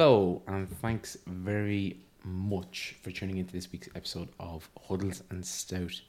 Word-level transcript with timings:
Hello, 0.00 0.42
and 0.46 0.70
thanks 0.80 1.18
very 1.26 1.98
much 2.22 2.94
for 3.02 3.10
tuning 3.10 3.38
into 3.38 3.52
this 3.52 3.72
week's 3.72 3.88
episode 3.96 4.28
of 4.38 4.68
Huddles 4.86 5.24
and 5.28 5.44
Stout. 5.44 6.02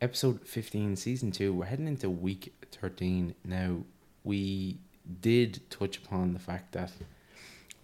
Episode 0.00 0.40
15, 0.44 0.96
Season 0.96 1.30
2. 1.30 1.52
We're 1.52 1.66
heading 1.66 1.86
into 1.86 2.10
week 2.10 2.52
13. 2.72 3.36
Now, 3.44 3.76
we 4.24 4.80
did 5.20 5.60
touch 5.70 5.98
upon 5.98 6.32
the 6.32 6.40
fact 6.40 6.72
that 6.72 6.90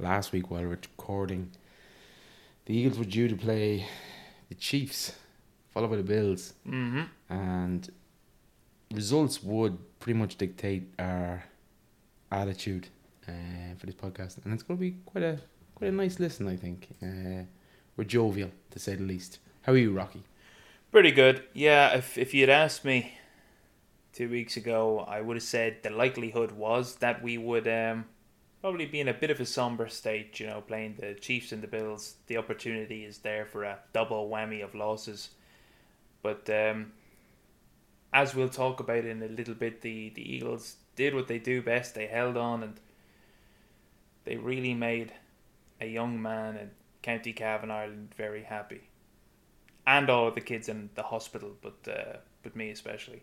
last 0.01 0.33
week 0.33 0.51
while 0.51 0.65
recording, 0.65 1.53
the 2.65 2.77
Eagles 2.77 2.99
were 2.99 3.05
due 3.05 3.29
to 3.29 3.37
play 3.37 3.87
the 4.49 4.57
Chiefs, 4.57 5.13
followed 5.73 5.91
by 5.91 5.97
the 5.97 6.03
Bills. 6.03 6.55
Mm-hmm. 6.67 7.03
And 7.33 7.89
results 8.93 9.45
would 9.45 9.79
pretty 10.01 10.19
much 10.19 10.39
dictate 10.39 10.93
our 10.99 11.45
attitude 12.33 12.89
uh, 13.31 13.75
for 13.79 13.87
this 13.87 13.95
podcast, 13.95 14.45
and 14.45 14.53
it's 14.53 14.63
going 14.63 14.79
to 14.79 14.81
be 14.81 14.97
quite 15.07 15.25
a 15.25 15.39
quite 15.75 15.89
a 15.89 15.93
nice 15.93 16.21
listen, 16.21 16.49
I 16.49 16.57
think. 16.57 16.89
Uh, 17.03 17.45
we're 17.97 18.05
jovial 18.05 18.51
to 18.71 18.79
say 18.79 18.95
the 18.95 19.03
least. 19.05 19.39
How 19.63 19.73
are 19.73 19.77
you, 19.77 19.93
Rocky? 19.93 20.23
Pretty 20.91 21.11
good. 21.11 21.45
Yeah, 21.53 21.97
if 21.97 22.19
if 22.19 22.35
you'd 22.35 22.49
asked 22.49 22.85
me 22.85 23.15
two 24.13 24.29
weeks 24.29 24.57
ago, 24.57 25.01
I 25.01 25.21
would 25.21 25.37
have 25.37 25.45
said 25.45 25.83
the 25.83 25.91
likelihood 25.91 26.53
was 26.53 26.97
that 26.97 27.23
we 27.23 27.39
would 27.39 27.69
um, 27.69 28.07
probably 28.61 28.87
be 28.87 29.01
in 29.01 29.09
a 29.09 29.15
bit 29.15 29.31
of 29.31 29.41
a 29.41 29.47
somber 29.47 29.89
state. 29.89 30.41
You 30.41 30.47
know, 30.47 30.61
playing 30.61 30.97
the 30.99 31.15
Chiefs 31.15 31.53
and 31.53 31.63
the 31.63 31.69
Bills, 31.69 32.17
the 32.27 32.39
opportunity 32.39 33.05
is 33.05 33.19
there 33.19 33.47
for 33.47 33.65
a 33.65 33.79
double 33.93 34.29
whammy 34.29 34.65
of 34.65 34.75
losses. 34.75 35.31
But 36.23 36.51
um, 36.51 36.93
as 38.13 38.35
we'll 38.35 38.49
talk 38.49 38.81
about 38.81 39.05
in 39.05 39.23
a 39.23 39.29
little 39.29 39.55
bit, 39.55 39.83
the 39.83 40.11
the 40.11 40.35
Eagles 40.35 40.77
did 40.97 41.15
what 41.15 41.29
they 41.29 41.39
do 41.39 41.63
best. 41.63 41.95
They 41.95 42.07
held 42.07 42.37
on 42.37 42.63
and 42.63 42.81
they 44.25 44.37
really 44.37 44.75
made 44.75 45.13
a 45.81 45.87
young 45.87 46.21
man 46.21 46.57
in 46.57 46.71
County 47.03 47.33
Cavan, 47.33 47.71
Ireland, 47.71 48.15
very 48.17 48.43
happy 48.43 48.91
and 49.87 50.09
all 50.09 50.29
of 50.29 50.35
the 50.35 50.41
kids 50.41 50.69
in 50.69 50.91
the 50.95 51.03
hospital, 51.03 51.51
but 51.61 51.79
uh, 51.89 52.17
but 52.43 52.55
me 52.55 52.71
especially. 52.71 53.23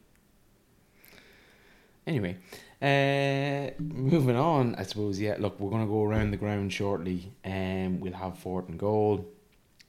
Anyway, 2.06 2.38
uh, 2.82 3.72
moving 3.80 4.36
on, 4.36 4.76
I 4.76 4.84
suppose. 4.84 5.20
Yeah, 5.20 5.36
look, 5.40 5.60
we're 5.60 5.70
to 5.72 5.88
go 5.88 6.04
around 6.04 6.32
the 6.32 6.38
ground 6.38 6.72
shortly, 6.72 7.34
and 7.44 8.00
we'll 8.00 8.14
have 8.14 8.38
fourth 8.38 8.70
and 8.70 8.80
goal, 8.80 9.28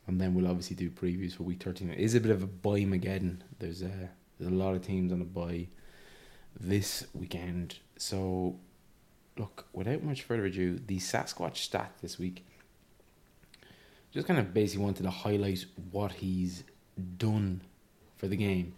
and 0.06 0.20
then 0.20 0.34
we'll 0.34 0.48
obviously 0.48 0.76
do 0.76 0.90
previews 0.90 1.36
for 1.36 1.44
week 1.44 1.62
thirteen. 1.62 1.90
It 1.90 1.98
is 1.98 2.14
a 2.14 2.20
bit 2.20 2.32
of 2.32 2.42
a 2.42 2.46
buy 2.46 2.80
Mageddon. 2.80 3.38
There's 3.58 3.82
a 3.82 4.10
there's 4.38 4.52
a 4.52 4.54
lot 4.54 4.74
of 4.74 4.82
teams 4.82 5.12
on 5.12 5.18
the 5.20 5.24
bye 5.24 5.68
this 6.58 7.06
weekend. 7.14 7.78
So, 7.96 8.56
look, 9.38 9.66
without 9.72 10.02
much 10.02 10.22
further 10.22 10.46
ado, 10.46 10.78
the 10.86 10.98
Sasquatch 10.98 11.56
stat 11.56 11.92
this 12.02 12.18
week. 12.18 12.44
Just 14.12 14.26
kind 14.26 14.40
of 14.40 14.54
basically 14.54 14.84
wanted 14.84 15.02
to 15.02 15.10
highlight 15.10 15.64
what 15.90 16.12
he's 16.12 16.64
done 17.18 17.60
for 18.16 18.26
the 18.26 18.36
game 18.36 18.74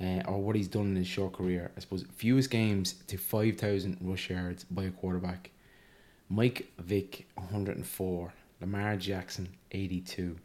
uh, 0.00 0.22
or 0.26 0.38
what 0.38 0.56
he's 0.56 0.68
done 0.68 0.86
in 0.86 0.96
his 0.96 1.06
short 1.06 1.32
career. 1.32 1.70
I 1.76 1.80
suppose 1.80 2.04
fewest 2.14 2.50
games 2.50 2.94
to 3.08 3.18
5,000 3.18 3.98
rush 4.00 4.30
yards 4.30 4.64
by 4.64 4.84
a 4.84 4.90
quarterback. 4.90 5.50
Mike 6.28 6.70
Vick, 6.78 7.26
104. 7.34 8.32
Lamar 8.60 8.96
Jackson, 8.96 9.48
82. 9.72 10.36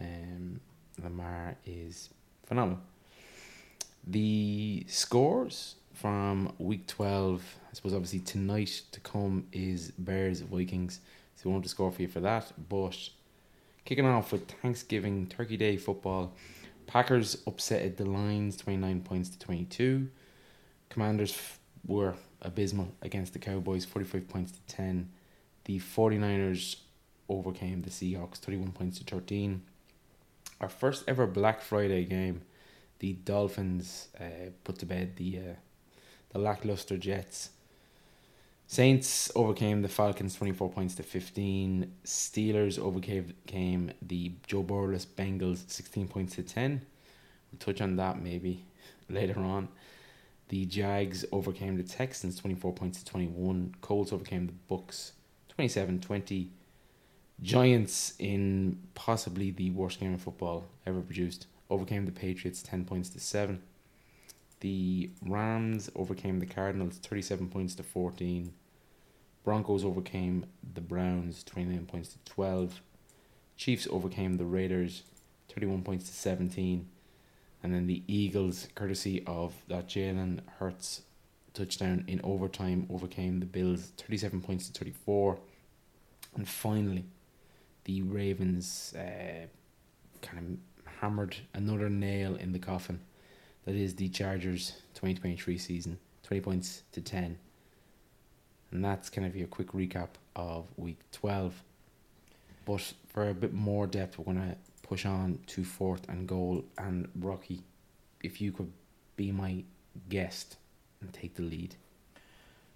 Um, 0.00 0.60
Lamar 1.02 1.56
is 1.64 2.10
phenomenal. 2.44 2.80
The 4.06 4.84
scores 4.88 5.76
from 5.94 6.52
week 6.58 6.86
12, 6.86 7.42
I 7.70 7.74
suppose 7.74 7.92
obviously 7.92 8.20
tonight 8.20 8.82
to 8.92 9.00
come 9.00 9.46
is 9.52 9.90
Bears 9.92 10.40
Vikings. 10.40 11.00
So 11.36 11.48
we 11.48 11.52
won't 11.52 11.68
score 11.68 11.92
for 11.92 12.02
you 12.02 12.08
for 12.08 12.20
that. 12.20 12.52
But 12.68 12.96
kicking 13.84 14.06
off 14.06 14.32
with 14.32 14.50
Thanksgiving 14.62 15.26
Turkey 15.26 15.56
Day 15.56 15.76
football. 15.76 16.34
Packers 16.86 17.36
upsetted 17.46 17.96
the 17.96 18.06
Lions 18.06 18.56
29 18.56 19.02
points 19.02 19.28
to 19.28 19.38
22. 19.38 20.08
Commanders 20.88 21.32
f- 21.32 21.58
were 21.86 22.14
abysmal 22.40 22.88
against 23.02 23.34
the 23.34 23.38
Cowboys 23.38 23.84
45 23.84 24.28
points 24.28 24.52
to 24.52 24.60
10. 24.74 25.10
The 25.64 25.78
49ers 25.78 26.76
overcame 27.28 27.82
the 27.82 27.90
Seahawks 27.90 28.36
31 28.36 28.72
points 28.72 28.98
to 28.98 29.04
13. 29.04 29.62
Our 30.60 30.68
first 30.68 31.04
ever 31.06 31.26
Black 31.26 31.60
Friday 31.60 32.04
game, 32.06 32.42
the 33.00 33.12
Dolphins 33.12 34.08
uh, 34.18 34.50
put 34.64 34.78
to 34.78 34.86
bed 34.86 35.16
the 35.16 35.38
uh, 35.38 35.54
the 36.30 36.38
lackluster 36.38 36.96
Jets. 36.96 37.50
Saints 38.70 39.32
overcame 39.34 39.80
the 39.80 39.88
Falcons 39.88 40.34
24 40.34 40.68
points 40.68 40.94
to 40.96 41.02
15. 41.02 41.90
Steelers 42.04 42.78
overcame 42.78 43.92
the 44.02 44.32
Joe 44.46 44.62
Burrowless 44.62 45.06
Bengals 45.06 45.62
16 45.70 46.06
points 46.06 46.34
to 46.34 46.42
10. 46.42 46.82
We'll 47.50 47.58
touch 47.58 47.80
on 47.80 47.96
that 47.96 48.22
maybe 48.22 48.66
later 49.08 49.40
on. 49.40 49.68
The 50.50 50.66
Jags 50.66 51.24
overcame 51.32 51.78
the 51.78 51.82
Texans 51.82 52.38
24 52.38 52.74
points 52.74 53.02
to 53.02 53.10
21. 53.10 53.74
Colts 53.80 54.12
overcame 54.12 54.46
the 54.46 54.52
Bucks 54.68 55.12
27 55.48 56.00
20. 56.00 56.50
Giants 57.40 58.12
in 58.18 58.78
possibly 58.94 59.50
the 59.50 59.70
worst 59.70 59.98
game 59.98 60.12
of 60.12 60.20
football 60.20 60.66
ever 60.86 61.00
produced 61.00 61.46
overcame 61.70 62.04
the 62.04 62.12
Patriots 62.12 62.62
10 62.62 62.84
points 62.84 63.08
to 63.10 63.20
7. 63.20 63.62
The 64.60 65.10
Rams 65.24 65.90
overcame 65.94 66.40
the 66.40 66.46
Cardinals 66.46 66.98
37 66.98 67.48
points 67.48 67.74
to 67.76 67.82
14. 67.82 68.52
Broncos 69.44 69.84
overcame 69.84 70.46
the 70.74 70.80
Browns 70.80 71.44
29 71.44 71.86
points 71.86 72.10
to 72.10 72.18
12. 72.32 72.80
Chiefs 73.56 73.88
overcame 73.90 74.36
the 74.36 74.44
Raiders 74.44 75.04
31 75.48 75.82
points 75.82 76.08
to 76.08 76.12
17. 76.14 76.88
And 77.62 77.74
then 77.74 77.86
the 77.86 78.02
Eagles, 78.06 78.68
courtesy 78.74 79.22
of 79.26 79.54
that 79.68 79.88
Jalen 79.88 80.40
Hurts 80.58 81.02
touchdown 81.54 82.04
in 82.06 82.20
overtime, 82.22 82.86
overcame 82.90 83.40
the 83.40 83.46
Bills 83.46 83.92
37 83.96 84.40
points 84.40 84.68
to 84.68 84.78
34. 84.78 85.38
And 86.36 86.48
finally, 86.48 87.04
the 87.84 88.02
Ravens 88.02 88.94
uh, 88.96 89.46
kind 90.20 90.58
of 90.86 90.92
hammered 91.00 91.36
another 91.54 91.88
nail 91.88 92.36
in 92.36 92.52
the 92.52 92.58
coffin. 92.58 93.00
That 93.68 93.76
is 93.76 93.96
the 93.96 94.08
Chargers 94.08 94.72
2023 94.94 95.58
season, 95.58 95.98
20 96.22 96.40
points 96.40 96.84
to 96.92 97.02
10. 97.02 97.36
And 98.70 98.82
that's 98.82 99.10
kind 99.10 99.26
of 99.26 99.36
your 99.36 99.46
quick 99.46 99.72
recap 99.72 100.08
of 100.34 100.64
week 100.78 100.96
12. 101.12 101.62
But 102.64 102.94
for 103.08 103.28
a 103.28 103.34
bit 103.34 103.52
more 103.52 103.86
depth, 103.86 104.18
we're 104.18 104.32
going 104.32 104.38
to 104.38 104.56
push 104.82 105.04
on 105.04 105.40
to 105.48 105.64
fourth 105.64 106.08
and 106.08 106.26
goal. 106.26 106.64
And 106.78 107.10
Rocky, 107.20 107.62
if 108.22 108.40
you 108.40 108.52
could 108.52 108.72
be 109.16 109.32
my 109.32 109.64
guest 110.08 110.56
and 111.02 111.12
take 111.12 111.34
the 111.34 111.42
lead. 111.42 111.74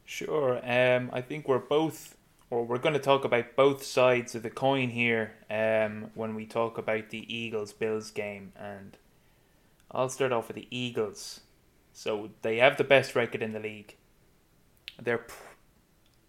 Sure. 0.04 0.60
Um, 0.62 1.08
I 1.10 1.22
think 1.22 1.48
we're 1.48 1.58
both, 1.58 2.18
or 2.50 2.66
we're 2.66 2.76
going 2.76 2.92
to 2.92 3.00
talk 3.00 3.24
about 3.24 3.56
both 3.56 3.82
sides 3.82 4.34
of 4.34 4.42
the 4.42 4.50
coin 4.50 4.90
here. 4.90 5.32
Um, 5.50 6.10
when 6.14 6.34
we 6.34 6.44
talk 6.44 6.76
about 6.76 7.08
the 7.08 7.34
Eagles 7.34 7.72
Bills 7.72 8.10
game, 8.10 8.52
and 8.60 8.98
I'll 9.92 10.08
start 10.08 10.32
off 10.32 10.48
with 10.48 10.56
the 10.56 10.68
Eagles. 10.70 11.40
So 11.92 12.30
they 12.42 12.56
have 12.58 12.78
the 12.78 12.84
best 12.84 13.14
record 13.14 13.42
in 13.42 13.52
the 13.52 13.60
league. 13.60 13.96
They're, 15.00 15.18
pr- 15.18 15.52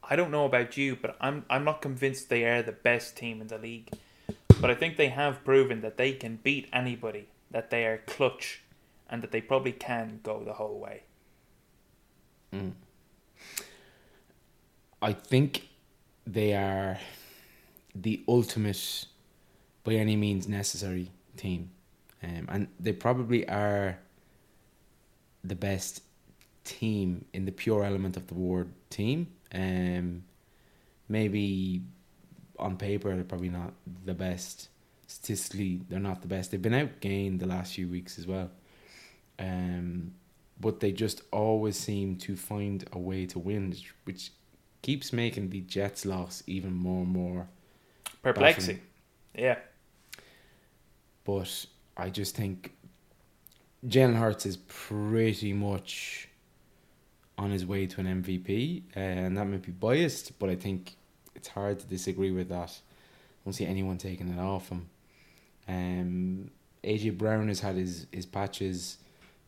I 0.03 0.15
don't 0.15 0.31
know 0.31 0.45
about 0.45 0.75
you, 0.75 0.97
but 1.01 1.15
I'm 1.21 1.45
I'm 1.49 1.63
not 1.63 1.81
convinced 1.81 2.29
they 2.29 2.43
are 2.45 2.61
the 2.61 2.73
best 2.73 3.15
team 3.15 3.39
in 3.39 3.47
the 3.47 3.57
league. 3.57 3.89
But 4.59 4.69
I 4.69 4.75
think 4.75 4.97
they 4.97 5.07
have 5.07 5.43
proven 5.43 5.81
that 5.81 5.97
they 5.97 6.13
can 6.13 6.37
beat 6.37 6.69
anybody 6.73 7.27
that 7.51 7.69
they 7.69 7.85
are 7.85 7.99
clutch 7.99 8.61
and 9.09 9.21
that 9.21 9.31
they 9.31 9.41
probably 9.41 9.71
can 9.71 10.19
go 10.23 10.43
the 10.43 10.53
whole 10.53 10.79
way. 10.79 11.03
Mm. 12.53 12.73
I 15.01 15.13
think 15.13 15.67
they 16.25 16.53
are 16.53 16.97
the 17.93 18.23
ultimate, 18.27 19.05
by 19.83 19.93
any 19.93 20.15
means 20.15 20.47
necessary 20.47 21.11
team, 21.37 21.71
um, 22.23 22.47
and 22.49 22.67
they 22.79 22.93
probably 22.93 23.47
are 23.47 23.97
the 25.43 25.55
best 25.55 26.03
team 26.63 27.25
in 27.33 27.45
the 27.45 27.51
pure 27.51 27.83
element 27.83 28.15
of 28.15 28.27
the 28.27 28.33
word 28.33 28.71
team. 28.89 29.27
Um, 29.53 30.23
maybe 31.09 31.81
on 32.57 32.77
paper 32.77 33.13
they're 33.13 33.23
probably 33.23 33.49
not 33.49 33.73
the 34.05 34.13
best. 34.13 34.69
Statistically, 35.07 35.81
they're 35.89 35.99
not 35.99 36.21
the 36.21 36.27
best. 36.27 36.51
They've 36.51 36.61
been 36.61 36.73
outgained 36.73 37.39
the 37.39 37.45
last 37.45 37.73
few 37.73 37.87
weeks 37.87 38.17
as 38.17 38.25
well. 38.25 38.49
Um, 39.37 40.13
but 40.59 40.79
they 40.79 40.91
just 40.91 41.21
always 41.31 41.77
seem 41.77 42.15
to 42.17 42.35
find 42.35 42.87
a 42.93 42.97
way 42.97 43.25
to 43.27 43.37
win, 43.37 43.75
which 44.05 44.31
keeps 44.81 45.11
making 45.11 45.49
the 45.49 45.61
Jets' 45.61 46.05
loss 46.05 46.41
even 46.47 46.73
more 46.73 47.03
and 47.03 47.11
more 47.11 47.47
perplexing. 48.21 48.77
Baffling. 48.77 48.87
Yeah. 49.35 49.57
But 51.25 51.65
I 51.95 52.09
just 52.09 52.35
think 52.35 52.75
Jalen 53.85 54.15
Hurts 54.15 54.45
is 54.45 54.57
pretty 54.57 55.53
much 55.53 56.29
on 57.37 57.51
his 57.51 57.65
way 57.65 57.87
to 57.87 57.99
an 58.01 58.23
MVP, 58.23 58.83
uh, 58.95 58.99
and 58.99 59.37
that 59.37 59.45
might 59.45 59.61
be 59.63 59.71
biased, 59.71 60.37
but 60.39 60.49
I 60.49 60.55
think 60.55 60.95
it's 61.35 61.47
hard 61.47 61.79
to 61.79 61.85
disagree 61.85 62.31
with 62.31 62.49
that. 62.49 62.69
I 62.69 63.39
don't 63.45 63.53
see 63.53 63.65
anyone 63.65 63.97
taking 63.97 64.29
it 64.29 64.39
off 64.39 64.69
him. 64.69 64.89
Um, 65.67 66.51
AJ 66.83 67.17
Brown 67.17 67.47
has 67.47 67.59
had 67.59 67.75
his, 67.75 68.07
his 68.11 68.25
patches. 68.25 68.97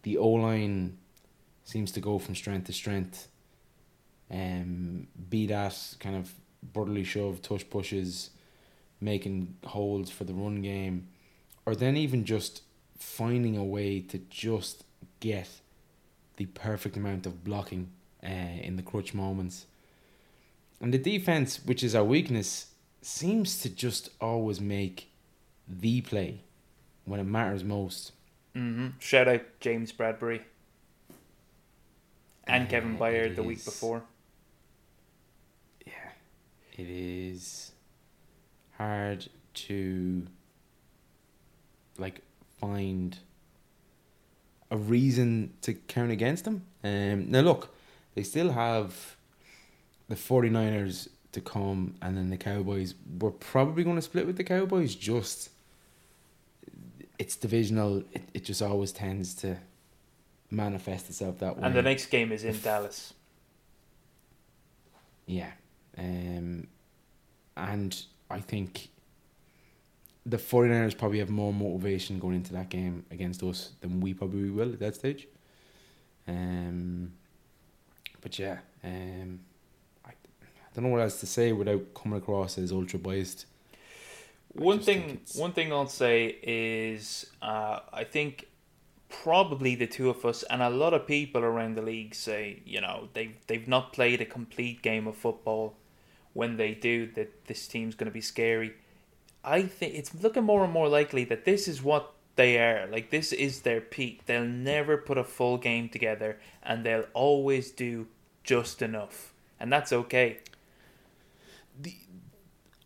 The 0.03 0.17
O 0.17 0.29
line 0.29 0.97
seems 1.63 1.91
to 1.93 1.99
go 1.99 2.19
from 2.19 2.35
strength 2.35 2.67
to 2.67 2.73
strength. 2.73 3.27
Um, 4.31 5.07
be 5.29 5.47
that 5.47 5.77
kind 5.99 6.15
of 6.15 6.33
brotherly 6.73 7.03
shove, 7.03 7.41
tush 7.41 7.63
pushes, 7.69 8.31
making 8.99 9.55
holds 9.65 10.09
for 10.09 10.23
the 10.23 10.33
run 10.33 10.61
game, 10.61 11.07
or 11.65 11.75
then 11.75 11.97
even 11.97 12.25
just 12.25 12.61
finding 12.97 13.57
a 13.57 13.63
way 13.63 13.99
to 13.99 14.19
just 14.29 14.83
get 15.19 15.49
the 16.37 16.45
perfect 16.47 16.97
amount 16.97 17.25
of 17.25 17.43
blocking 17.43 17.89
uh, 18.23 18.27
in 18.27 18.75
the 18.75 18.83
crutch 18.83 19.13
moments. 19.13 19.65
And 20.81 20.93
the 20.93 20.97
defense, 20.97 21.63
which 21.65 21.83
is 21.83 21.95
our 21.95 22.03
weakness, 22.03 22.67
seems 23.01 23.61
to 23.61 23.69
just 23.69 24.09
always 24.19 24.59
make 24.59 25.11
the 25.67 26.01
play 26.01 26.41
when 27.05 27.19
it 27.19 27.23
matters 27.23 27.63
most. 27.63 28.11
Mm-hmm. 28.55 28.87
Shout 28.99 29.27
out 29.27 29.41
James 29.59 29.91
Bradberry 29.91 30.41
and 32.47 32.67
uh, 32.67 32.69
Kevin 32.69 32.97
Byard 32.97 33.35
the 33.35 33.43
week 33.43 33.63
before. 33.63 34.03
Yeah, 35.85 35.93
it 36.73 36.87
is 36.89 37.71
hard 38.77 39.27
to 39.53 40.27
like 41.97 42.21
find 42.59 43.17
a 44.71 44.77
reason 44.77 45.53
to 45.61 45.73
count 45.73 46.11
against 46.11 46.45
them. 46.45 46.65
Um, 46.83 47.29
now, 47.31 47.41
look, 47.41 47.75
they 48.15 48.23
still 48.23 48.51
have 48.51 49.17
the 50.07 50.15
49ers 50.15 51.09
to 51.31 51.41
come 51.41 51.95
and 52.01 52.17
then 52.17 52.29
the 52.29 52.37
Cowboys. 52.37 52.95
We're 53.19 53.31
probably 53.31 53.83
going 53.83 53.97
to 53.97 54.01
split 54.01 54.25
with 54.25 54.37
the 54.37 54.43
Cowboys. 54.43 54.95
Just 54.95 55.49
it's 57.19 57.35
divisional. 57.35 58.03
It, 58.11 58.23
it 58.33 58.45
just 58.45 58.61
always 58.61 58.91
tends 58.91 59.33
to 59.35 59.57
manifest 60.49 61.09
itself 61.09 61.39
that 61.39 61.57
way. 61.57 61.63
And 61.63 61.75
the 61.75 61.81
next 61.81 62.07
game 62.07 62.31
is 62.31 62.43
in 62.43 62.59
Dallas. 62.61 63.13
Yeah. 65.25 65.51
Um, 65.97 66.67
and 67.57 68.01
I 68.29 68.39
think 68.39 68.89
the 70.25 70.37
49ers 70.37 70.97
probably 70.97 71.19
have 71.19 71.29
more 71.29 71.53
motivation 71.53 72.17
going 72.17 72.35
into 72.35 72.53
that 72.53 72.69
game 72.69 73.05
against 73.11 73.43
us 73.43 73.71
than 73.81 74.01
we 74.01 74.13
probably 74.13 74.49
will 74.49 74.73
at 74.73 74.79
that 74.79 74.95
stage. 74.95 75.27
Um, 76.27 77.13
but 78.21 78.39
yeah, 78.39 78.57
um, 78.83 79.39
I, 80.03 80.09
I 80.09 80.45
don't 80.73 80.85
know 80.85 80.89
what 80.89 81.01
else 81.01 81.19
to 81.19 81.27
say 81.27 81.51
without 81.51 81.93
coming 81.93 82.17
across 82.17 82.57
as 82.57 82.71
ultra 82.71 82.97
biased. 82.97 83.45
One 84.53 84.79
thing, 84.79 85.19
one 85.35 85.51
thing 85.51 85.71
I'll 85.71 85.87
say 85.87 86.39
is, 86.41 87.27
uh, 87.41 87.81
I 87.93 88.03
think 88.05 88.47
probably 89.09 89.75
the 89.75 89.85
two 89.85 90.09
of 90.09 90.25
us 90.25 90.43
and 90.43 90.61
a 90.61 90.69
lot 90.69 90.93
of 90.93 91.05
people 91.05 91.43
around 91.43 91.75
the 91.75 91.81
league 91.81 92.15
say, 92.15 92.63
you 92.65 92.81
know, 92.81 93.09
they've 93.13 93.35
they've 93.47 93.67
not 93.67 93.93
played 93.93 94.21
a 94.21 94.25
complete 94.25 94.81
game 94.81 95.07
of 95.07 95.15
football. 95.17 95.75
When 96.33 96.57
they 96.57 96.73
do, 96.73 97.07
that 97.11 97.45
this 97.45 97.67
team's 97.67 97.95
going 97.95 98.09
to 98.09 98.13
be 98.13 98.21
scary 98.21 98.73
I 99.45 99.61
think 99.61 99.93
it's 99.93 100.13
looking 100.23 100.43
more 100.43 100.63
and 100.63 100.73
more 100.73 100.89
likely 100.89 101.23
that 101.25 101.45
this 101.45 101.67
is 101.67 101.83
what 101.83 102.13
they 102.35 102.57
are. 102.57 102.87
Like 102.87 103.11
this 103.11 103.31
is 103.31 103.61
their 103.61 103.79
peak. 103.79 104.25
They'll 104.25 104.43
never 104.43 104.97
put 104.97 105.17
a 105.17 105.23
full 105.23 105.57
game 105.57 105.87
together, 105.87 106.39
and 106.63 106.83
they'll 106.83 107.05
always 107.13 107.71
do 107.71 108.07
just 108.43 108.81
enough, 108.81 109.33
and 109.59 109.71
that's 109.71 109.93
okay. 109.93 110.39
The, 111.81 111.93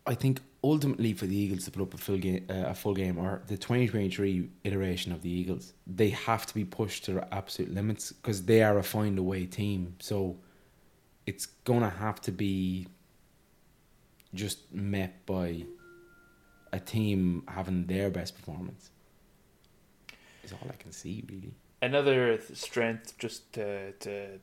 I 0.06 0.16
think 0.16 0.42
ultimately 0.64 1.14
for 1.14 1.26
the 1.26 1.36
Eagles 1.36 1.64
to 1.66 1.72
put 1.72 1.82
up 1.82 1.94
a 1.94 1.98
full 1.98 2.18
game, 2.18 2.46
uh, 2.50 2.66
a 2.68 2.76
full 2.76 2.94
game, 2.94 3.18
or 3.18 3.42
the 3.48 3.58
twenty 3.58 3.88
twenty 3.88 4.10
three 4.10 4.50
iteration 4.64 5.12
of 5.12 5.22
the 5.22 5.30
Eagles, 5.30 5.74
they 5.88 6.10
have 6.10 6.46
to 6.46 6.54
be 6.54 6.66
pushed 6.66 7.06
to 7.06 7.14
their 7.14 7.28
absolute 7.32 7.74
limits 7.74 8.12
because 8.12 8.44
they 8.46 8.62
are 8.62 8.78
a 8.78 8.84
find 8.84 9.18
a 9.18 9.24
way 9.24 9.46
team. 9.46 9.96
So 10.00 10.38
it's 11.26 11.46
gonna 11.46 11.90
have 11.90 12.20
to 12.22 12.32
be 12.32 12.88
just 14.34 14.74
met 14.74 15.26
by 15.26 15.64
a 16.72 16.80
team 16.80 17.44
having 17.48 17.86
their 17.86 18.10
best 18.10 18.36
performance. 18.36 18.90
Is 20.44 20.54
all 20.54 20.68
I 20.70 20.76
can 20.76 20.92
see 20.92 21.24
really. 21.30 21.54
Another 21.82 22.40
strength, 22.54 23.18
just 23.18 23.54
to 23.54 23.94
to 23.94 24.40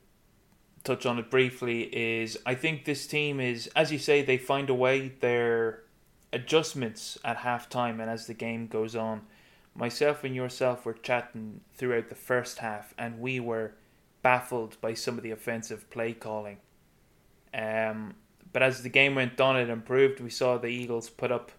touch 0.84 1.04
on 1.04 1.18
it 1.18 1.30
briefly, 1.30 1.82
is 1.82 2.38
I 2.46 2.54
think 2.54 2.84
this 2.84 3.06
team 3.06 3.40
is, 3.40 3.66
as 3.76 3.92
you 3.92 3.98
say, 3.98 4.22
they 4.22 4.38
find 4.38 4.70
a 4.70 4.74
way. 4.74 5.12
Their 5.20 5.82
adjustments 6.32 7.18
at 7.24 7.38
halftime 7.38 8.00
and 8.00 8.10
as 8.10 8.26
the 8.26 8.34
game 8.34 8.66
goes 8.66 8.94
on. 8.94 9.22
Myself 9.74 10.24
and 10.24 10.34
yourself 10.34 10.86
were 10.86 10.94
chatting 10.94 11.60
throughout 11.74 12.08
the 12.08 12.14
first 12.14 12.58
half, 12.58 12.94
and 12.96 13.20
we 13.20 13.40
were 13.40 13.72
baffled 14.22 14.80
by 14.80 14.94
some 14.94 15.18
of 15.18 15.22
the 15.22 15.30
offensive 15.30 15.88
play 15.90 16.12
calling. 16.12 16.58
Um, 17.52 18.14
but 18.52 18.62
as 18.62 18.82
the 18.82 18.88
game 18.88 19.14
went 19.14 19.40
on, 19.40 19.56
it 19.56 19.68
improved. 19.68 20.20
We 20.20 20.30
saw 20.30 20.56
the 20.56 20.68
Eagles 20.68 21.10
put 21.10 21.30
up 21.30 21.52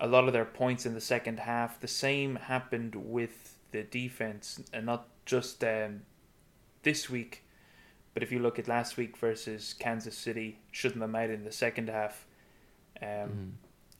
a 0.00 0.06
lot 0.06 0.26
of 0.26 0.32
their 0.32 0.44
points 0.44 0.86
in 0.86 0.94
the 0.94 1.00
second 1.00 1.40
half. 1.40 1.78
The 1.78 1.88
same 1.88 2.36
happened 2.36 2.94
with 2.94 3.54
the 3.70 3.82
defense, 3.82 4.60
and 4.72 4.86
not 4.86 5.06
just 5.26 5.62
um, 5.62 6.02
this 6.82 7.08
week, 7.08 7.44
but 8.14 8.22
if 8.22 8.32
you 8.32 8.40
look 8.40 8.58
at 8.58 8.66
last 8.66 8.96
week 8.96 9.16
versus 9.16 9.74
Kansas 9.78 10.16
City, 10.16 10.58
shouldn't 10.72 11.00
have 11.00 11.10
made 11.10 11.30
in 11.30 11.44
the 11.44 11.52
second 11.52 11.88
half. 11.88 12.26
Um, 13.00 13.08
mm. 13.08 13.50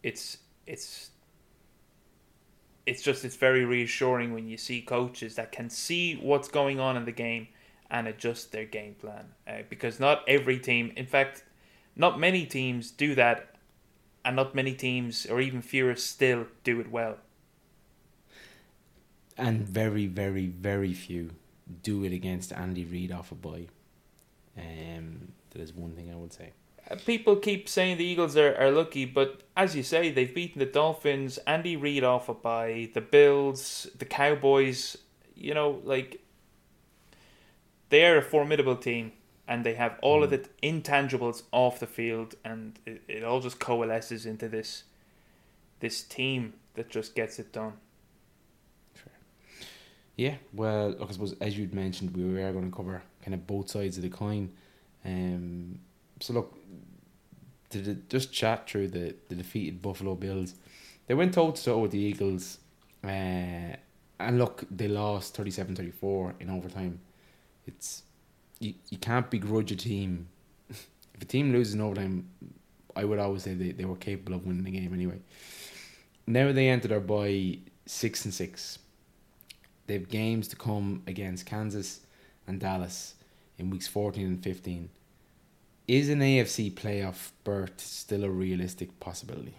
It's 0.02 0.38
it's 0.66 1.10
it's 2.86 3.02
just 3.02 3.24
it's 3.24 3.36
very 3.36 3.64
reassuring 3.64 4.32
when 4.32 4.48
you 4.48 4.56
see 4.56 4.80
coaches 4.80 5.36
that 5.36 5.52
can 5.52 5.70
see 5.70 6.16
what's 6.16 6.48
going 6.48 6.80
on 6.80 6.96
in 6.96 7.04
the 7.04 7.12
game 7.12 7.48
and 7.90 8.08
adjust 8.08 8.52
their 8.52 8.64
game 8.64 8.94
plan 8.94 9.26
uh, 9.46 9.62
because 9.68 10.00
not 10.00 10.22
every 10.28 10.58
team, 10.58 10.92
in 10.96 11.06
fact, 11.06 11.44
not 11.96 12.18
many 12.18 12.46
teams 12.46 12.90
do 12.90 13.14
that 13.14 13.49
and 14.24 14.36
not 14.36 14.54
many 14.54 14.74
teams, 14.74 15.26
or 15.26 15.40
even 15.40 15.62
fewer, 15.62 15.94
still 15.96 16.46
do 16.64 16.80
it 16.80 16.90
well. 16.90 17.16
And 19.36 19.62
very, 19.66 20.06
very, 20.06 20.46
very 20.46 20.92
few 20.92 21.30
do 21.82 22.04
it 22.04 22.12
against 22.12 22.52
Andy 22.52 22.84
Reid 22.84 23.12
off 23.12 23.32
a 23.32 23.34
bye. 23.34 23.68
Um, 24.58 25.32
that 25.50 25.62
is 25.62 25.72
one 25.72 25.92
thing 25.92 26.10
I 26.12 26.16
would 26.16 26.32
say. 26.32 26.52
Uh, 26.90 26.96
people 27.06 27.36
keep 27.36 27.68
saying 27.68 27.96
the 27.96 28.04
Eagles 28.04 28.36
are, 28.36 28.54
are 28.56 28.70
lucky, 28.70 29.04
but 29.04 29.42
as 29.56 29.76
you 29.76 29.82
say, 29.82 30.10
they've 30.10 30.34
beaten 30.34 30.58
the 30.58 30.66
Dolphins, 30.66 31.38
Andy 31.46 31.76
Reid 31.76 32.04
off 32.04 32.28
a 32.28 32.34
bye, 32.34 32.90
the 32.94 33.00
Bills, 33.00 33.86
the 33.96 34.04
Cowboys. 34.04 34.96
You 35.34 35.54
know, 35.54 35.80
like 35.84 36.20
they 37.88 38.04
are 38.04 38.18
a 38.18 38.22
formidable 38.22 38.76
team 38.76 39.12
and 39.50 39.64
they 39.64 39.74
have 39.74 39.98
all 40.00 40.20
mm. 40.20 40.24
of 40.24 40.30
the 40.30 40.48
intangibles 40.62 41.42
off 41.50 41.80
the 41.80 41.86
field, 41.86 42.36
and 42.44 42.78
it, 42.86 43.02
it 43.08 43.24
all 43.24 43.40
just 43.40 43.58
coalesces 43.58 44.24
into 44.24 44.48
this 44.48 44.84
this 45.80 46.02
team 46.02 46.54
that 46.74 46.88
just 46.88 47.14
gets 47.14 47.38
it 47.38 47.52
done. 47.52 47.72
Yeah, 50.16 50.34
well, 50.52 50.90
look, 50.90 51.08
I 51.08 51.12
suppose 51.12 51.34
as 51.40 51.58
you'd 51.58 51.74
mentioned, 51.74 52.16
we 52.16 52.24
were 52.24 52.52
going 52.52 52.70
to 52.70 52.76
cover 52.76 53.02
kind 53.22 53.34
of 53.34 53.46
both 53.46 53.70
sides 53.70 53.96
of 53.96 54.02
the 54.02 54.10
coin. 54.10 54.50
Um, 55.04 55.78
so 56.20 56.34
look, 56.34 56.56
to 57.70 57.94
just 58.08 58.32
chat 58.32 58.68
through 58.68 58.88
the, 58.88 59.14
the 59.28 59.34
defeated 59.34 59.80
Buffalo 59.80 60.14
Bills, 60.14 60.54
they 61.06 61.14
went 61.14 61.34
toe 61.34 61.50
to 61.50 61.64
toe 61.64 61.78
with 61.78 61.92
the 61.92 61.98
Eagles, 61.98 62.58
uh, 63.02 63.08
and 64.20 64.38
look, 64.38 64.64
they 64.70 64.88
lost 64.88 65.36
37-34 65.36 66.34
in 66.40 66.50
overtime. 66.50 67.00
It's 67.66 68.02
you, 68.60 68.74
you 68.90 68.98
can't 68.98 69.28
begrudge 69.30 69.72
a 69.72 69.76
team. 69.76 70.28
if 70.70 71.22
a 71.22 71.24
team 71.24 71.52
loses 71.52 71.74
in 71.74 71.80
overtime, 71.80 72.28
I 72.94 73.04
would 73.04 73.18
always 73.18 73.42
say 73.42 73.54
they, 73.54 73.72
they 73.72 73.84
were 73.84 73.96
capable 73.96 74.34
of 74.34 74.46
winning 74.46 74.64
the 74.64 74.70
game 74.70 74.94
anyway. 74.94 75.20
Now 76.26 76.52
they 76.52 76.68
enter 76.68 76.88
their 76.88 77.00
bye 77.00 77.58
six 77.86 78.24
and 78.24 78.32
six. 78.32 78.78
They 79.86 79.94
have 79.94 80.08
games 80.08 80.46
to 80.48 80.56
come 80.56 81.02
against 81.06 81.46
Kansas 81.46 82.00
and 82.46 82.60
Dallas 82.60 83.14
in 83.58 83.70
weeks 83.70 83.88
fourteen 83.88 84.26
and 84.26 84.42
fifteen. 84.42 84.90
Is 85.88 86.08
an 86.08 86.20
AFC 86.20 86.72
playoff 86.72 87.32
berth 87.42 87.80
still 87.80 88.22
a 88.22 88.30
realistic 88.30 89.00
possibility? 89.00 89.56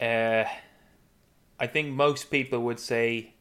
Uh, 0.00 0.44
I 1.60 1.66
think 1.66 1.92
most 1.92 2.30
people 2.30 2.60
would 2.60 2.80
say, 2.80 3.34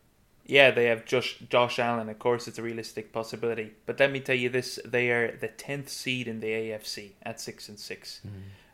yeah, 0.50 0.72
they 0.72 0.86
have 0.86 1.06
Josh 1.06 1.38
Josh 1.48 1.78
Allen. 1.78 2.10
Of 2.10 2.18
course, 2.18 2.48
it's 2.48 2.58
a 2.58 2.64
realistic 2.64 3.14
possibility. 3.14 3.74
But 3.86 4.00
let 4.00 4.12
me 4.12 4.20
tell 4.20 4.36
you 4.36 4.50
this: 4.50 4.80
they 4.84 5.12
are 5.12 5.38
the 5.38 5.48
tenth 5.48 5.90
seed 5.90 6.28
in 6.28 6.40
the 6.40 6.48
AFC 6.48 7.12
at 7.22 7.40
six 7.40 7.70
and 7.70 7.80
6 7.80 8.22
Mm. 8.26 8.32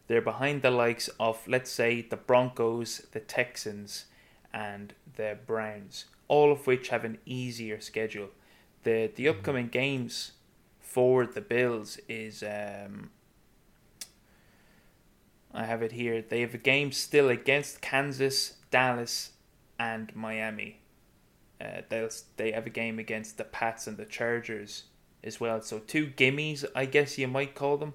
They're 0.07 0.21
behind 0.21 0.61
the 0.61 0.71
likes 0.71 1.09
of, 1.19 1.39
let's 1.47 1.71
say, 1.71 2.03
the 2.03 2.15
Broncos, 2.15 3.07
the 3.11 3.19
Texans, 3.19 4.05
and 4.53 4.93
the 5.15 5.37
Browns, 5.47 6.05
all 6.27 6.51
of 6.51 6.67
which 6.67 6.89
have 6.89 7.03
an 7.03 7.17
easier 7.25 7.81
schedule. 7.81 8.29
the 8.83 9.11
The 9.13 9.27
upcoming 9.27 9.67
games 9.67 10.31
for 10.79 11.25
the 11.25 11.41
Bills 11.41 11.99
is. 12.07 12.41
Um, 12.41 13.09
I 15.53 15.65
have 15.65 15.81
it 15.81 15.93
here. 15.93 16.21
They 16.21 16.41
have 16.41 16.53
a 16.53 16.69
game 16.73 16.91
still 16.91 17.29
against 17.29 17.81
Kansas, 17.81 18.57
Dallas, 18.71 19.31
and 19.77 20.15
Miami. 20.15 20.79
Uh, 21.59 21.81
they'll 21.89 22.09
they 22.37 22.51
have 22.51 22.65
a 22.65 22.69
game 22.69 22.99
against 22.99 23.37
the 23.37 23.43
Pats 23.43 23.87
and 23.87 23.97
the 23.97 24.05
Chargers 24.05 24.83
as 25.23 25.39
well. 25.39 25.61
So 25.61 25.79
two 25.79 26.07
gimmies, 26.07 26.65
I 26.75 26.85
guess 26.85 27.17
you 27.17 27.27
might 27.27 27.55
call 27.55 27.77
them. 27.77 27.93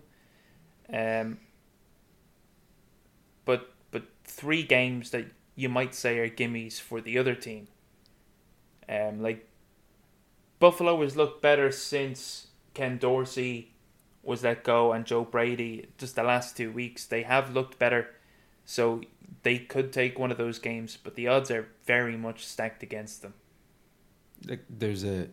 Um, 0.93 1.39
but 3.45 3.73
but 3.91 4.05
three 4.25 4.63
games 4.63 5.11
that 5.11 5.27
you 5.55 5.69
might 5.69 5.95
say 5.95 6.19
are 6.19 6.29
gimmies 6.29 6.81
for 6.81 7.01
the 7.01 7.19
other 7.19 7.35
team. 7.35 7.69
Um, 8.89 9.23
like 9.23 9.47
Buffalo 10.59 11.01
has 11.03 11.17
looked 11.17 11.43
better 11.43 11.71
since 11.71 12.49
Ken 12.75 12.99
Dorsey 12.99 13.73
was 14.23 14.43
let 14.43 14.65
go 14.65 14.93
and 14.93 15.05
Joe 15.05 15.25
Brady. 15.25 15.89
Just 15.99 16.17
the 16.17 16.23
last 16.23 16.57
two 16.57 16.73
weeks, 16.73 17.07
they 17.07 17.23
have 17.23 17.55
looked 17.55 17.79
better. 17.79 18.11
So 18.65 19.03
they 19.43 19.59
could 19.59 19.93
take 19.93 20.19
one 20.19 20.31
of 20.31 20.39
those 20.39 20.59
games, 20.59 20.97
but 21.03 21.15
the 21.15 21.29
odds 21.29 21.51
are 21.51 21.69
very 21.87 22.17
much 22.17 22.47
stacked 22.47 22.83
against 22.83 23.23
them. 23.23 23.35
Like 24.47 24.65
there's 24.69 25.05
a 25.05 25.29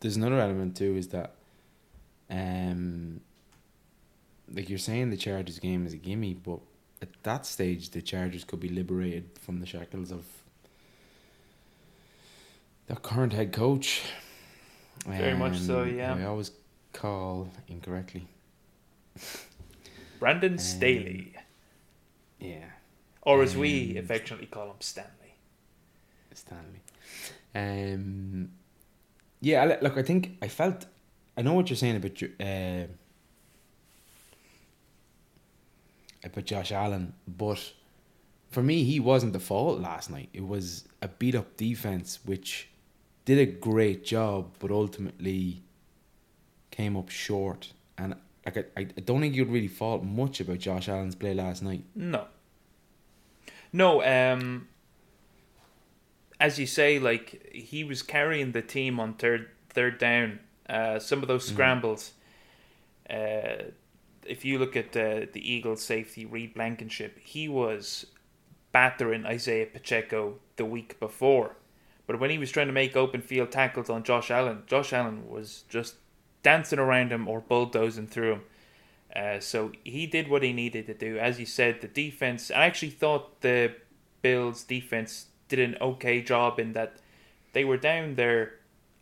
there's 0.00 0.16
another 0.16 0.38
element 0.40 0.76
too 0.76 0.96
is 0.96 1.08
that 1.08 1.34
um 2.30 3.20
like 4.52 4.68
you're 4.68 4.78
saying 4.78 5.10
the 5.10 5.16
Chargers 5.16 5.58
game 5.58 5.86
is 5.86 5.92
a 5.94 5.96
gimme, 5.96 6.34
but 6.34 6.60
at 7.00 7.08
that 7.22 7.46
stage 7.46 7.90
the 7.90 8.02
Chargers 8.02 8.44
could 8.44 8.60
be 8.60 8.68
liberated 8.68 9.30
from 9.40 9.60
the 9.60 9.66
shackles 9.66 10.10
of 10.12 10.24
their 12.86 12.96
current 12.96 13.32
head 13.32 13.52
coach. 13.52 14.02
Very 15.06 15.34
much 15.36 15.58
so, 15.58 15.82
Um, 15.82 15.96
yeah. 15.96 16.14
I 16.14 16.24
always 16.24 16.50
call 16.92 17.48
incorrectly. 17.68 18.26
Brandon 20.18 20.52
Um, 20.52 20.58
Staley, 20.58 21.34
Yeah. 22.38 22.70
or 23.22 23.42
as 23.42 23.56
we 23.56 23.92
um, 23.98 24.04
affectionately 24.04 24.46
call 24.46 24.68
him, 24.70 24.76
Stanley. 24.80 25.34
Stanley. 26.34 26.81
Um, 27.54 28.50
yeah, 29.40 29.78
look, 29.82 29.98
I 29.98 30.02
think 30.02 30.38
I 30.40 30.48
felt, 30.48 30.86
I 31.36 31.42
know 31.42 31.54
what 31.54 31.68
you're 31.68 31.76
saying 31.76 31.96
about 31.96 32.14
Jo- 32.14 32.28
uh, 32.40 32.86
about 36.24 36.44
Josh 36.44 36.72
Allen, 36.72 37.14
but 37.26 37.72
for 38.50 38.62
me, 38.62 38.84
he 38.84 39.00
wasn't 39.00 39.32
the 39.32 39.40
fault 39.40 39.80
last 39.80 40.10
night. 40.10 40.28
It 40.32 40.46
was 40.46 40.86
a 41.00 41.08
beat 41.08 41.34
up 41.34 41.56
defense 41.56 42.20
which 42.24 42.68
did 43.24 43.38
a 43.38 43.46
great 43.46 44.04
job, 44.04 44.54
but 44.58 44.70
ultimately 44.70 45.62
came 46.70 46.96
up 46.96 47.08
short. 47.08 47.72
And 47.98 48.14
like, 48.44 48.58
I, 48.76 48.80
I 48.80 49.00
don't 49.00 49.20
think 49.20 49.34
you'd 49.34 49.48
really 49.48 49.68
fault 49.68 50.02
much 50.04 50.40
about 50.40 50.58
Josh 50.58 50.88
Allen's 50.88 51.14
play 51.14 51.34
last 51.34 51.62
night. 51.62 51.84
No. 51.94 52.26
No, 53.72 54.02
um 54.02 54.68
as 56.42 56.58
you 56.58 56.66
say, 56.66 56.98
like 56.98 57.52
he 57.54 57.84
was 57.84 58.02
carrying 58.02 58.50
the 58.52 58.62
team 58.62 58.98
on 58.98 59.14
third 59.14 59.48
third 59.70 59.98
down. 59.98 60.40
Uh 60.68 60.98
some 60.98 61.22
of 61.22 61.28
those 61.28 61.46
scrambles. 61.46 62.12
Uh 63.08 63.70
if 64.24 64.44
you 64.44 64.58
look 64.58 64.76
at 64.76 64.96
uh, 64.96 65.26
the 65.32 65.42
Eagles 65.42 65.82
safety 65.82 66.24
Reed 66.24 66.54
Blankenship, 66.54 67.18
he 67.18 67.48
was 67.48 68.06
battering 68.70 69.26
Isaiah 69.26 69.66
Pacheco 69.66 70.38
the 70.56 70.64
week 70.64 71.00
before. 71.00 71.56
But 72.06 72.20
when 72.20 72.30
he 72.30 72.38
was 72.38 72.50
trying 72.50 72.68
to 72.68 72.72
make 72.72 72.96
open 72.96 73.20
field 73.20 73.50
tackles 73.50 73.90
on 73.90 74.04
Josh 74.04 74.30
Allen, 74.30 74.62
Josh 74.66 74.92
Allen 74.92 75.28
was 75.28 75.64
just 75.68 75.96
dancing 76.42 76.78
around 76.78 77.12
him 77.12 77.28
or 77.28 77.40
bulldozing 77.40 78.06
through 78.06 78.32
him. 78.32 78.42
Uh, 79.14 79.40
so 79.40 79.72
he 79.84 80.06
did 80.06 80.28
what 80.28 80.42
he 80.42 80.52
needed 80.52 80.86
to 80.86 80.94
do. 80.94 81.18
As 81.18 81.38
you 81.38 81.46
said, 81.46 81.80
the 81.80 81.88
defense. 81.88 82.50
I 82.50 82.64
actually 82.64 82.90
thought 82.90 83.40
the 83.40 83.74
Bills' 84.22 84.64
defense 84.64 85.26
did 85.56 85.68
an 85.68 85.76
okay 85.80 86.22
job 86.22 86.58
in 86.58 86.72
that 86.72 86.96
they 87.52 87.64
were 87.64 87.76
down 87.76 88.14
there. 88.14 88.54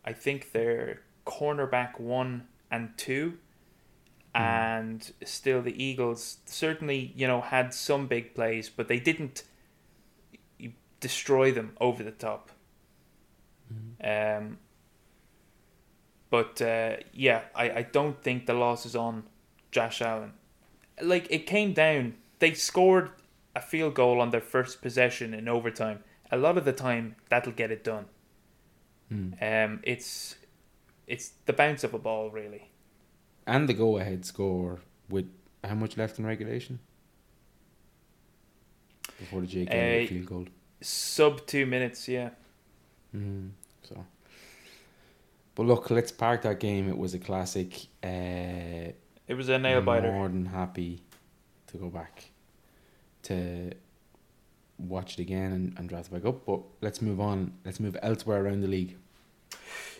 I 0.03 0.13
think 0.13 0.51
their 0.51 1.01
cornerback 1.25 1.99
one 1.99 2.47
and 2.69 2.89
two, 2.97 3.37
and 4.35 5.11
still 5.23 5.61
the 5.61 5.81
Eagles 5.81 6.37
certainly 6.45 7.13
you 7.15 7.27
know 7.27 7.41
had 7.41 7.73
some 7.73 8.07
big 8.07 8.35
plays, 8.35 8.69
but 8.69 8.87
they 8.87 8.99
didn't 8.99 9.43
destroy 10.99 11.51
them 11.51 11.71
over 11.79 12.03
the 12.03 12.11
top. 12.11 12.51
Um, 14.03 14.57
but 16.29 16.61
uh, 16.61 16.97
yeah, 17.13 17.41
I, 17.55 17.71
I 17.71 17.81
don't 17.83 18.21
think 18.21 18.45
the 18.45 18.53
loss 18.53 18.85
is 18.85 18.95
on 18.95 19.23
Josh 19.71 20.01
Allen. 20.01 20.33
Like 21.01 21.27
it 21.29 21.45
came 21.45 21.71
down, 21.73 22.15
they 22.39 22.53
scored 22.53 23.11
a 23.55 23.61
field 23.61 23.93
goal 23.93 24.19
on 24.19 24.31
their 24.31 24.41
first 24.41 24.81
possession 24.81 25.33
in 25.33 25.47
overtime. 25.47 26.03
A 26.31 26.37
lot 26.37 26.57
of 26.57 26.65
the 26.65 26.73
time, 26.73 27.15
that'll 27.29 27.51
get 27.53 27.71
it 27.71 27.83
done. 27.83 28.05
Um, 29.11 29.81
it's 29.83 30.37
it's 31.05 31.33
the 31.45 31.51
bounce 31.51 31.83
of 31.83 31.93
a 31.93 31.99
ball, 31.99 32.29
really. 32.29 32.69
And 33.45 33.67
the 33.67 33.73
go 33.73 33.97
ahead 33.97 34.23
score 34.25 34.79
with 35.09 35.25
how 35.63 35.75
much 35.75 35.97
left 35.97 36.17
in 36.19 36.25
regulation? 36.25 36.79
Before 39.19 39.41
the 39.41 39.47
Jake 39.47 39.69
Uh, 39.69 40.07
field 40.07 40.25
goal. 40.25 40.45
Sub 40.79 41.45
two 41.45 41.65
minutes, 41.65 42.07
yeah. 42.07 42.29
Mm, 43.13 43.49
so, 43.83 44.05
but 45.55 45.65
look, 45.65 45.89
let's 45.91 46.11
park 46.13 46.43
that 46.43 46.59
game. 46.61 46.87
It 46.87 46.97
was 46.97 47.13
a 47.13 47.19
classic. 47.19 47.87
Uh, 48.01 48.93
It 49.27 49.35
was 49.35 49.49
a 49.49 49.59
nail 49.59 49.81
biter. 49.81 50.11
More 50.11 50.29
than 50.29 50.45
happy 50.45 51.01
to 51.67 51.77
go 51.77 51.89
back 51.89 52.31
to 53.23 53.71
watch 54.81 55.13
it 55.13 55.21
again 55.21 55.51
and, 55.51 55.77
and 55.77 55.89
draft 55.89 56.11
back 56.11 56.25
up. 56.25 56.45
But 56.45 56.61
let's 56.81 57.01
move 57.01 57.19
on. 57.19 57.53
Let's 57.65 57.79
move 57.79 57.97
elsewhere 58.01 58.43
around 58.43 58.61
the 58.61 58.67
league. 58.67 58.97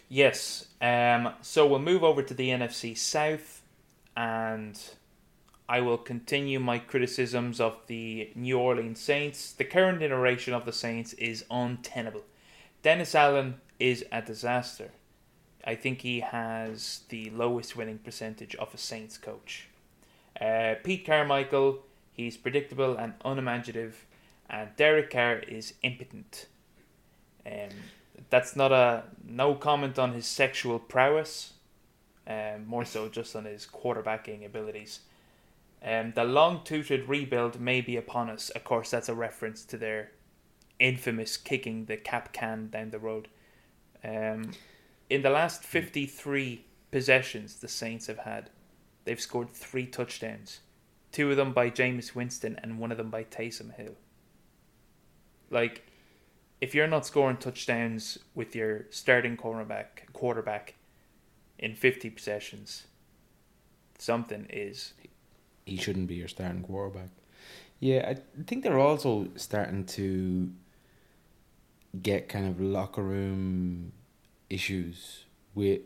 Yes. 0.10 0.68
Um. 0.82 1.34
So 1.42 1.66
we'll 1.66 1.80
move 1.80 2.04
over 2.04 2.22
to 2.22 2.34
the 2.34 2.50
NFC 2.50 2.98
South, 2.98 3.62
and 4.16 4.80
I 5.70 5.80
will 5.80 5.98
continue 5.98 6.60
my 6.60 6.80
criticisms 6.80 7.62
of 7.62 7.78
the 7.88 8.32
New 8.36 8.60
Orleans 8.60 9.00
Saints. 9.00 9.54
The 9.54 9.64
current 9.64 10.02
iteration 10.02 10.54
of 10.54 10.66
the 10.66 10.74
Saints 10.74 11.14
is 11.14 11.46
untenable. 11.50 12.24
Dennis 12.84 13.16
Allen 13.16 13.62
is 13.80 14.04
a 14.12 14.22
disaster. 14.22 14.92
I 15.66 15.76
think 15.76 16.02
he 16.02 16.20
has 16.22 17.02
the 17.10 17.30
lowest 17.30 17.76
winning 17.76 18.00
percentage 18.00 18.56
of 18.56 18.74
a 18.74 18.78
Saints 18.78 19.18
coach. 19.18 19.68
Uh, 20.40 20.76
Pete 20.84 21.06
Carmichael, 21.06 21.84
he's 22.12 22.36
predictable 22.36 22.98
and 22.98 23.14
unimaginative, 23.24 24.06
and 24.52 24.70
Derek 24.76 25.10
Carr 25.10 25.38
is 25.40 25.74
impotent. 25.82 26.48
Um, 27.46 27.70
that's 28.30 28.56
not 28.56 28.72
a 28.72 29.04
no 29.26 29.56
comment 29.56 29.98
on 29.98 30.12
his 30.12 30.28
sexual 30.28 30.78
prowess, 30.78 31.54
um, 32.28 32.68
more 32.68 32.86
so 32.86 33.08
just 33.08 33.36
on 33.36 33.46
his 33.46 33.66
quarterbacking 33.66 34.46
abilities. 34.46 35.00
Um, 35.84 36.12
the 36.14 36.26
long-tooted 36.26 37.10
rebuild 37.10 37.60
may 37.60 37.82
be 37.82 37.98
upon 37.98 38.30
us. 38.30 38.50
Of 38.52 38.64
course, 38.64 38.92
that's 38.92 39.10
a 39.10 39.16
reference 39.16 39.66
to 39.66 39.78
their 39.78 40.12
infamous 40.80 41.38
kicking 41.38 41.86
the 41.86 41.98
cap 41.98 42.34
can 42.34 42.70
down 42.70 42.92
the 42.92 43.00
road. 43.00 43.30
Um, 44.04 44.52
in 45.10 45.22
the 45.22 45.30
last 45.30 45.64
53 45.64 46.66
possessions 46.92 47.56
the 47.56 47.68
Saints 47.68 48.08
have 48.08 48.20
had, 48.20 48.50
they've 49.06 49.20
scored 49.20 49.50
three 49.50 49.88
touchdowns. 49.88 50.60
Two 51.12 51.32
of 51.32 51.38
them 51.38 51.54
by 51.54 51.70
Jameis 51.70 52.14
Winston 52.14 52.60
and 52.62 52.80
one 52.80 52.92
of 52.92 52.98
them 52.98 53.10
by 53.10 53.24
Taysom 53.24 53.74
Hill. 53.76 53.96
Like, 55.52 55.86
if 56.60 56.74
you're 56.74 56.88
not 56.88 57.06
scoring 57.06 57.38
touchdowns 57.38 58.18
with 58.34 58.56
your 58.56 58.86
starting 58.90 59.38
cornerback 59.38 60.12
quarterback 60.14 60.76
in 61.60 61.76
50 61.76 62.10
possessions, 62.10 62.88
something 64.00 64.48
is 64.50 64.94
he 65.66 65.78
shouldn't 65.78 66.08
be 66.08 66.16
your 66.16 66.28
starting 66.28 66.64
quarterback. 66.64 67.10
Yeah, 67.80 68.14
I 68.38 68.44
think 68.44 68.64
they're 68.64 68.80
also 68.80 69.28
starting 69.36 69.86
to 69.86 70.52
get 72.02 72.30
kind 72.30 72.48
of 72.48 72.62
locker 72.62 73.04
room 73.04 73.92
issues 74.50 75.26
with 75.56 75.82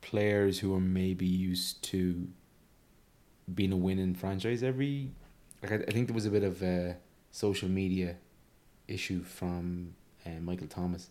players 0.00 0.58
who 0.58 0.74
are 0.74 0.80
maybe 0.80 1.26
used 1.26 1.82
to 1.82 2.28
being 3.54 3.72
a 3.72 3.76
winning 3.76 4.14
franchise 4.14 4.62
every 4.62 5.10
like 5.62 5.72
I, 5.72 5.74
I 5.76 5.90
think 5.90 6.06
there 6.06 6.14
was 6.14 6.26
a 6.26 6.30
bit 6.30 6.42
of 6.42 6.62
a 6.62 6.96
social 7.30 7.68
media 7.68 8.16
issue 8.88 9.22
from 9.22 9.94
uh, 10.26 10.40
Michael 10.40 10.66
Thomas 10.66 11.10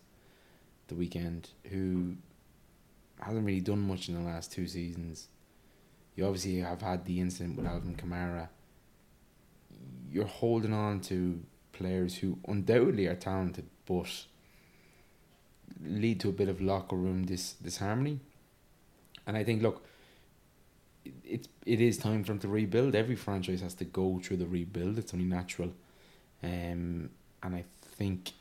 the 0.88 0.94
weekend 0.94 1.50
who 1.70 2.16
hasn't 3.20 3.44
really 3.44 3.60
done 3.60 3.80
much 3.80 4.08
in 4.08 4.14
the 4.14 4.20
last 4.20 4.52
two 4.52 4.66
seasons. 4.66 5.28
You 6.16 6.26
obviously 6.26 6.58
have 6.58 6.82
had 6.82 7.04
the 7.04 7.20
incident 7.20 7.56
with 7.56 7.66
Alvin 7.66 7.94
Kamara. 7.94 8.48
You're 10.10 10.26
holding 10.26 10.72
on 10.72 11.00
to 11.02 11.40
players 11.72 12.16
who 12.16 12.38
undoubtedly 12.48 13.06
are 13.06 13.14
talented, 13.14 13.66
but 13.86 14.24
lead 15.84 16.20
to 16.20 16.28
a 16.28 16.32
bit 16.32 16.48
of 16.48 16.60
locker 16.60 16.96
room 16.96 17.24
dis 17.24 17.52
disharmony. 17.52 18.20
And 19.26 19.36
I 19.36 19.44
think, 19.44 19.62
look, 19.62 19.84
it's 21.24 21.48
it 21.66 21.80
is 21.80 21.98
time 21.98 22.24
for 22.24 22.32
them 22.32 22.40
to 22.40 22.48
rebuild. 22.48 22.94
Every 22.94 23.16
franchise 23.16 23.60
has 23.60 23.74
to 23.74 23.84
go 23.84 24.20
through 24.22 24.38
the 24.38 24.46
rebuild. 24.46 24.98
It's 24.98 25.12
only 25.12 25.26
natural, 25.26 25.72
um, 26.42 27.10
and 27.42 27.54
I 27.54 27.64
think 27.82 28.32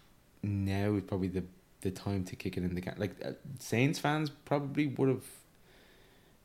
now 0.44 0.96
is 0.96 1.04
probably 1.04 1.28
the 1.30 1.44
the 1.82 1.92
time 1.92 2.24
to 2.26 2.36
kick 2.36 2.58
it 2.58 2.64
in 2.64 2.74
the 2.74 2.82
can. 2.82 2.96
Like 2.98 3.16
uh, 3.24 3.32
Saints 3.60 4.00
fans 4.00 4.30
probably 4.30 4.88
would 4.88 5.10
have 5.10 5.26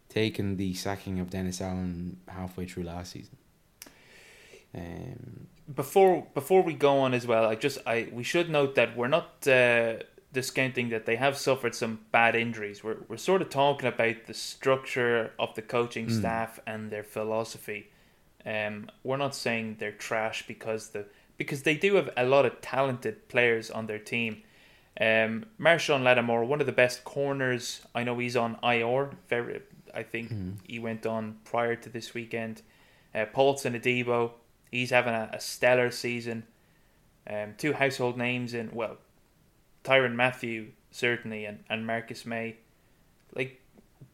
taken 0.09 0.57
the 0.57 0.75
sacking 0.75 1.19
of 1.21 1.31
Dennis 1.31 1.61
Allen 1.61 2.19
halfway 2.29 2.67
through 2.67 2.83
last 2.85 3.13
season. 3.13 3.37
Um, 4.75 5.47
before 5.75 6.27
before 6.35 6.63
we 6.63 6.75
go 6.75 6.99
on 7.01 7.15
as 7.15 7.27
well, 7.27 7.45
I 7.45 7.55
just 7.55 7.79
I 7.87 8.09
we 8.13 8.23
should 8.23 8.51
note 8.51 8.75
that 8.75 8.97
we're 8.97 9.09
not 9.09 9.47
uh, 9.47 9.95
discounting 10.33 10.89
that 10.91 11.05
they 11.07 11.17
have 11.17 11.37
suffered 11.37 11.75
some 11.75 12.01
bad 12.11 12.35
injuries. 12.35 12.83
We're 12.83 12.99
we're 13.09 13.17
sort 13.19 13.43
of 13.43 13.51
talking 13.51 13.89
about 13.89 14.27
the 14.27 14.35
structure 14.35 15.33
of 15.39 15.55
the 15.55 15.63
coaching 15.63 16.07
Mm. 16.07 16.19
staff 16.19 16.61
and 16.67 16.91
their 16.91 17.05
philosophy. 17.05 17.91
Um, 18.45 18.91
we're 19.05 19.19
not 19.19 19.35
saying 19.35 19.77
they're 19.79 19.93
trash 19.93 20.47
because 20.47 20.89
the 20.91 21.07
because 21.43 21.63
they 21.63 21.75
do 21.77 21.95
have 21.97 22.11
a 22.17 22.25
lot 22.25 22.47
of 22.47 22.61
talented 22.61 23.29
players 23.29 23.71
on 23.71 23.87
their 23.87 23.99
team. 23.99 24.43
Um, 25.01 25.47
Marshon 25.59 26.03
Lattimore, 26.03 26.45
one 26.45 26.61
of 26.61 26.67
the 26.67 26.73
best 26.73 27.03
corners. 27.05 27.83
I 27.95 28.05
know 28.05 28.19
he's 28.19 28.37
on 28.37 28.59
IR. 28.63 29.11
Very, 29.29 29.63
I 29.95 30.03
think 30.03 30.31
Mhm. 30.31 30.55
he 30.67 30.79
went 30.79 31.07
on 31.07 31.39
prior 31.45 31.75
to 31.77 31.89
this 31.89 32.15
weekend. 32.15 32.63
Uh, 33.15 33.25
Paulson 33.27 33.75
Adebo, 33.75 34.33
he's 34.71 34.91
having 34.91 35.15
a, 35.15 35.31
a 35.33 35.41
stellar 35.41 35.91
season. 35.91 36.45
Um, 37.27 37.55
two 37.57 37.73
household 37.73 38.17
names 38.19 38.53
in 38.55 38.71
well, 38.73 38.99
Tyrann 39.85 40.15
Mathieu 40.15 40.69
certainly, 40.91 41.45
and, 41.47 41.65
and 41.71 41.87
Marcus 41.87 42.25
Maye, 42.27 42.57
like 43.35 43.61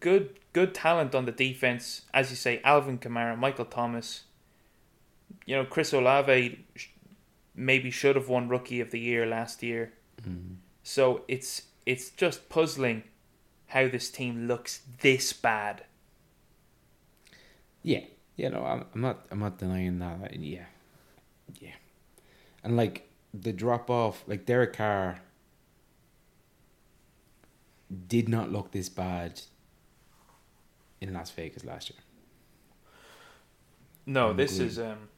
good 0.01 0.39
good 0.53 0.75
talent 0.75 1.15
on 1.15 1.25
the 1.27 1.33
defense. 1.33 2.03
As 2.15 2.31
you 2.31 2.37
say, 2.37 2.61
Alvin 2.65 2.99
Kamara, 2.99 3.37
Michael 3.37 3.65
Thomas. 3.67 4.25
You 5.45 5.57
know, 5.57 5.65
Chris 5.65 5.93
Olave 5.93 6.65
maybe 7.59 7.91
should 7.91 8.17
have 8.17 8.29
won 8.29 8.49
Rookie 8.49 8.81
of 8.81 8.91
the 8.91 9.01
Year 9.01 9.27
last 9.27 9.63
year. 9.63 9.93
mm. 10.23 10.57
So 10.83 11.25
it's 11.29 11.63
it's 11.85 12.11
just 12.11 12.49
puzzling 12.49 13.03
how 13.69 13.89
this 13.89 14.11
team 14.11 14.47
looks 14.47 14.83
this 15.01 15.33
bad. 15.33 15.85
Yeah, 17.83 18.01
yeah. 18.37 18.49
know, 18.49 18.65
I'm, 18.65 18.85
I'm 18.95 19.01
not. 19.01 19.27
I'm 19.31 19.41
not 19.41 19.59
denying 19.59 19.99
that. 19.99 20.35
Yeah, 20.39 20.65
yeah. 21.61 21.75
And 22.65 22.77
like 22.77 23.09
the 23.35 23.53
drop 23.53 23.91
off, 23.91 24.25
like 24.27 24.47
Derek 24.47 24.73
Carr 24.75 25.21
did 28.07 28.29
not 28.29 28.51
look 28.53 28.71
this 28.71 28.89
bad 28.89 29.41
in 31.01 31.13
Las 31.13 31.31
Vegas 31.31 31.65
last 31.65 31.91
year. 31.91 32.01
No, 34.07 34.31
I'm 34.31 34.37
this 34.37 34.55
agreed. 34.57 34.67
is 34.69 34.79
um 34.79 35.09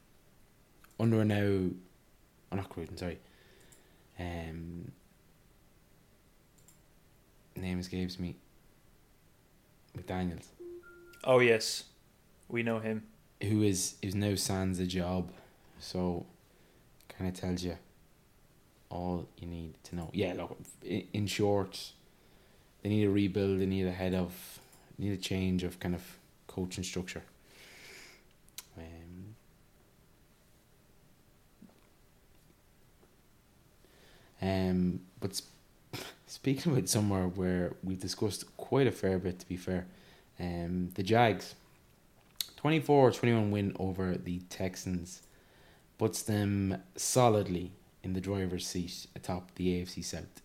Under 0.99 1.23
now, 1.25 1.69
oh, 2.51 2.55
not 2.55 2.69
Gruden. 2.69 2.97
Sorry. 2.97 3.19
Um, 4.19 4.91
name 7.55 7.79
escapes 7.79 8.19
me. 8.19 8.35
McDaniel's. 9.97 10.47
oh 11.23 11.39
yes, 11.39 11.83
we 12.47 12.63
know 12.63 12.79
him. 12.79 13.03
who 13.43 13.61
is 13.63 13.95
is 14.01 14.15
now 14.15 14.35
sans 14.35 14.79
a 14.79 14.85
job, 14.85 15.31
so 15.79 16.25
kind 17.09 17.29
of 17.29 17.39
tells 17.39 17.63
you 17.63 17.77
all 18.89 19.27
you 19.37 19.47
need 19.47 19.73
to 19.83 19.95
know. 19.95 20.09
Yeah, 20.13 20.33
look, 20.33 20.57
in, 20.83 21.03
in 21.13 21.27
short, 21.27 21.91
they 22.81 22.89
need 22.89 23.05
a 23.05 23.09
rebuild. 23.09 23.59
They 23.59 23.65
need 23.65 23.87
a 23.87 23.91
head 23.91 24.13
of, 24.13 24.59
need 24.97 25.13
a 25.13 25.17
change 25.17 25.63
of 25.63 25.79
kind 25.79 25.95
of 25.95 26.01
coaching 26.47 26.83
structure. 26.83 27.23
Um, 34.41 35.01
but 35.19 35.35
sp- 35.37 35.51
speaking 36.27 36.71
about 36.71 36.89
somewhere 36.89 37.27
where 37.27 37.73
we've 37.83 37.99
discussed 37.99 38.45
quite 38.57 38.87
a 38.87 38.91
fair 38.91 39.19
bit, 39.19 39.39
to 39.39 39.47
be 39.47 39.57
fair, 39.57 39.87
um, 40.39 40.89
the 40.95 41.03
Jags. 41.03 41.55
24-21 42.63 43.49
win 43.49 43.75
over 43.79 44.15
the 44.15 44.39
Texans 44.49 45.23
puts 45.97 46.21
them 46.21 46.77
solidly 46.95 47.71
in 48.03 48.13
the 48.13 48.21
driver's 48.21 48.67
seat 48.67 49.07
atop 49.15 49.53
the 49.55 49.81
AFC 49.81 50.03
South. 50.03 50.41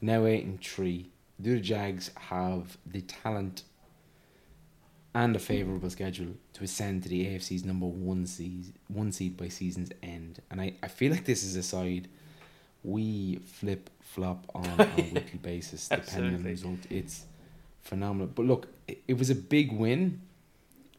Now 0.00 0.26
8 0.26 0.44
and 0.44 0.60
3. 0.60 1.10
Do 1.40 1.54
the 1.54 1.60
Jags 1.60 2.10
have 2.16 2.78
the 2.86 3.02
talent 3.02 3.62
and 5.14 5.34
a 5.34 5.38
favourable 5.38 5.90
schedule 5.90 6.34
to 6.54 6.64
ascend 6.64 7.02
to 7.02 7.08
the 7.08 7.26
AFC's 7.26 7.64
number 7.64 7.86
one 7.86 8.26
seed, 8.26 8.72
one 8.88 9.12
seed 9.12 9.36
by 9.36 9.48
season's 9.48 9.90
end? 10.02 10.40
And 10.50 10.60
I, 10.60 10.74
I 10.82 10.88
feel 10.88 11.12
like 11.12 11.24
this 11.24 11.42
is 11.42 11.56
a 11.56 11.62
side 11.62 12.08
we 12.86 13.36
flip 13.44 13.90
flop 14.00 14.46
on, 14.54 14.64
a 14.64 14.88
weekly 14.96 15.38
basis 15.42 15.88
depending 15.88 16.36
on 16.36 16.42
the 16.42 16.48
result. 16.48 16.78
It's 16.88 17.24
phenomenal. 17.82 18.28
But 18.28 18.46
look, 18.46 18.68
it, 18.86 19.02
it 19.08 19.18
was 19.18 19.28
a 19.28 19.34
big 19.34 19.72
win. 19.72 20.20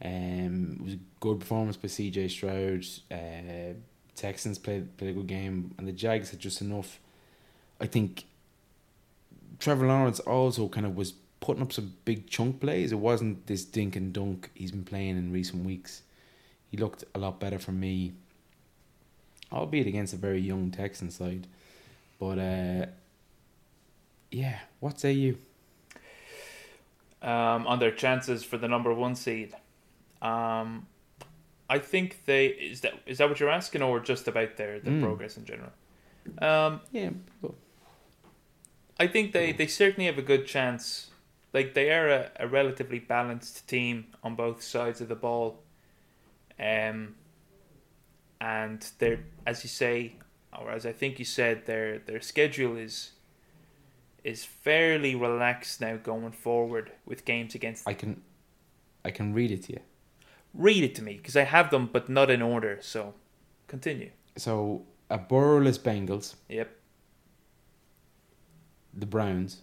Um, 0.04 0.78
it 0.80 0.84
was 0.84 0.94
a 0.94 1.00
good 1.22 1.40
performance 1.40 1.78
by 1.78 1.88
CJ 1.88 2.30
Stroud. 2.30 2.86
Uh, 3.10 3.74
Texans 4.16 4.60
played 4.60 4.98
played 4.98 5.12
a 5.12 5.14
good 5.14 5.28
game, 5.28 5.74
and 5.78 5.88
the 5.88 5.94
Jags 5.94 6.32
had 6.32 6.40
just 6.40 6.62
enough. 6.62 7.00
I 7.80 7.86
think 7.86 8.26
Trevor 9.60 9.88
Lawrence 9.88 10.20
also 10.20 10.68
kind 10.68 10.86
of 10.86 10.96
was 10.96 11.14
putting 11.40 11.64
up 11.64 11.72
some 11.72 11.94
big 12.04 12.28
chunk 12.28 12.60
plays. 12.60 12.92
It 12.92 13.00
wasn't 13.00 13.48
this 13.48 13.64
dink 13.64 13.96
and 13.96 14.12
dunk 14.12 14.50
he's 14.54 14.72
been 14.72 14.84
playing 14.84 15.18
in 15.18 15.32
recent 15.32 15.64
weeks. 15.64 16.02
He 16.70 16.76
looked 16.78 17.06
a 17.16 17.20
lot 17.20 17.40
better 17.40 17.60
for 17.60 17.72
me, 17.72 18.12
albeit 19.54 19.88
against 19.88 20.14
a 20.14 20.18
very 20.18 20.42
young 20.42 20.70
Texan 20.70 21.10
side. 21.12 21.48
But 22.20 22.40
uh, 22.40 22.86
yeah, 24.32 24.60
what 24.80 25.00
say 25.00 25.12
you? 25.14 25.38
um, 27.22 27.66
on 27.66 27.80
their 27.80 27.92
chances 27.92 28.44
for 28.44 28.58
the 28.58 28.68
number 28.68 28.94
one 28.94 29.16
seed. 29.16 29.56
Um, 30.22 30.86
I 31.70 31.80
think 31.80 32.26
they 32.26 32.48
is 32.48 32.82
that 32.82 32.94
is 33.06 33.18
that 33.18 33.28
what 33.30 33.40
you're 33.40 33.50
asking, 33.50 33.82
or 33.82 34.00
just 34.00 34.28
about 34.28 34.56
their 34.58 34.80
their 34.80 34.94
Mm. 34.94 35.02
progress 35.04 35.38
in 35.38 35.46
general? 35.46 35.72
Um, 36.40 36.82
Yeah, 36.92 37.10
but- 37.42 37.54
I 39.00 39.06
think 39.08 39.32
they, 39.32 39.52
they 39.52 39.68
certainly 39.68 40.06
have 40.08 40.18
a 40.18 40.24
good 40.24 40.48
chance. 40.48 41.12
Like 41.54 41.74
they 41.76 41.92
are 41.92 42.08
a, 42.10 42.32
a 42.40 42.48
relatively 42.48 43.00
balanced 43.00 43.68
team 43.68 44.08
on 44.24 44.36
both 44.36 44.64
sides 44.64 45.02
of 45.02 45.08
the 45.08 45.16
ball. 45.16 45.60
Um 46.60 47.16
and 48.42 48.86
they're 49.00 49.20
as 49.46 49.64
you 49.64 49.70
say 49.70 50.14
or 50.58 50.72
as 50.72 50.86
I 50.86 50.92
think 50.92 51.20
you 51.20 51.26
said, 51.26 51.66
their 51.66 52.00
their 52.00 52.22
schedule 52.22 52.76
is 52.78 53.12
is 54.24 54.44
fairly 54.44 55.16
relaxed 55.16 55.80
now 55.82 55.96
going 55.98 56.32
forward 56.32 56.92
with 57.06 57.24
games 57.26 57.56
against 57.56 57.88
I 57.88 57.94
can, 57.94 58.22
I 59.06 59.12
can 59.12 59.34
read 59.34 59.52
it 59.52 59.64
to 59.64 59.74
you. 59.74 59.80
read 60.54 60.84
it 60.84 60.96
to 60.96 61.02
me 61.04 61.14
because 61.18 61.38
I 61.38 61.44
have 61.44 61.70
them 61.70 61.88
but 61.92 62.10
not 62.10 62.30
in 62.30 62.42
order, 62.42 62.78
so 62.82 63.14
continue. 63.68 64.12
So 64.36 64.84
a 65.10 65.18
Burrowless 65.18 65.78
Bengals, 65.78 66.36
Yep. 66.50 66.70
the 68.94 69.06
Browns, 69.06 69.62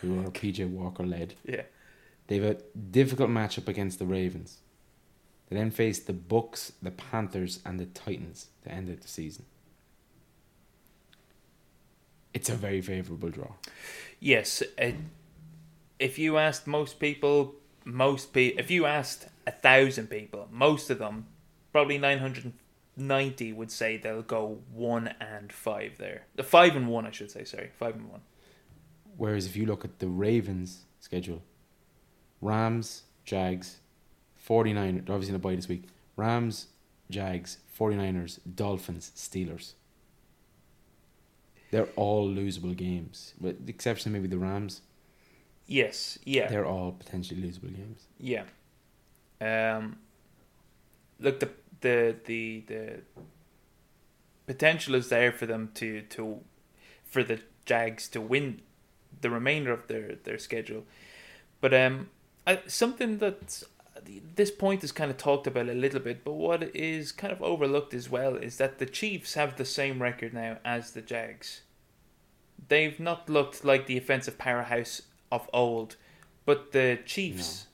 who 0.00 0.20
are 0.20 0.30
PJ 0.30 0.68
Walker 0.68 1.04
led. 1.04 1.34
Yeah. 1.44 1.62
They've 2.28 2.44
a 2.44 2.54
difficult 2.92 3.30
matchup 3.30 3.66
against 3.68 3.98
the 3.98 4.06
Ravens. 4.06 4.58
They 5.48 5.56
then 5.56 5.70
face 5.72 5.98
the 5.98 6.12
Bucks, 6.12 6.72
the 6.80 6.92
Panthers, 6.92 7.58
and 7.64 7.80
the 7.80 7.86
Titans 7.86 8.48
to 8.62 8.70
end 8.70 8.88
out 8.88 9.00
the 9.00 9.08
season. 9.08 9.46
It's 12.40 12.48
a 12.48 12.54
very 12.54 12.80
favourable 12.80 13.28
draw. 13.28 13.52
Yes, 14.18 14.62
uh, 14.80 14.92
if 15.98 16.18
you 16.18 16.38
asked 16.38 16.66
most 16.66 16.98
people, 16.98 17.54
most 17.84 18.32
pe- 18.32 18.56
if 18.56 18.70
you 18.70 18.86
asked 18.86 19.28
a 19.46 19.50
thousand 19.50 20.08
people, 20.08 20.48
most 20.50 20.88
of 20.90 20.98
them, 20.98 21.26
probably 21.72 21.98
nine 21.98 22.18
hundred 22.18 22.52
ninety, 22.96 23.52
would 23.52 23.70
say 23.70 23.96
they'll 23.98 24.22
go 24.22 24.58
one 24.72 25.08
and 25.20 25.52
five 25.52 25.98
there. 25.98 26.22
The 26.36 26.42
five 26.42 26.76
and 26.76 26.88
one, 26.88 27.06
I 27.06 27.10
should 27.10 27.30
say. 27.30 27.44
Sorry, 27.44 27.70
five 27.78 27.94
and 27.94 28.10
one. 28.10 28.22
Whereas 29.18 29.44
if 29.44 29.54
you 29.54 29.66
look 29.66 29.84
at 29.84 29.98
the 29.98 30.08
Ravens 30.08 30.84
schedule, 30.98 31.42
Rams, 32.40 33.02
Jags, 33.24 33.80
49 34.36 35.02
they're 35.04 35.14
obviously 35.14 35.34
in 35.34 35.36
a 35.36 35.38
bye 35.38 35.54
this 35.54 35.68
week. 35.68 35.84
Rams, 36.16 36.68
Jags, 37.10 37.58
49ers, 37.78 38.38
Dolphins, 38.54 39.12
Steelers. 39.14 39.74
They're 41.70 41.88
all 41.96 42.28
losable 42.28 42.76
games, 42.76 43.34
with 43.40 43.64
the 43.66 43.72
exception 43.72 44.10
of 44.10 44.14
maybe 44.14 44.28
the 44.28 44.38
Rams. 44.38 44.82
Yes, 45.66 46.18
yeah, 46.24 46.48
They're 46.48 46.66
all 46.66 46.92
potentially 46.92 47.40
losable 47.42 47.74
games. 47.74 48.06
yeah. 48.18 48.44
Um, 49.40 49.98
look, 51.18 51.40
the 51.40 51.50
the 51.80 52.16
the 52.26 52.64
the 52.66 53.00
potential 54.46 54.94
is 54.94 55.08
there 55.08 55.32
for 55.32 55.46
them 55.46 55.70
to 55.74 56.02
to 56.02 56.40
for 57.04 57.22
the 57.22 57.40
Jags 57.64 58.08
to 58.08 58.20
win 58.20 58.60
the 59.20 59.30
remainder 59.30 59.72
of 59.72 59.86
their 59.86 60.16
their 60.24 60.38
schedule, 60.38 60.84
but 61.60 61.72
um, 61.72 62.10
I, 62.46 62.60
something 62.66 63.18
that 63.18 63.62
this 64.34 64.50
point 64.50 64.82
is 64.84 64.92
kind 64.92 65.10
of 65.10 65.16
talked 65.16 65.46
about 65.46 65.68
a 65.68 65.74
little 65.74 66.00
bit, 66.00 66.24
but 66.24 66.32
what 66.32 66.62
is 66.74 67.12
kind 67.12 67.32
of 67.32 67.42
overlooked 67.42 67.94
as 67.94 68.08
well 68.08 68.36
is 68.36 68.56
that 68.58 68.78
the 68.78 68.86
Chiefs 68.86 69.34
have 69.34 69.56
the 69.56 69.64
same 69.64 70.00
record 70.02 70.32
now 70.34 70.58
as 70.64 70.92
the 70.92 71.02
Jags. 71.02 71.62
They've 72.68 72.98
not 73.00 73.28
looked 73.28 73.64
like 73.64 73.86
the 73.86 73.96
offensive 73.98 74.38
powerhouse 74.38 75.02
of 75.32 75.48
old, 75.52 75.96
but 76.44 76.72
the 76.72 76.98
Chiefs 77.04 77.66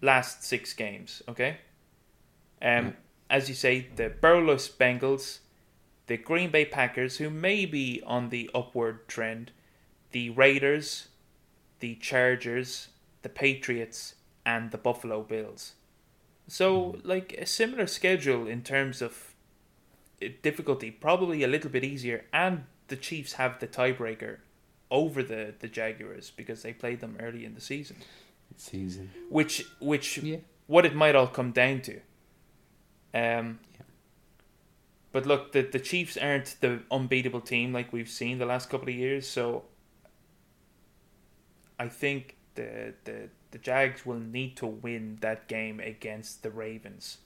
last 0.00 0.44
six 0.44 0.72
games, 0.72 1.22
okay? 1.28 1.58
Um, 2.62 2.86
Yeah. 2.86 2.92
as 3.30 3.48
you 3.48 3.54
say, 3.54 3.88
the 3.96 4.08
Burrowless 4.08 4.68
Bengals, 4.68 5.38
the 6.06 6.16
Green 6.16 6.50
Bay 6.50 6.64
Packers, 6.64 7.18
who 7.18 7.30
may 7.30 7.66
be 7.66 8.02
on 8.06 8.30
the 8.30 8.50
upward 8.54 9.08
trend, 9.08 9.52
the 10.12 10.30
Raiders, 10.30 11.08
the 11.80 11.96
Chargers, 11.96 12.88
the 13.22 13.28
Patriots, 13.28 14.14
and 14.52 14.70
the 14.70 14.78
Buffalo 14.78 15.18
Bills. 15.22 15.74
So, 16.46 16.96
like 17.04 17.28
a 17.34 17.44
similar 17.46 17.86
schedule 17.86 18.46
in 18.54 18.62
terms 18.62 19.02
of 19.02 19.12
uh, 20.22 20.28
difficulty, 20.42 20.90
probably 20.90 21.42
a 21.44 21.48
little 21.54 21.70
bit 21.70 21.84
easier, 21.84 22.24
and 22.32 22.64
the 22.88 22.96
Chiefs 22.96 23.34
have 23.34 23.58
the 23.60 23.66
tiebreaker 23.66 24.38
over 24.90 25.22
the, 25.22 25.42
the 25.58 25.68
Jaguars 25.68 26.32
because 26.40 26.62
they 26.62 26.72
played 26.72 27.00
them 27.00 27.16
early 27.20 27.44
in 27.44 27.54
the 27.54 27.60
season. 27.60 27.96
Season. 28.56 29.10
Which 29.28 29.54
which 29.80 30.18
Yeah. 30.18 30.38
what 30.66 30.86
it 30.86 30.94
might 30.94 31.14
all 31.14 31.26
come 31.38 31.52
down 31.52 31.82
to. 31.82 32.00
Um, 33.12 33.60
but 35.12 35.26
look, 35.26 35.52
the 35.52 35.62
the 35.76 35.80
Chiefs 35.90 36.16
aren't 36.16 36.56
the 36.60 36.80
unbeatable 36.90 37.42
team 37.42 37.72
like 37.78 37.92
we've 37.92 38.08
seen 38.22 38.38
the 38.38 38.46
last 38.46 38.70
couple 38.70 38.88
of 38.88 38.94
years, 38.94 39.28
so 39.28 39.64
I 41.78 41.88
think 41.88 42.36
the 42.54 42.94
the 43.04 43.28
the 43.50 43.58
Jags 43.58 44.04
will 44.04 44.18
need 44.18 44.56
to 44.56 44.66
win 44.66 45.18
that 45.20 45.48
game 45.48 45.80
against 45.80 46.42
the 46.42 46.50
Ravens. 46.50 47.18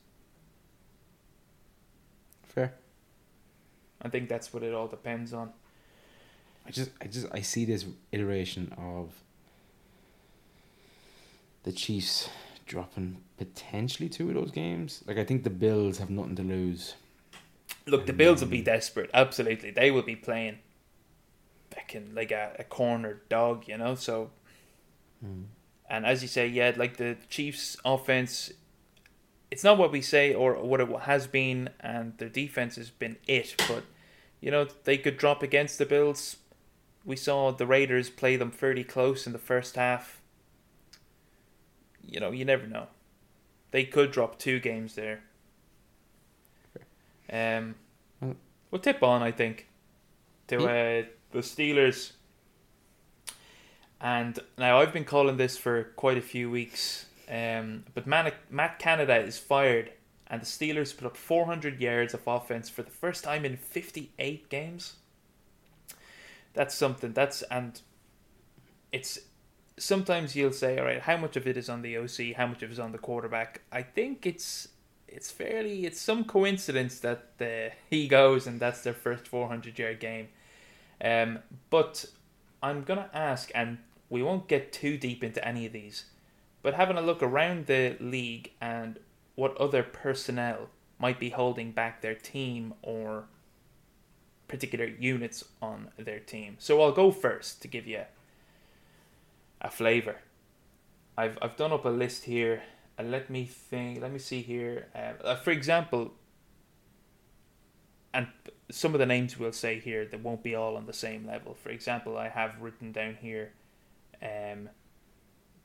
Fair. 2.45 2.75
I 4.01 4.09
think 4.09 4.29
that's 4.29 4.53
what 4.53 4.63
it 4.63 4.75
all 4.75 4.89
depends 4.89 5.33
on. 5.33 5.53
I 6.67 6.71
just, 6.71 6.91
I 7.01 7.07
just, 7.07 7.27
I 7.33 7.41
see 7.41 7.65
this 7.65 7.87
iteration 8.13 8.73
of 8.79 9.11
the 11.65 11.73
Chiefs 11.73 12.29
dropping 12.67 13.19
potentially 13.37 14.09
two 14.09 14.29
of 14.29 14.35
those 14.35 14.51
games. 14.51 15.03
Like 15.07 15.19
I 15.19 15.25
think 15.25 15.45
the 15.45 15.51
Bills 15.51 15.99
have 15.99 16.11
nothing 16.11 16.37
to 16.37 16.43
lose. 16.43 16.95
Look, 17.87 18.07
the 18.07 18.13
Bills 18.13 18.41
will 18.41 18.49
be 18.49 18.63
desperate. 18.63 19.11
Absolutely, 19.13 19.71
they 19.71 19.91
will 19.91 20.03
be 20.03 20.15
playing, 20.15 20.59
fucking 21.71 22.15
like 22.15 22.31
a, 22.31 22.55
a 22.59 22.65
cornered 22.65 23.29
dog, 23.29 23.67
you 23.67 23.77
know. 23.77 23.95
So, 23.95 24.31
hmm. 25.21 25.43
And 25.93 26.07
as 26.07 26.23
you 26.23 26.29
say, 26.29 26.47
yeah, 26.47 26.73
like 26.75 26.97
the 26.97 27.19
Chiefs' 27.29 27.77
offense, 27.85 28.51
it's 29.51 29.63
not 29.63 29.77
what 29.77 29.93
we 29.93 30.01
say 30.01 30.33
or 30.33 30.55
what 30.55 30.81
it 30.81 30.89
has 31.03 31.27
been, 31.27 31.69
and 31.81 32.17
their 32.17 32.31
defense 32.31 32.77
has 32.77 32.89
been 32.89 33.19
it. 33.29 33.55
But 33.69 33.85
you 34.41 34.51
know, 34.51 34.67
they 34.85 34.97
could 34.97 35.19
drop 35.19 35.43
against 35.43 35.77
the 35.77 35.85
Bills. 35.85 36.39
We 37.05 37.15
saw 37.15 37.53
the 37.53 37.67
Raiders 37.67 38.09
play 38.09 38.37
them 38.37 38.51
fairly 38.51 38.85
close 38.85 39.27
in 39.27 39.35
the 39.35 39.39
first 39.39 39.77
half. 39.77 40.23
You 42.03 42.21
know, 42.21 42.31
you 42.31 42.47
never 42.47 42.67
know. 42.67 42.87
They 43.71 43.85
could 43.85 44.13
drop 44.13 44.39
two 44.39 44.61
games 44.61 44.95
there. 44.95 45.21
Um, 47.31 47.75
Well- 48.71 48.81
tip 48.81 49.03
on, 49.03 49.23
I 49.23 49.31
think, 49.31 49.69
to 50.49 50.57
uh, 50.57 51.03
the 51.33 51.41
Steelers. 51.41 52.13
And 54.03 54.37
now 54.59 54.81
I've 54.81 54.93
been 54.93 55.05
calling 55.05 55.37
this 55.37 55.57
for 55.57 55.85
quite 55.95 56.19
a 56.19 56.23
few 56.23 56.51
weeks. 56.51 57.07
Um, 57.31 57.85
but 57.95 58.07
Matt 58.07 58.79
Canada 58.81 59.17
is 59.17 59.39
fired, 59.39 59.93
and 60.27 60.43
the 60.43 60.47
Steelers 60.47 60.95
put 60.95 61.07
up 61.07 61.17
400 61.17 61.81
yards 61.81 62.13
of 62.13 62.27
offense 62.27 62.69
for 62.69 62.83
the 62.83 62.91
first 62.91 63.23
time 63.23 63.45
in 63.45 63.57
58 63.57 64.49
games. 64.49 64.95
That's 66.53 66.75
something. 66.75 67.13
That's 67.13 67.43
and 67.43 67.81
it's 68.91 69.21
sometimes 69.79 70.35
you'll 70.35 70.53
say, 70.53 70.79
all 70.79 70.85
right, 70.85 71.01
how 71.01 71.17
much 71.17 71.37
of 71.37 71.47
it 71.47 71.57
is 71.57 71.69
on 71.69 71.83
the 71.83 71.97
OC? 71.97 72.37
How 72.37 72.47
much 72.47 72.63
of 72.63 72.71
it 72.71 72.73
is 72.73 72.81
on 72.81 72.93
the 72.93 72.99
quarterback? 72.99 73.63
I 73.71 73.83
think 73.83 74.27
it's 74.27 74.69
it's 75.09 75.31
fairly 75.31 75.87
it's 75.87 76.01
some 76.01 76.25
coincidence 76.25 76.99
that 77.01 77.75
he 77.89 78.09
goes 78.09 78.47
and 78.47 78.59
that's 78.59 78.83
their 78.83 78.95
first 78.95 79.29
400 79.29 79.79
yard 79.79 80.01
game. 80.01 80.29
Um, 81.01 81.39
but 81.71 82.05
I'm 82.63 82.83
gonna 82.83 83.11
ask, 83.13 83.51
and 83.55 83.79
we 84.13 84.23
won't 84.23 84.47
get 84.47 84.75
too 84.75 84.99
deep 84.99 85.25
into 85.25 85.43
any 85.43 85.65
of 85.65 85.73
these, 85.73 86.05
but 86.61 86.75
having 86.75 86.99
a 86.99 87.01
look 87.01 87.23
around 87.23 87.65
the 87.65 87.97
league 87.99 88.51
and 88.61 88.99
what 89.37 89.57
other 89.57 89.83
personnel 89.83 90.69
might 90.99 91.19
be 91.19 91.31
holding 91.31 91.73
back 91.73 92.03
their 92.03 92.15
team 92.15 92.75
or 92.83 93.25
particular 94.49 94.85
units 94.85 95.45
on 95.63 95.89
their 95.97 96.19
team. 96.19 96.57
So 96.59 96.83
I'll 96.83 96.93
go 96.93 97.11
first 97.11 97.63
to 97.63 97.69
give 97.69 97.87
you 97.87 98.03
a 99.63 99.71
flavor. 99.71 100.17
I've 101.17 101.39
I've 101.41 101.57
done 101.57 101.73
up 101.73 101.87
a 101.87 101.89
list 101.89 102.25
here. 102.25 102.63
Uh, 102.99 103.05
let 103.05 103.31
me 103.31 103.47
think. 103.47 104.03
Let 104.03 104.13
me 104.13 104.19
see 104.19 104.43
here. 104.43 104.89
Uh, 104.95 105.25
uh, 105.25 105.37
for 105.37 105.53
example, 105.53 106.13
and 108.13 108.27
some 108.71 108.93
of 108.95 109.01
the 109.01 109.07
names 109.07 109.39
we'll 109.39 109.53
say 109.53 109.81
here 109.81 110.05
that 110.05 110.21
won't 110.21 110.43
be 110.43 110.55
all 110.55 110.77
on 110.77 110.85
the 110.85 110.93
same 110.93 111.27
level. 111.27 111.55
For 111.55 111.71
example, 111.71 112.19
I 112.19 112.29
have 112.29 112.61
written 112.61 112.93
down 112.93 113.17
here, 113.23 113.53
um, 114.23 114.69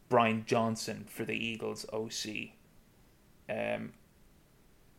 Brian 0.10 0.44
Johnson 0.46 1.06
for 1.10 1.26
the 1.26 1.34
Eagles 1.34 1.86
OC. 1.92 2.50
Um, 3.50 3.94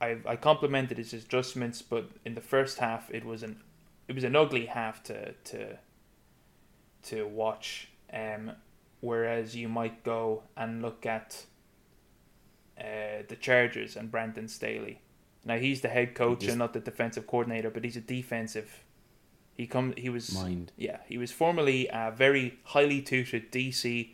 I 0.01 0.19
I 0.27 0.37
complimented 0.37 0.99
his 0.99 1.13
adjustments, 1.13 1.83
but 1.83 2.11
in 2.25 2.35
the 2.35 2.41
first 2.41 2.79
half 2.79 3.11
it 3.11 3.25
was 3.25 3.43
an 3.43 3.61
it 4.07 4.15
was 4.15 4.25
an 4.25 4.37
ugly 4.37 4.67
half 4.67 5.03
to 5.05 5.33
to 5.33 5.79
to 7.05 7.27
watch. 7.27 7.89
Um, 8.13 8.53
whereas 9.01 9.55
you 9.55 9.69
might 9.69 10.03
go 10.03 10.43
and 10.57 10.83
look 10.83 11.05
at 11.07 11.45
uh, 12.79 13.23
the 13.29 13.37
Chargers 13.39 13.97
and 13.97 14.11
Brandon 14.11 14.49
Staley. 14.49 15.01
Now 15.45 15.57
he's 15.59 15.81
the 15.81 15.89
head 15.89 16.15
coach 16.15 16.41
Just- 16.41 16.51
and 16.51 16.59
not 16.59 16.73
the 16.73 16.81
defensive 16.81 17.27
coordinator, 17.27 17.71
but 17.71 17.85
he's 17.85 17.97
a 17.97 18.01
defensive. 18.01 18.85
He 19.59 19.67
come 19.67 19.93
he 19.97 20.09
was 20.09 20.33
Mind. 20.33 20.73
yeah 20.77 20.99
he 21.09 21.19
was 21.19 21.33
formerly 21.33 21.89
a 21.93 22.13
very 22.17 22.59
highly 22.63 23.03
tutored 23.03 23.51
DC 23.51 24.11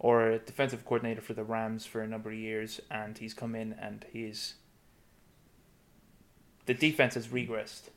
or 0.00 0.38
defensive 0.38 0.86
coordinator 0.86 1.20
for 1.20 1.34
the 1.34 1.44
Rams 1.44 1.84
for 1.84 2.00
a 2.00 2.08
number 2.08 2.30
of 2.30 2.36
years, 2.36 2.80
and 2.90 3.18
he's 3.18 3.34
come 3.34 3.54
in 3.54 3.74
and 3.74 4.06
he's 4.10 4.54
the 6.64 6.72
defense 6.72 7.14
has 7.14 7.28
regressed. 7.28 7.90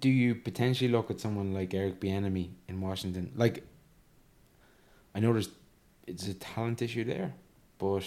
Do 0.00 0.08
you 0.08 0.34
potentially 0.34 0.90
look 0.90 1.10
at 1.10 1.20
someone 1.20 1.54
like 1.54 1.72
Eric 1.72 2.00
Bieniemy 2.00 2.50
in 2.66 2.80
Washington? 2.80 3.30
Like, 3.36 3.64
I 5.14 5.20
know 5.20 5.32
there's 5.32 5.50
it's 6.08 6.26
a 6.26 6.34
talent 6.34 6.82
issue 6.82 7.04
there, 7.04 7.34
but 7.78 8.02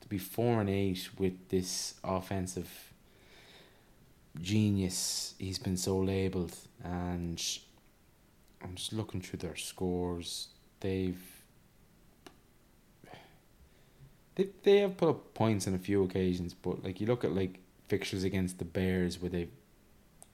to 0.00 0.08
be 0.08 0.16
four 0.16 0.60
and 0.60 0.70
eight 0.70 1.10
with 1.18 1.50
this 1.50 1.94
offensive 2.02 2.85
genius, 4.40 5.34
he's 5.38 5.58
been 5.58 5.76
so 5.76 5.98
labelled, 5.98 6.56
and 6.84 7.42
I'm 8.62 8.74
just 8.74 8.92
looking 8.92 9.20
through 9.20 9.40
their 9.40 9.56
scores. 9.56 10.48
They've 10.80 11.20
they 14.36 14.48
they 14.62 14.78
have 14.78 14.96
put 14.96 15.08
up 15.08 15.34
points 15.34 15.66
on 15.66 15.74
a 15.74 15.78
few 15.78 16.02
occasions, 16.04 16.54
but 16.54 16.84
like 16.84 17.00
you 17.00 17.06
look 17.06 17.24
at 17.24 17.32
like 17.32 17.58
fixtures 17.88 18.24
against 18.24 18.58
the 18.58 18.64
Bears 18.64 19.20
where 19.20 19.30
they 19.30 19.48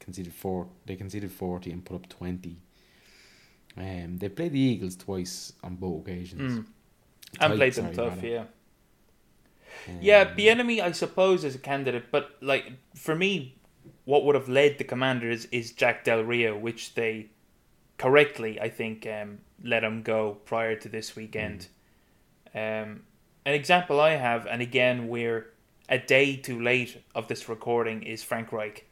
conceded 0.00 0.32
four, 0.32 0.68
they 0.86 0.96
conceded 0.96 1.30
forty 1.32 1.70
and 1.70 1.84
put 1.84 1.94
up 1.94 2.08
twenty. 2.08 2.56
Um, 3.76 4.18
they 4.18 4.28
played 4.28 4.52
the 4.52 4.60
Eagles 4.60 4.96
twice 4.96 5.54
on 5.62 5.76
both 5.76 6.02
occasions. 6.02 6.58
Mm. 6.58 6.66
And 7.40 7.54
played 7.54 7.72
them 7.72 7.94
tough, 7.94 8.16
rather. 8.16 8.26
yeah. 8.26 8.44
Um, 9.88 9.98
Yeah, 10.02 10.34
the 10.34 10.50
enemy, 10.50 10.82
I 10.82 10.92
suppose, 10.92 11.44
is 11.44 11.54
a 11.54 11.58
candidate, 11.58 12.10
but 12.10 12.36
like 12.42 12.72
for 12.94 13.14
me, 13.14 13.56
what 14.04 14.24
would 14.24 14.34
have 14.34 14.48
led 14.48 14.78
the 14.78 14.84
Commanders 14.84 15.46
is 15.46 15.72
Jack 15.72 16.04
Del 16.04 16.22
Rio, 16.22 16.56
which 16.56 16.94
they 16.94 17.28
correctly, 17.98 18.60
I 18.60 18.68
think, 18.68 19.06
um, 19.06 19.38
let 19.62 19.84
him 19.84 20.02
go 20.02 20.38
prior 20.44 20.74
to 20.76 20.88
this 20.88 21.14
weekend. 21.14 21.68
Um, 22.54 23.04
an 23.44 23.54
example 23.54 24.00
I 24.00 24.10
have, 24.16 24.46
and 24.46 24.60
again, 24.60 25.08
we're 25.08 25.50
a 25.88 25.98
day 25.98 26.36
too 26.36 26.60
late 26.60 27.02
of 27.14 27.28
this 27.28 27.48
recording, 27.48 28.02
is 28.02 28.22
Frank 28.22 28.52
Reich, 28.52 28.86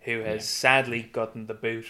who 0.00 0.20
has 0.20 0.34
Yeah. 0.36 0.40
sadly 0.40 1.02
gotten 1.02 1.46
the 1.46 1.54
boot 1.54 1.86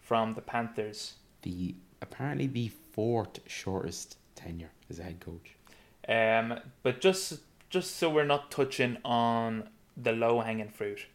from 0.00 0.34
the 0.34 0.42
Panthers. 0.42 1.14
the 1.42 1.74
apparently 2.00 2.46
the 2.46 2.68
fourth 2.68 3.40
shortest 3.46 4.16
tenure 4.34 4.70
as 4.88 4.98
a 4.98 5.02
head 5.02 5.20
coach. 5.20 5.54
Um, 6.08 6.60
but 6.82 7.00
just 7.02 7.40
just 7.68 7.96
so 7.96 8.08
we're 8.08 8.24
not 8.24 8.50
touching 8.50 8.96
on 9.04 9.68
the 9.96 10.12
low 10.12 10.40
hanging 10.40 10.70
fruit 10.70 11.06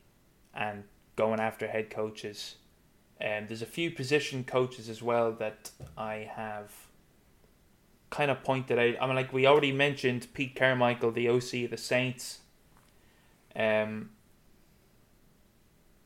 and 0.53 0.83
going 1.15 1.39
after 1.39 1.67
head 1.67 1.89
coaches, 1.89 2.55
um, 3.21 3.45
there's 3.47 3.61
a 3.61 3.67
few 3.67 3.91
position 3.91 4.43
coaches 4.43 4.87
as 4.87 5.01
well 5.01 5.31
that 5.33 5.71
I 5.97 6.29
have 6.33 6.71
kind 8.09 8.31
of 8.31 8.43
pointed 8.43 8.79
out. 8.79 8.95
I 9.01 9.05
mean, 9.05 9.15
like 9.15 9.33
we 9.33 9.45
already 9.45 9.71
mentioned, 9.71 10.27
Pete 10.33 10.55
Carmichael, 10.55 11.11
the 11.11 11.29
OC 11.29 11.65
of 11.65 11.71
the 11.71 11.77
Saints. 11.77 12.39
Um, 13.55 14.11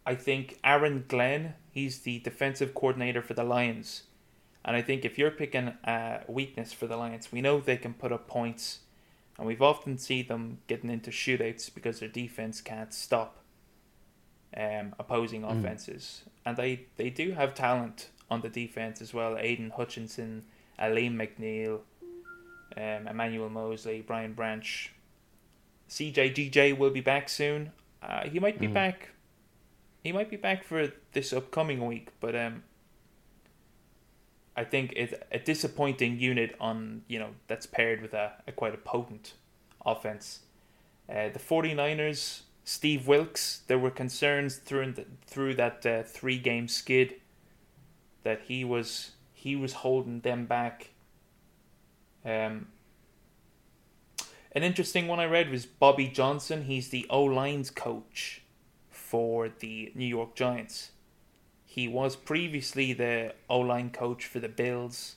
I 0.05 0.15
think 0.15 0.59
Aaron 0.63 1.05
Glenn, 1.07 1.53
he's 1.71 1.99
the 1.99 2.19
defensive 2.19 2.73
coordinator 2.73 3.21
for 3.21 3.35
the 3.35 3.43
Lions. 3.43 4.03
And 4.65 4.75
I 4.75 4.81
think 4.81 5.05
if 5.05 5.17
you're 5.17 5.31
picking 5.31 5.73
a 5.83 6.21
weakness 6.27 6.73
for 6.73 6.87
the 6.87 6.97
Lions, 6.97 7.31
we 7.31 7.41
know 7.41 7.59
they 7.59 7.77
can 7.77 7.93
put 7.93 8.11
up 8.11 8.27
points. 8.27 8.79
And 9.37 9.47
we've 9.47 9.61
often 9.61 9.97
seen 9.97 10.27
them 10.27 10.59
getting 10.67 10.89
into 10.89 11.11
shootouts 11.11 11.73
because 11.73 11.99
their 11.99 12.09
defense 12.09 12.61
can't 12.61 12.93
stop 12.93 13.42
um, 14.57 14.93
opposing 14.99 15.43
offenses. 15.43 16.23
And 16.45 16.57
they, 16.57 16.85
they 16.97 17.09
do 17.09 17.31
have 17.31 17.53
talent 17.53 18.09
on 18.29 18.41
the 18.41 18.49
defense 18.49 19.01
as 19.01 19.13
well. 19.13 19.37
Aidan 19.37 19.71
Hutchinson, 19.71 20.43
Alim 20.79 21.17
McNeill, 21.17 21.79
um, 22.75 23.07
Emmanuel 23.07 23.49
Moseley, 23.49 24.01
Brian 24.05 24.33
Branch. 24.33 24.91
CJ 25.89 26.33
GJ 26.35 26.77
will 26.77 26.89
be 26.89 27.01
back 27.01 27.29
soon. 27.29 27.71
Uh, 28.01 28.27
he 28.27 28.39
might 28.39 28.59
be 28.59 28.67
Mm. 28.67 28.73
back. 28.73 29.09
He 30.03 30.11
might 30.11 30.29
be 30.29 30.35
back 30.37 30.63
for 30.63 30.91
this 31.13 31.31
upcoming 31.31 31.85
week, 31.85 32.09
but 32.19 32.35
um, 32.35 32.63
I 34.55 34.63
think 34.63 34.93
it's 34.95 35.13
a 35.31 35.39
disappointing 35.39 36.19
unit 36.19 36.55
on 36.59 37.03
you 37.07 37.19
know 37.19 37.29
that's 37.47 37.65
paired 37.65 38.01
with 38.01 38.13
a, 38.13 38.33
a 38.47 38.51
quite 38.51 38.73
a 38.73 38.77
potent 38.77 39.33
offense. 39.85 40.39
Uh, 41.09 41.29
the 41.29 41.39
49ers, 41.39 42.41
Steve 42.65 43.07
Wilks, 43.07 43.61
there 43.67 43.77
were 43.77 43.91
concerns 43.91 44.55
through 44.55 44.93
through 45.25 45.55
that 45.55 45.85
uh, 45.85 46.03
three 46.03 46.37
game 46.37 46.67
skid 46.67 47.15
that 48.23 48.41
he 48.47 48.63
was 48.63 49.11
he 49.33 49.55
was 49.55 49.73
holding 49.73 50.21
them 50.21 50.45
back. 50.45 50.91
Um, 52.23 52.67
an 54.53 54.63
interesting 54.63 55.07
one 55.07 55.19
I 55.19 55.25
read 55.25 55.49
was 55.49 55.65
Bobby 55.65 56.07
Johnson. 56.07 56.63
He's 56.63 56.89
the 56.89 57.05
O 57.09 57.23
lines 57.23 57.69
coach 57.69 58.41
for 58.89 59.49
the 59.49 59.91
New 59.95 60.05
York 60.05 60.35
Giants. 60.35 60.91
He 61.65 61.87
was 61.87 62.15
previously 62.15 62.93
the 62.93 63.33
O 63.49 63.59
line 63.59 63.89
coach 63.89 64.25
for 64.25 64.39
the 64.39 64.47
Bills. 64.47 65.15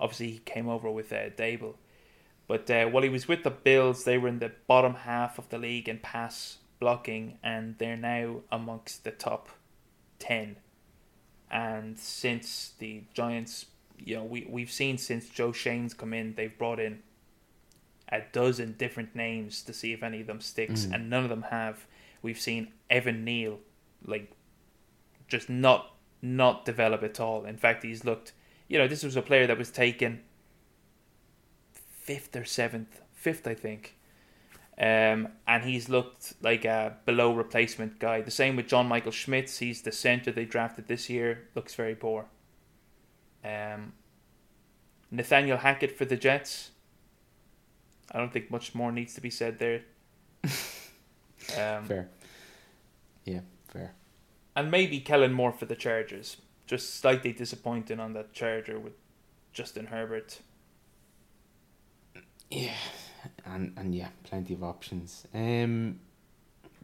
Obviously, 0.00 0.30
he 0.32 0.38
came 0.38 0.68
over 0.68 0.90
with 0.90 1.12
uh, 1.12 1.30
Daboll. 1.36 1.74
But 2.48 2.68
uh, 2.70 2.86
while 2.86 3.04
he 3.04 3.08
was 3.08 3.28
with 3.28 3.44
the 3.44 3.50
Bills, 3.50 4.02
they 4.02 4.18
were 4.18 4.28
in 4.28 4.40
the 4.40 4.52
bottom 4.66 4.94
half 4.94 5.38
of 5.38 5.48
the 5.50 5.58
league 5.58 5.88
in 5.88 5.98
pass 5.98 6.58
blocking, 6.82 7.38
and 7.44 7.76
they're 7.78 7.96
now 7.96 8.40
amongst 8.50 9.04
the 9.04 9.12
top 9.12 9.48
10. 10.18 10.56
And 11.48 11.96
since 11.96 12.72
the 12.80 13.04
Giants, 13.14 13.66
you 14.04 14.16
know, 14.16 14.24
we, 14.24 14.44
we've 14.50 14.70
seen 14.70 14.98
since 14.98 15.28
Joe 15.28 15.52
Schoen's 15.52 15.94
come 15.94 16.12
in, 16.12 16.34
they've 16.34 16.58
brought 16.58 16.80
in 16.80 16.98
a 18.10 18.22
dozen 18.32 18.72
different 18.72 19.14
names 19.14 19.62
to 19.62 19.72
see 19.72 19.92
if 19.92 20.02
any 20.02 20.22
of 20.22 20.26
them 20.26 20.40
sticks, 20.40 20.84
Mm. 20.86 20.94
and 20.94 21.10
none 21.10 21.22
of 21.22 21.30
them 21.30 21.42
have. 21.50 21.86
We've 22.20 22.40
seen 22.40 22.72
Evan 22.90 23.24
Neal, 23.24 23.60
like, 24.04 24.32
just 25.28 25.48
not 25.48 25.88
not 26.20 26.64
develop 26.64 27.02
at 27.04 27.18
all. 27.20 27.44
In 27.44 27.56
fact, 27.56 27.82
he's 27.84 28.04
looked. 28.04 28.32
You 28.68 28.78
know, 28.78 28.88
this 28.88 29.02
was 29.04 29.14
a 29.16 29.22
player 29.22 29.46
that 29.46 29.58
was 29.58 29.70
taken 29.70 30.20
fifth 31.72 32.34
or 32.36 32.44
seventh, 32.44 33.00
fifth, 33.12 33.46
I 33.46 33.54
think. 33.54 33.96
Um, 34.78 35.28
and 35.46 35.62
he's 35.64 35.88
looked 35.88 36.32
like 36.40 36.64
a 36.64 36.96
below 37.04 37.34
replacement 37.34 37.98
guy. 37.98 38.22
The 38.22 38.30
same 38.30 38.56
with 38.56 38.66
John 38.68 38.86
Michael 38.88 39.12
Schmitz. 39.12 39.58
He's 39.58 39.82
the 39.82 39.92
center 39.92 40.32
they 40.32 40.44
drafted 40.46 40.88
this 40.88 41.10
year. 41.10 41.44
Looks 41.54 41.74
very 41.74 41.94
poor. 41.94 42.26
Um, 43.44 43.92
Nathaniel 45.10 45.58
Hackett 45.58 45.96
for 45.96 46.04
the 46.06 46.16
Jets. 46.16 46.70
I 48.10 48.18
don't 48.18 48.32
think 48.32 48.50
much 48.50 48.74
more 48.74 48.90
needs 48.92 49.14
to 49.14 49.20
be 49.20 49.30
said 49.30 49.58
there. 49.58 49.82
Um, 51.58 51.84
Fair. 51.86 52.08
Yeah, 53.24 53.40
fair. 53.66 53.94
and 54.54 54.70
maybe 54.70 55.00
Kellen 55.00 55.32
Moore 55.32 55.50
for 55.52 55.66
the 55.66 55.74
Chargers. 55.74 56.36
Just 56.68 56.94
slightly 57.00 57.32
disappointing 57.32 57.98
on 57.98 58.12
that 58.12 58.32
Charger 58.32 58.78
with 58.78 58.92
Justin 59.52 59.86
Herbert. 59.86 60.38
Yeah, 62.48 62.74
and 63.46 63.72
and 63.76 63.94
yeah, 63.94 64.08
plenty 64.24 64.54
of 64.54 64.62
options. 64.62 65.26
Um, 65.34 66.00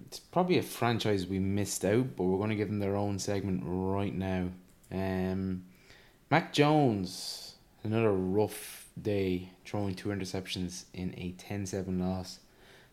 it's 0.07 0.18
probably 0.18 0.59
a 0.59 0.62
franchise 0.62 1.27
we 1.27 1.38
missed 1.38 1.85
out, 1.85 2.16
but 2.16 2.25
we're 2.25 2.38
going 2.38 2.51
to 2.51 2.57
give 2.57 2.68
them 2.68 2.79
their 2.79 2.97
own 2.97 3.18
segment 3.18 3.62
right 3.64 4.14
now. 4.14 4.49
Um, 4.92 5.64
Mac 6.31 6.53
Jones, 6.53 7.57
another 7.83 8.12
rough 8.12 8.88
day, 9.01 9.51
throwing 9.64 9.94
two 9.94 10.11
interceptions 10.11 10.85
in 10.94 11.14
a 11.16 11.33
10-7 11.33 12.01
loss 12.01 12.38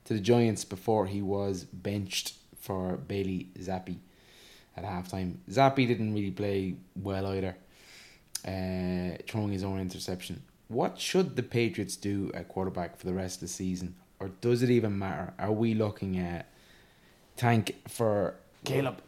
to 0.06 0.14
the 0.14 0.20
Giants 0.20 0.66
before 0.66 1.06
he 1.08 1.22
was 1.22 1.64
benched 1.66 2.34
for 2.60 2.98
Bailey 2.98 3.50
Zappe 3.60 3.98
at 4.76 4.84
halftime. 4.84 5.36
Zappe 5.50 5.88
didn't 5.88 6.14
really 6.14 6.32
play 6.32 6.76
well 6.96 7.28
either, 7.28 7.56
uh, 8.48 9.18
throwing 9.28 9.52
his 9.52 9.64
own 9.64 9.80
interception. 9.80 10.42
What 10.68 11.00
should 11.00 11.36
the 11.36 11.44
Patriots 11.44 11.96
do 11.96 12.32
at 12.34 12.48
quarterback 12.48 12.98
for 12.98 13.06
the 13.06 13.14
rest 13.14 13.38
of 13.38 13.42
the 13.42 13.48
season? 13.48 13.96
Or 14.20 14.30
does 14.42 14.64
it 14.64 14.70
even 14.70 14.98
matter? 14.98 15.34
Are 15.38 15.52
we 15.52 15.74
looking 15.74 16.18
at 16.18 16.48
tank 17.36 17.76
for 17.88 18.36
Caleb? 18.64 19.02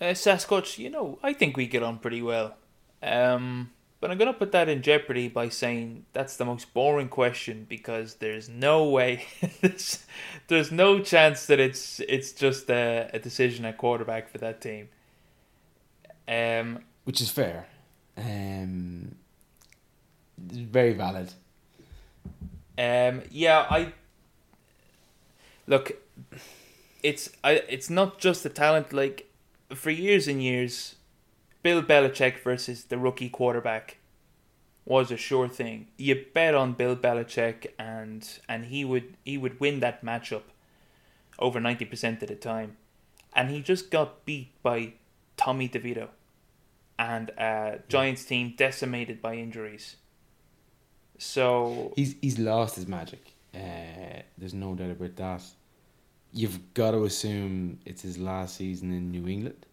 Uh, 0.00 0.12
Sasquatch, 0.12 0.78
you 0.78 0.90
know, 0.90 1.18
I 1.22 1.32
think 1.32 1.56
we 1.56 1.66
get 1.66 1.82
on 1.82 1.98
pretty 1.98 2.20
well. 2.20 2.56
Um, 3.02 3.70
but 3.98 4.10
I'm 4.10 4.18
going 4.18 4.32
to 4.32 4.38
put 4.38 4.52
that 4.52 4.68
in 4.68 4.82
jeopardy 4.82 5.28
by 5.28 5.48
saying 5.48 6.04
that's 6.12 6.36
the 6.36 6.44
most 6.44 6.72
boring 6.74 7.08
question 7.08 7.64
because 7.68 8.16
there's 8.16 8.48
no 8.48 8.88
way, 8.88 9.24
there's, 9.62 10.04
there's 10.48 10.70
no 10.70 11.00
chance 11.00 11.46
that 11.46 11.58
it's 11.58 12.00
it's 12.00 12.32
just 12.32 12.68
a, 12.70 13.10
a 13.14 13.18
decision 13.18 13.64
at 13.64 13.78
quarterback 13.78 14.28
for 14.28 14.38
that 14.38 14.60
team. 14.60 14.90
Um, 16.28 16.80
Which 17.04 17.22
is 17.22 17.30
fair. 17.30 17.66
Um, 18.16 19.14
very 20.38 20.92
valid. 20.94 21.32
Um, 22.78 23.22
yeah, 23.30 23.66
I 23.70 23.92
look. 25.66 25.92
It's 27.02 27.30
I. 27.44 27.62
It's 27.68 27.90
not 27.90 28.18
just 28.18 28.42
the 28.42 28.48
talent. 28.48 28.92
Like 28.92 29.30
for 29.74 29.90
years 29.90 30.28
and 30.28 30.42
years, 30.42 30.96
Bill 31.62 31.82
Belichick 31.82 32.38
versus 32.42 32.84
the 32.84 32.98
rookie 32.98 33.28
quarterback 33.28 33.98
was 34.84 35.10
a 35.10 35.16
sure 35.16 35.48
thing. 35.48 35.88
You 35.96 36.24
bet 36.32 36.54
on 36.54 36.72
Bill 36.72 36.96
Belichick, 36.96 37.66
and 37.78 38.26
and 38.48 38.66
he 38.66 38.84
would 38.84 39.16
he 39.24 39.36
would 39.36 39.58
win 39.60 39.80
that 39.80 40.04
matchup 40.04 40.42
over 41.38 41.60
ninety 41.60 41.84
percent 41.84 42.22
of 42.22 42.28
the 42.28 42.36
time, 42.36 42.76
and 43.34 43.50
he 43.50 43.60
just 43.60 43.90
got 43.90 44.24
beat 44.24 44.50
by 44.62 44.92
Tommy 45.36 45.68
DeVito, 45.68 46.08
and 46.98 47.30
a 47.30 47.80
Giants 47.88 48.24
team 48.24 48.54
decimated 48.56 49.20
by 49.20 49.34
injuries. 49.34 49.96
So 51.18 51.92
He's 51.96 52.14
he's 52.20 52.38
lost 52.38 52.76
his 52.76 52.86
magic. 52.86 53.34
Uh, 53.54 54.22
there's 54.36 54.54
no 54.54 54.74
doubt 54.74 54.90
about 54.90 55.16
that. 55.16 55.42
You've 56.32 56.74
got 56.74 56.90
to 56.90 57.04
assume 57.04 57.78
it's 57.86 58.02
his 58.02 58.18
last 58.18 58.56
season 58.56 58.92
in 58.92 59.10
New 59.10 59.26
England. 59.26 59.64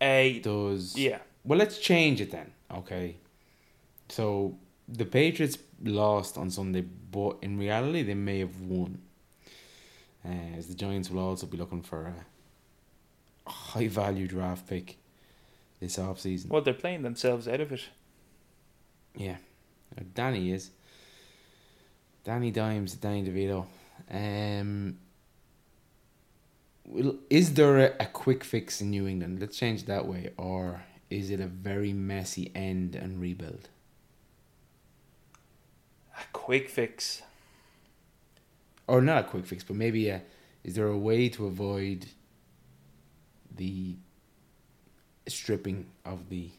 a 0.00 0.40
Does 0.40 0.96
yeah. 0.96 1.18
Well, 1.44 1.58
let's 1.58 1.78
change 1.78 2.20
it 2.20 2.30
then. 2.30 2.52
Okay. 2.70 3.16
So 4.08 4.58
the 4.88 5.04
Patriots 5.04 5.58
lost 5.82 6.36
on 6.36 6.50
Sunday, 6.50 6.82
but 6.82 7.38
in 7.42 7.58
reality, 7.58 8.02
they 8.02 8.14
may 8.14 8.40
have 8.40 8.60
won. 8.60 9.00
Uh, 10.26 10.56
as 10.56 10.66
the 10.66 10.74
Giants 10.74 11.10
will 11.10 11.22
also 11.22 11.46
be 11.46 11.58
looking 11.58 11.82
for 11.82 12.06
a, 12.06 12.14
high 13.46 13.88
value 13.88 14.26
draft 14.26 14.66
pick 14.68 14.96
this 15.80 15.98
off 15.98 16.20
season. 16.20 16.50
Well, 16.50 16.62
they're 16.62 16.74
playing 16.74 17.02
themselves 17.02 17.46
out 17.46 17.60
of 17.60 17.72
it. 17.72 17.82
Yeah, 19.16 19.36
Uh, 19.96 20.02
Danny 20.14 20.50
is. 20.50 20.70
Danny 22.24 22.50
Dimes, 22.50 22.94
Danny 22.94 23.22
DeVito. 23.22 23.66
Um, 24.10 24.98
will, 26.84 27.16
is 27.28 27.54
there 27.54 27.78
a, 27.78 27.92
a 28.00 28.06
quick 28.06 28.42
fix 28.42 28.80
in 28.80 28.90
New 28.90 29.06
England? 29.06 29.40
Let's 29.40 29.56
change 29.58 29.82
it 29.82 29.86
that 29.86 30.06
way. 30.06 30.32
Or 30.36 30.82
is 31.10 31.30
it 31.30 31.38
a 31.40 31.46
very 31.46 31.92
messy 31.92 32.50
end 32.54 32.94
and 32.96 33.20
rebuild? 33.20 33.68
A 36.18 36.24
quick 36.32 36.68
fix. 36.70 37.22
Or 38.86 39.00
not 39.00 39.24
a 39.26 39.28
quick 39.28 39.46
fix, 39.46 39.62
but 39.62 39.76
maybe 39.76 40.08
a, 40.08 40.22
is 40.64 40.74
there 40.74 40.86
a 40.88 40.96
way 40.98 41.28
to 41.30 41.46
avoid 41.46 42.06
the 43.56 43.96
stripping 45.26 45.86
of 46.04 46.28
the 46.28 46.50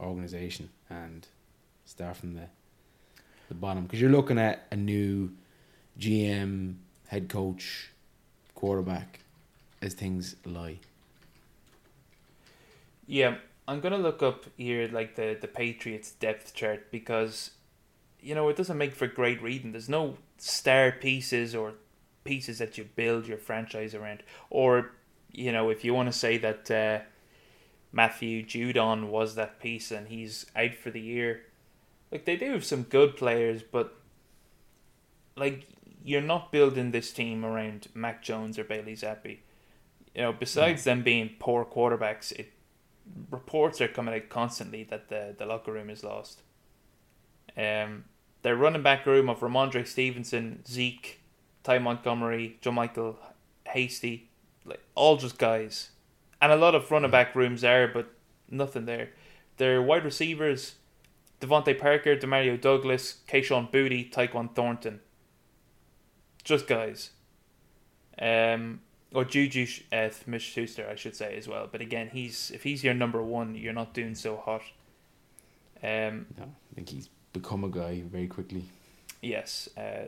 organization 0.00 0.70
and 0.90 1.26
start 1.84 2.16
from 2.16 2.34
the 2.34 2.48
the 3.48 3.54
bottom? 3.54 3.84
Because 3.84 4.00
you're 4.00 4.10
looking 4.10 4.38
at 4.38 4.66
a 4.70 4.76
new 4.76 5.30
GM, 5.98 6.76
head 7.08 7.28
coach, 7.28 7.90
quarterback 8.54 9.20
as 9.82 9.94
things 9.94 10.36
lie. 10.44 10.78
Yeah, 13.06 13.36
I'm 13.68 13.80
gonna 13.80 13.98
look 13.98 14.22
up 14.22 14.44
here 14.56 14.88
like 14.90 15.16
the 15.16 15.36
the 15.40 15.48
Patriots 15.48 16.12
depth 16.12 16.54
chart 16.54 16.90
because 16.90 17.50
you 18.20 18.34
know 18.34 18.48
it 18.48 18.56
doesn't 18.56 18.78
make 18.78 18.94
for 18.94 19.06
great 19.06 19.42
reading. 19.42 19.72
There's 19.72 19.88
no 19.88 20.16
star 20.38 20.92
pieces 20.92 21.54
or 21.54 21.74
pieces 22.24 22.58
that 22.58 22.78
you 22.78 22.84
build 22.84 23.26
your 23.26 23.38
franchise 23.38 23.94
around, 23.94 24.22
or 24.50 24.92
you 25.34 25.52
know 25.52 25.70
if 25.70 25.84
you 25.84 25.92
want 25.92 26.10
to 26.10 26.18
say 26.18 26.38
that 26.38 26.70
uh, 26.70 27.04
Matthew 27.92 28.44
Judon 28.44 29.08
was 29.08 29.34
that 29.34 29.60
piece 29.60 29.90
and 29.90 30.08
he's 30.08 30.46
out 30.56 30.74
for 30.74 30.90
the 30.90 31.00
year. 31.00 31.42
Like 32.10 32.24
they 32.24 32.36
do 32.36 32.52
have 32.52 32.64
some 32.64 32.82
good 32.82 33.16
players, 33.16 33.62
but 33.62 33.96
like 35.36 35.66
you're 36.04 36.20
not 36.20 36.52
building 36.52 36.90
this 36.90 37.12
team 37.12 37.44
around 37.44 37.88
Mac 37.94 38.22
Jones 38.22 38.58
or 38.58 38.64
Bailey 38.64 38.94
Zappe. 38.94 39.38
You 40.14 40.22
know, 40.22 40.32
besides 40.32 40.84
them 40.84 41.02
being 41.02 41.30
poor 41.38 41.64
quarterbacks, 41.64 42.32
it 42.32 42.52
reports 43.30 43.80
are 43.80 43.88
coming 43.88 44.14
out 44.14 44.28
constantly 44.28 44.84
that 44.84 45.08
the, 45.08 45.34
the 45.36 45.46
locker 45.46 45.72
room 45.72 45.90
is 45.90 46.04
lost. 46.04 46.42
Um, 47.56 48.04
their 48.42 48.56
running 48.56 48.82
back 48.82 49.06
room 49.06 49.28
of 49.28 49.40
Rhamondre 49.40 49.86
Stevenson, 49.86 50.64
Zeke, 50.66 51.20
Ty 51.62 51.78
Montgomery, 51.78 52.58
JaMycal 52.62 53.16
Hasty, 53.66 54.28
like 54.64 54.80
all 54.94 55.16
just 55.16 55.38
guys, 55.38 55.90
and 56.40 56.52
a 56.52 56.56
lot 56.56 56.74
of 56.74 56.90
running 56.90 57.10
back 57.10 57.34
rooms 57.34 57.60
there, 57.62 57.88
but 57.88 58.08
nothing 58.50 58.86
there. 58.86 59.10
Their 59.56 59.80
wide 59.82 60.04
receivers, 60.04 60.74
DeVante 61.40 61.78
Parker, 61.78 62.16
Demario 62.16 62.60
Douglas, 62.60 63.18
Kayshon 63.28 63.70
Boutte, 63.70 64.10
Tyquan 64.12 64.54
Thornton, 64.54 65.00
just 66.42 66.66
guys. 66.66 67.10
Um, 68.18 68.80
or 69.12 69.24
Juju 69.24 69.66
uh, 69.92 70.10
Smith-Schuster, 70.10 70.88
I 70.90 70.94
should 70.96 71.14
say 71.14 71.36
as 71.36 71.46
well. 71.46 71.68
But 71.70 71.80
again, 71.80 72.10
he's 72.12 72.50
if 72.52 72.62
he's 72.64 72.82
your 72.82 72.94
number 72.94 73.22
one, 73.22 73.54
you're 73.54 73.72
not 73.72 73.94
doing 73.94 74.14
so 74.14 74.36
hot. 74.36 74.62
Um, 75.82 76.26
No, 76.36 76.44
I 76.44 76.74
think 76.74 76.88
he's 76.88 77.08
become 77.32 77.64
a 77.64 77.68
guy 77.68 78.02
very 78.10 78.26
quickly. 78.26 78.64
yes, 79.22 79.68
uh, 79.76 80.06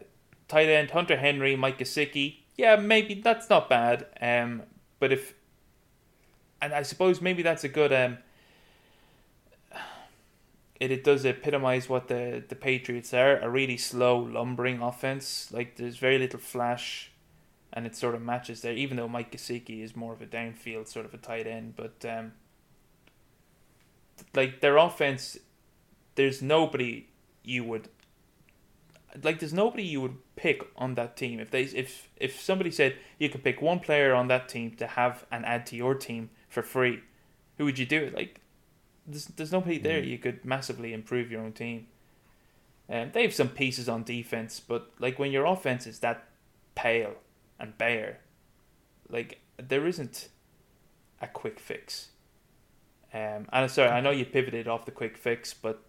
tight 0.48 0.68
end 0.68 0.90
Hunter 0.90 1.16
Henry, 1.16 1.56
Mike 1.56 1.78
Gesicki. 1.78 2.38
Yeah, 2.56 2.76
maybe 2.76 3.14
that's 3.14 3.50
not 3.50 3.68
bad. 3.68 4.06
Um, 4.20 4.62
but 4.98 5.12
if, 5.12 5.34
and 6.60 6.72
I 6.72 6.82
suppose 6.82 7.20
maybe 7.20 7.42
that's 7.42 7.64
a 7.64 7.68
good 7.68 7.92
um. 7.92 8.18
It, 10.78 10.90
it 10.90 11.04
does 11.04 11.24
epitomize 11.24 11.88
what 11.88 12.08
the, 12.08 12.44
the 12.46 12.54
Patriots 12.54 13.14
are 13.14 13.38
a 13.38 13.48
really 13.48 13.78
slow, 13.78 14.18
lumbering 14.18 14.82
offense. 14.82 15.50
Like, 15.50 15.76
there's 15.76 15.96
very 15.96 16.18
little 16.18 16.38
flash 16.38 17.12
and 17.72 17.86
it 17.86 17.96
sort 17.96 18.14
of 18.14 18.22
matches 18.22 18.60
there. 18.62 18.74
Even 18.74 18.96
though 18.96 19.08
Mike 19.08 19.32
Gesicki 19.32 19.82
is 19.82 19.96
more 19.96 20.12
of 20.12 20.20
a 20.20 20.26
downfield 20.26 20.86
sort 20.88 21.06
of 21.06 21.14
a 21.14 21.18
tight 21.18 21.46
end, 21.46 21.74
but 21.76 22.04
um, 22.06 22.32
like 24.34 24.60
their 24.60 24.76
offense, 24.76 25.38
there's 26.14 26.42
nobody 26.42 27.06
you 27.42 27.64
would 27.64 27.88
like. 29.22 29.38
There's 29.38 29.52
nobody 29.52 29.82
you 29.82 30.00
would 30.00 30.16
pick 30.46 30.62
on 30.76 30.94
that 30.94 31.16
team 31.16 31.40
if 31.40 31.50
they 31.50 31.62
if 31.62 32.08
if 32.18 32.40
somebody 32.40 32.70
said 32.70 32.94
you 33.18 33.28
could 33.28 33.42
pick 33.42 33.60
one 33.60 33.80
player 33.80 34.14
on 34.14 34.28
that 34.28 34.48
team 34.48 34.70
to 34.76 34.86
have 34.86 35.26
and 35.32 35.44
add 35.44 35.66
to 35.66 35.74
your 35.74 35.92
team 35.92 36.30
for 36.48 36.62
free, 36.62 37.00
who 37.58 37.64
would 37.64 37.80
you 37.80 37.84
do 37.84 38.04
it? 38.04 38.14
Like, 38.14 38.40
there's 39.04 39.26
there's 39.26 39.50
nobody 39.50 39.78
there 39.78 39.98
you 39.98 40.18
could 40.18 40.44
massively 40.44 40.92
improve 40.92 41.32
your 41.32 41.40
own 41.40 41.52
team. 41.52 41.88
Um, 42.88 43.10
they 43.12 43.22
have 43.22 43.34
some 43.34 43.48
pieces 43.48 43.88
on 43.88 44.04
defense, 44.04 44.60
but 44.60 44.92
like 45.00 45.18
when 45.18 45.32
your 45.32 45.46
offense 45.46 45.84
is 45.84 45.98
that 45.98 46.28
pale 46.76 47.14
and 47.58 47.76
bare, 47.76 48.20
like 49.08 49.40
there 49.56 49.84
isn't 49.84 50.28
a 51.20 51.26
quick 51.26 51.58
fix. 51.58 52.10
Um, 53.12 53.48
and 53.52 53.68
sorry, 53.68 53.90
I 53.90 54.00
know 54.00 54.12
you 54.12 54.24
pivoted 54.24 54.68
off 54.68 54.84
the 54.84 54.92
quick 54.92 55.16
fix, 55.16 55.52
but 55.54 55.82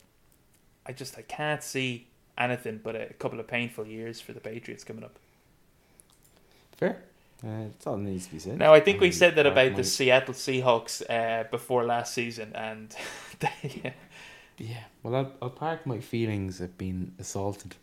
I 0.83 0.93
just 0.93 1.15
I 1.15 1.21
can't 1.21 1.61
see 1.61 2.06
anything 2.37 2.79
but 2.83 2.95
a 2.95 3.13
couple 3.19 3.39
of 3.39 3.47
painful 3.47 3.87
years 3.87 4.21
for 4.21 4.33
the 4.33 4.39
Patriots 4.39 4.83
coming 4.83 5.03
up. 5.03 5.17
Fair. 6.77 7.03
Uh, 7.43 7.65
that's 7.65 7.85
all 7.85 7.97
needs 7.97 8.25
to 8.25 8.33
be 8.33 8.39
said. 8.39 8.57
Now 8.57 8.73
I 8.73 8.79
think 8.79 8.99
we 8.99 9.11
said 9.11 9.35
that 9.35 9.45
about 9.45 9.75
the 9.75 9.83
Seattle 9.83 10.33
Seahawks 10.33 11.03
uh, 11.07 11.43
before 11.49 11.85
last 11.85 12.13
season, 12.13 12.55
and 12.55 12.95
they, 13.39 13.93
Yeah, 14.57 14.83
well, 15.03 15.15
I'll, 15.15 15.33
I'll 15.41 15.49
park 15.51 15.85
my 15.85 15.99
feelings 15.99 16.61
of 16.61 16.77
being 16.77 17.13
assaulted. 17.19 17.75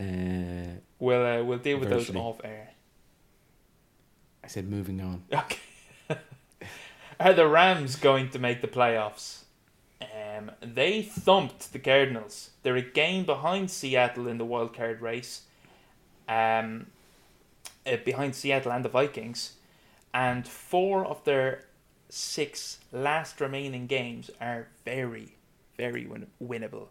Uh, 0.00 0.80
we'll 0.98 1.26
uh, 1.26 1.44
we'll 1.44 1.58
deal 1.58 1.78
with 1.78 1.90
those 1.90 2.14
off 2.14 2.40
air. 2.42 2.70
I 4.42 4.48
said 4.48 4.68
moving 4.68 5.00
on. 5.00 5.24
Okay. 5.32 5.58
Are 7.20 7.32
the 7.32 7.46
Rams 7.46 7.96
going 7.96 8.30
to 8.30 8.38
make 8.38 8.60
the 8.60 8.68
playoffs? 8.68 9.42
Um, 10.36 10.50
they 10.60 11.02
thumped 11.02 11.72
the 11.72 11.78
Cardinals. 11.78 12.50
They're 12.62 12.76
a 12.76 12.82
game 12.82 13.24
behind 13.24 13.70
Seattle 13.70 14.26
in 14.28 14.38
the 14.38 14.44
wild 14.44 14.74
card 14.74 15.00
race. 15.00 15.42
Um, 16.28 16.88
uh, 17.86 17.96
behind 18.04 18.34
Seattle 18.34 18.72
and 18.72 18.84
the 18.84 18.88
Vikings, 18.88 19.52
and 20.12 20.46
four 20.46 21.06
of 21.06 21.22
their 21.24 21.62
six 22.08 22.78
last 22.92 23.40
remaining 23.40 23.86
games 23.86 24.30
are 24.40 24.66
very, 24.84 25.36
very 25.76 26.04
win- 26.04 26.26
winnable. 26.42 26.88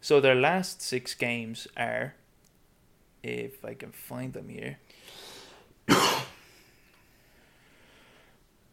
So 0.00 0.18
their 0.18 0.34
last 0.34 0.80
six 0.80 1.14
games 1.14 1.68
are, 1.76 2.14
if 3.22 3.62
I 3.64 3.74
can 3.74 3.92
find 3.92 4.32
them 4.32 4.48
here. 4.48 4.78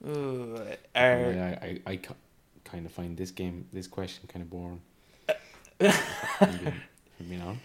Ooh, 0.07 0.57
are 0.95 1.59
I, 1.61 1.81
I, 1.85 1.91
I 1.91 1.99
kind 2.69 2.85
of 2.85 2.91
find 2.91 3.17
this 3.17 3.31
game, 3.31 3.67
this 3.73 3.87
question 3.87 4.27
kind 4.27 4.43
of 4.43 4.49
boring. 4.49 4.81
You 7.19 7.39
know? 7.39 7.57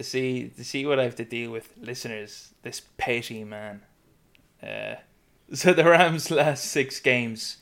see 0.00 0.50
see 0.50 0.84
what 0.84 1.00
I 1.00 1.04
have 1.04 1.16
to 1.16 1.24
deal 1.24 1.50
with, 1.50 1.72
listeners. 1.80 2.52
This 2.62 2.82
petty 2.98 3.44
man. 3.44 3.82
Uh, 4.62 4.96
so 5.52 5.72
the 5.72 5.84
Rams' 5.84 6.30
last 6.30 6.64
six 6.64 7.00
games, 7.00 7.58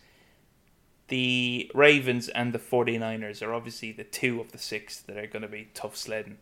the 1.09 1.70
Ravens 1.74 2.29
and 2.29 2.53
the 2.53 2.59
49ers 2.59 3.46
are 3.46 3.53
obviously 3.53 3.92
the 3.92 4.05
two 4.05 4.40
of 4.40 4.53
the 4.53 4.59
six 4.59 5.00
that 5.00 5.16
are 5.16 5.27
going 5.27 5.42
to 5.42 5.48
be 5.48 5.68
tough 5.74 5.96
sledding. 5.96 6.38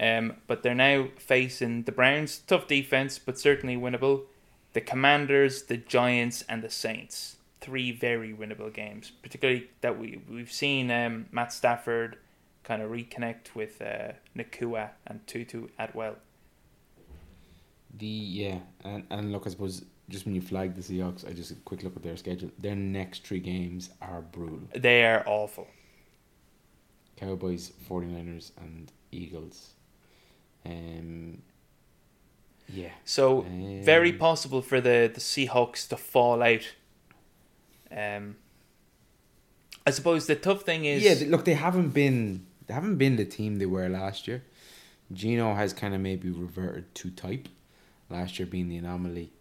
Um, 0.00 0.36
but 0.46 0.62
they're 0.62 0.74
now 0.74 1.08
facing 1.18 1.82
the 1.82 1.92
Browns, 1.92 2.38
tough 2.38 2.68
defense, 2.68 3.18
but 3.18 3.38
certainly 3.38 3.76
winnable. 3.76 4.26
The 4.74 4.80
Commanders, 4.80 5.64
the 5.64 5.76
Giants, 5.76 6.44
and 6.48 6.62
the 6.62 6.70
Saints. 6.70 7.37
Three 7.60 7.92
very 7.92 8.32
winnable 8.32 8.72
games, 8.72 9.10
particularly 9.22 9.68
that 9.80 9.98
we 9.98 10.20
we've 10.28 10.52
seen 10.52 10.90
um, 10.90 11.26
Matt 11.32 11.52
Stafford 11.52 12.18
kind 12.62 12.82
of 12.82 12.90
reconnect 12.90 13.54
with 13.54 13.80
uh, 13.82 14.12
Nacua 14.36 14.90
and 15.06 15.26
Tutu 15.26 15.68
Atwell. 15.78 16.16
The, 17.96 18.06
yeah, 18.06 18.58
and, 18.84 19.04
and 19.10 19.32
look, 19.32 19.46
I 19.46 19.50
suppose 19.50 19.84
just 20.08 20.24
when 20.24 20.34
you 20.34 20.40
flag 20.40 20.74
the 20.74 20.82
Seahawks, 20.82 21.28
I 21.28 21.32
just 21.32 21.50
a 21.50 21.54
quick 21.56 21.82
look 21.82 21.96
at 21.96 22.02
their 22.02 22.16
schedule. 22.16 22.50
Their 22.58 22.76
next 22.76 23.26
three 23.26 23.40
games 23.40 23.90
are 24.00 24.20
brutal 24.20 24.60
They 24.74 25.04
are 25.04 25.22
awful. 25.26 25.66
Cowboys, 27.16 27.72
49ers, 27.90 28.52
and 28.58 28.92
Eagles. 29.10 29.70
Um, 30.64 31.42
yeah. 32.68 32.90
So 33.04 33.40
Um, 33.40 33.82
very 33.82 34.12
possible 34.12 34.62
for 34.62 34.80
the, 34.80 35.10
the 35.12 35.20
Seahawks 35.20 35.88
to 35.88 35.96
fall 35.96 36.42
out. 36.42 36.74
Um, 37.96 38.36
I 39.86 39.90
suppose 39.90 40.26
the 40.26 40.36
tough 40.36 40.62
thing 40.62 40.84
is 40.84 41.02
Yeah, 41.02 41.28
look, 41.28 41.44
they 41.44 41.54
haven't 41.54 41.90
been 41.90 42.46
they 42.66 42.74
haven't 42.74 42.96
been 42.96 43.16
the 43.16 43.24
team 43.24 43.56
they 43.56 43.66
were 43.66 43.88
last 43.88 44.28
year. 44.28 44.44
Gino 45.12 45.54
has 45.54 45.72
kind 45.72 45.94
of 45.94 46.00
maybe 46.00 46.30
reverted 46.30 46.94
to 46.96 47.10
type, 47.10 47.48
last 48.10 48.38
year 48.38 48.46
being 48.46 48.68
the 48.68 48.76
anomaly, 48.76 49.32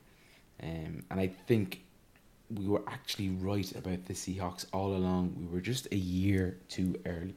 um, 0.64 1.04
and 1.12 1.20
I 1.20 1.28
think 1.28 1.82
we 2.50 2.66
were 2.66 2.84
actually 2.88 3.30
right 3.30 3.70
about 3.76 4.06
the 4.06 4.14
Seahawks 4.14 4.66
all 4.72 4.96
along. 4.96 5.36
We 5.38 5.54
were 5.54 5.60
just 5.60 5.88
a 5.92 5.98
year 5.98 6.58
too 6.70 6.96
early. 7.06 7.36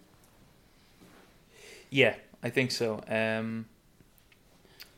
Yeah, 1.91 2.15
I 2.43 2.51
think 2.51 2.71
so. 2.71 3.03
Um, 3.09 3.67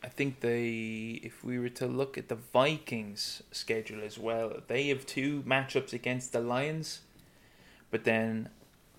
I 0.03 0.09
think 0.09 0.41
they, 0.41 1.21
if 1.23 1.45
we 1.45 1.57
were 1.57 1.69
to 1.69 1.87
look 1.87 2.17
at 2.17 2.27
the 2.27 2.35
Vikings' 2.35 3.41
schedule 3.51 4.03
as 4.03 4.19
well, 4.19 4.57
they 4.67 4.89
have 4.89 5.05
two 5.05 5.43
matchups 5.43 5.93
against 5.93 6.33
the 6.33 6.41
Lions, 6.41 7.01
but 7.89 8.03
then 8.03 8.49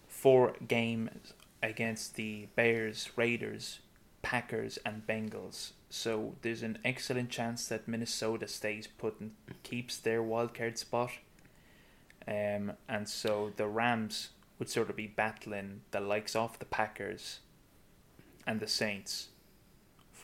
four 0.08 0.54
games 0.66 1.34
against 1.62 2.14
the 2.14 2.48
Bears, 2.56 3.10
Raiders, 3.16 3.80
Packers, 4.22 4.78
and 4.86 5.06
Bengals. 5.06 5.72
So 5.90 6.36
there's 6.40 6.62
an 6.62 6.78
excellent 6.84 7.28
chance 7.28 7.68
that 7.68 7.86
Minnesota 7.86 8.48
stays 8.48 8.86
put 8.86 9.20
and 9.20 9.32
keeps 9.62 9.98
their 9.98 10.22
wildcard 10.22 10.78
spot. 10.78 11.10
Um, 12.26 12.72
and 12.88 13.06
so 13.06 13.52
the 13.56 13.66
Rams 13.66 14.30
would 14.58 14.70
sort 14.70 14.88
of 14.88 14.96
be 14.96 15.06
battling 15.06 15.82
the 15.90 16.00
likes 16.00 16.34
of 16.34 16.58
the 16.58 16.64
Packers 16.64 17.40
and 18.46 18.58
the 18.58 18.68
Saints 18.68 19.28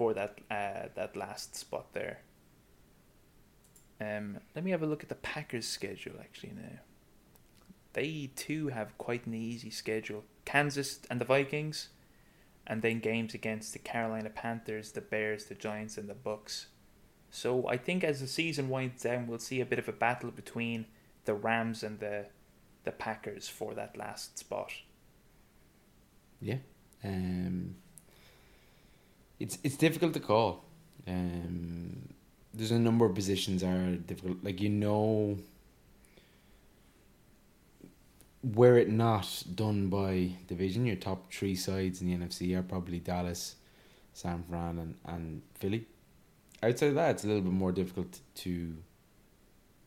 for 0.00 0.14
that 0.14 0.38
uh, 0.50 0.88
that 0.94 1.14
last 1.14 1.54
spot 1.54 1.92
there. 1.92 2.22
Um, 4.00 4.38
let 4.54 4.64
me 4.64 4.70
have 4.70 4.82
a 4.82 4.86
look 4.86 5.02
at 5.02 5.10
the 5.10 5.14
Packers' 5.14 5.68
schedule 5.68 6.14
actually 6.18 6.54
now. 6.56 6.78
They 7.92 8.30
too 8.34 8.68
have 8.68 8.96
quite 8.96 9.26
an 9.26 9.34
easy 9.34 9.68
schedule. 9.68 10.24
Kansas 10.46 11.00
and 11.10 11.20
the 11.20 11.26
Vikings, 11.26 11.90
and 12.66 12.80
then 12.80 13.00
games 13.00 13.34
against 13.34 13.74
the 13.74 13.78
Carolina 13.78 14.30
Panthers, 14.30 14.92
the 14.92 15.02
Bears, 15.02 15.44
the 15.44 15.54
Giants, 15.54 15.98
and 15.98 16.08
the 16.08 16.14
Bucks. 16.14 16.68
So 17.30 17.68
I 17.68 17.76
think 17.76 18.02
as 18.02 18.20
the 18.20 18.26
season 18.26 18.70
winds 18.70 19.02
down, 19.02 19.26
we'll 19.26 19.38
see 19.38 19.60
a 19.60 19.66
bit 19.66 19.78
of 19.78 19.86
a 19.86 19.92
battle 19.92 20.30
between 20.30 20.86
the 21.26 21.34
Rams 21.34 21.82
and 21.82 22.00
the 22.00 22.28
the 22.84 22.92
Packers 22.92 23.50
for 23.50 23.74
that 23.74 23.98
last 23.98 24.38
spot. 24.38 24.72
Yeah. 26.40 26.60
Um, 27.04 27.74
it's 29.40 29.58
it's 29.64 29.76
difficult 29.76 30.12
to 30.14 30.20
call. 30.20 30.64
Um, 31.08 32.10
there's 32.52 32.70
a 32.70 32.78
number 32.78 33.06
of 33.06 33.14
positions 33.14 33.64
are 33.64 33.96
difficult. 33.96 34.38
Like 34.44 34.60
you 34.60 34.68
know, 34.68 35.38
were 38.44 38.76
it 38.76 38.90
not 38.90 39.42
done 39.54 39.88
by 39.88 40.32
division, 40.46 40.86
your 40.86 40.96
top 40.96 41.32
three 41.32 41.56
sides 41.56 42.00
in 42.02 42.08
the 42.08 42.16
NFC 42.16 42.56
are 42.56 42.62
probably 42.62 43.00
Dallas, 43.00 43.56
San 44.12 44.44
Fran, 44.48 44.78
and, 44.78 44.94
and 45.06 45.42
Philly. 45.54 45.86
Outside 46.62 46.90
of 46.90 46.94
that, 46.96 47.10
it's 47.12 47.24
a 47.24 47.26
little 47.26 47.42
bit 47.42 47.52
more 47.52 47.72
difficult 47.72 48.20
to 48.36 48.76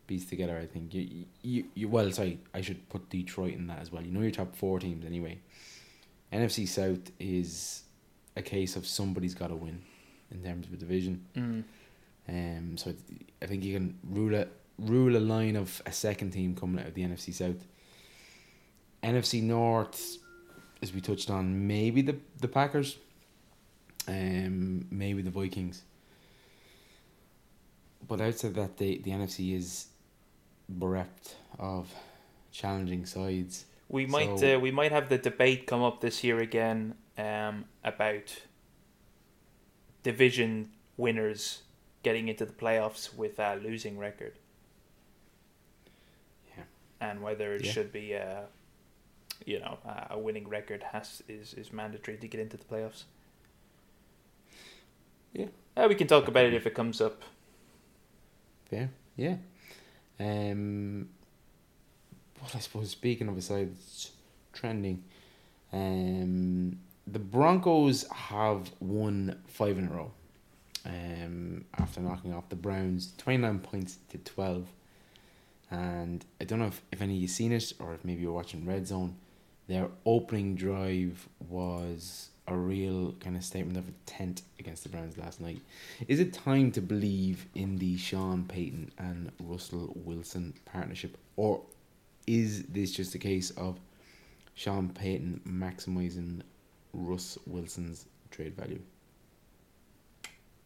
piece 0.08 0.26
together. 0.26 0.58
I 0.58 0.66
think 0.66 0.92
you 0.92 1.26
you, 1.42 1.64
you 1.74 1.88
well, 1.88 2.10
sorry, 2.10 2.40
I 2.52 2.60
should 2.60 2.88
put 2.88 3.08
Detroit 3.08 3.54
in 3.54 3.68
that 3.68 3.78
as 3.78 3.92
well. 3.92 4.02
You 4.02 4.10
know 4.10 4.20
your 4.20 4.32
top 4.32 4.56
four 4.56 4.80
teams 4.80 5.06
anyway. 5.06 5.38
NFC 6.32 6.66
South 6.66 7.12
is 7.20 7.83
a 8.36 8.42
case 8.42 8.76
of 8.76 8.86
somebody's 8.86 9.34
got 9.34 9.48
to 9.48 9.54
win 9.54 9.82
in 10.30 10.42
terms 10.42 10.66
of 10.66 10.72
a 10.72 10.76
division. 10.76 11.24
Mm. 11.36 11.64
Um, 12.28 12.76
so 12.76 12.94
I 13.42 13.46
think 13.46 13.64
you 13.64 13.74
can 13.74 13.98
rule 14.02 14.34
a 14.34 14.46
rule 14.78 15.16
a 15.16 15.18
line 15.18 15.56
of 15.56 15.80
a 15.86 15.92
second 15.92 16.32
team 16.32 16.54
coming 16.54 16.80
out 16.80 16.88
of 16.88 16.94
the 16.94 17.02
NFC 17.02 17.32
South. 17.32 17.64
NFC 19.02 19.42
North, 19.42 20.18
as 20.82 20.92
we 20.92 21.00
touched 21.00 21.30
on, 21.30 21.66
maybe 21.66 22.02
the 22.02 22.16
the 22.40 22.48
Packers, 22.48 22.96
um, 24.08 24.86
maybe 24.90 25.22
the 25.22 25.30
Vikings. 25.30 25.82
But 28.06 28.20
outside 28.20 28.54
that, 28.54 28.78
the 28.78 28.98
the 28.98 29.10
NFC 29.10 29.54
is 29.54 29.86
bereft 30.68 31.36
of 31.58 31.92
challenging 32.50 33.04
sides. 33.04 33.66
We 33.88 34.06
might 34.06 34.38
So- 34.38 34.56
uh, 34.56 34.60
we 34.60 34.70
might 34.70 34.92
have 34.92 35.08
the 35.08 35.18
debate 35.18 35.66
come 35.66 35.82
up 35.82 36.00
this 36.00 36.24
year 36.24 36.40
again 36.40 36.94
um, 37.18 37.64
about 37.84 38.42
division 40.02 40.70
winners 40.96 41.62
getting 42.02 42.28
into 42.28 42.44
the 42.44 42.52
playoffs 42.52 43.14
with 43.14 43.38
a 43.38 43.56
losing 43.56 43.98
record. 43.98 44.34
Yeah. 46.56 46.64
And 47.00 47.22
whether 47.22 47.54
it 47.54 47.64
Yeah. 47.64 47.72
should 47.72 47.92
be 47.92 48.12
a, 48.12 48.46
you 49.46 49.58
know, 49.60 49.78
a- 50.10 50.18
winning 50.18 50.48
record 50.48 50.82
has 50.92 51.22
is, 51.28 51.54
is 51.54 51.72
mandatory 51.72 52.16
to 52.18 52.28
get 52.28 52.40
into 52.40 52.56
the 52.56 52.64
playoffs. 52.64 53.04
Yeah. 55.32 55.46
Uh, 55.76 55.86
we 55.88 55.94
can 55.94 56.06
talk 56.06 56.28
about 56.28 56.44
it 56.44 56.54
if 56.54 56.66
it 56.66 56.74
comes 56.74 57.00
up. 57.00 57.22
Fair, 58.66 58.90
yeah. 59.16 59.36
Um, 60.20 61.08
what 62.38 62.54
I 62.54 62.58
suppose 62.60 62.90
speaking 62.90 63.28
of 63.28 63.34
besides 63.34 64.12
trending, 64.52 65.02
um, 65.72 66.78
the 67.06 67.18
Broncos 67.18 68.06
have 68.10 68.70
won 68.80 69.40
five 69.46 69.78
in 69.78 69.88
a 69.88 69.90
row. 69.90 70.12
Um, 70.86 71.64
after 71.78 72.00
knocking 72.00 72.34
off 72.34 72.50
the 72.50 72.56
Browns, 72.56 73.12
twenty 73.16 73.38
nine 73.38 73.58
points 73.58 73.96
to 74.10 74.18
twelve, 74.18 74.66
and 75.70 76.24
I 76.40 76.44
don't 76.44 76.58
know 76.58 76.66
if, 76.66 76.82
if 76.92 77.00
any 77.00 77.16
of 77.16 77.22
you 77.22 77.28
seen 77.28 77.52
it 77.52 77.72
or 77.78 77.94
if 77.94 78.04
maybe 78.04 78.22
you're 78.22 78.32
watching 78.32 78.66
Red 78.66 78.86
Zone. 78.86 79.16
Their 79.66 79.88
opening 80.04 80.56
drive 80.56 81.26
was 81.48 82.28
a 82.46 82.54
real 82.54 83.12
kind 83.12 83.34
of 83.34 83.42
statement 83.42 83.78
of 83.78 83.88
intent 83.88 84.42
against 84.58 84.82
the 84.82 84.90
Browns 84.90 85.16
last 85.16 85.40
night. 85.40 85.62
Is 86.06 86.20
it 86.20 86.34
time 86.34 86.70
to 86.72 86.82
believe 86.82 87.46
in 87.54 87.78
the 87.78 87.96
Sean 87.96 88.44
Payton 88.44 88.92
and 88.98 89.32
Russell 89.40 89.90
Wilson 89.96 90.52
partnership, 90.66 91.16
or 91.36 91.62
is 92.26 92.64
this 92.64 92.92
just 92.92 93.14
a 93.14 93.18
case 93.18 93.52
of 93.52 93.80
Sean 94.54 94.90
Payton 94.90 95.40
maximizing 95.48 96.42
Russ 96.94 97.38
Wilson's 97.46 98.06
trade 98.30 98.56
value? 98.56 98.80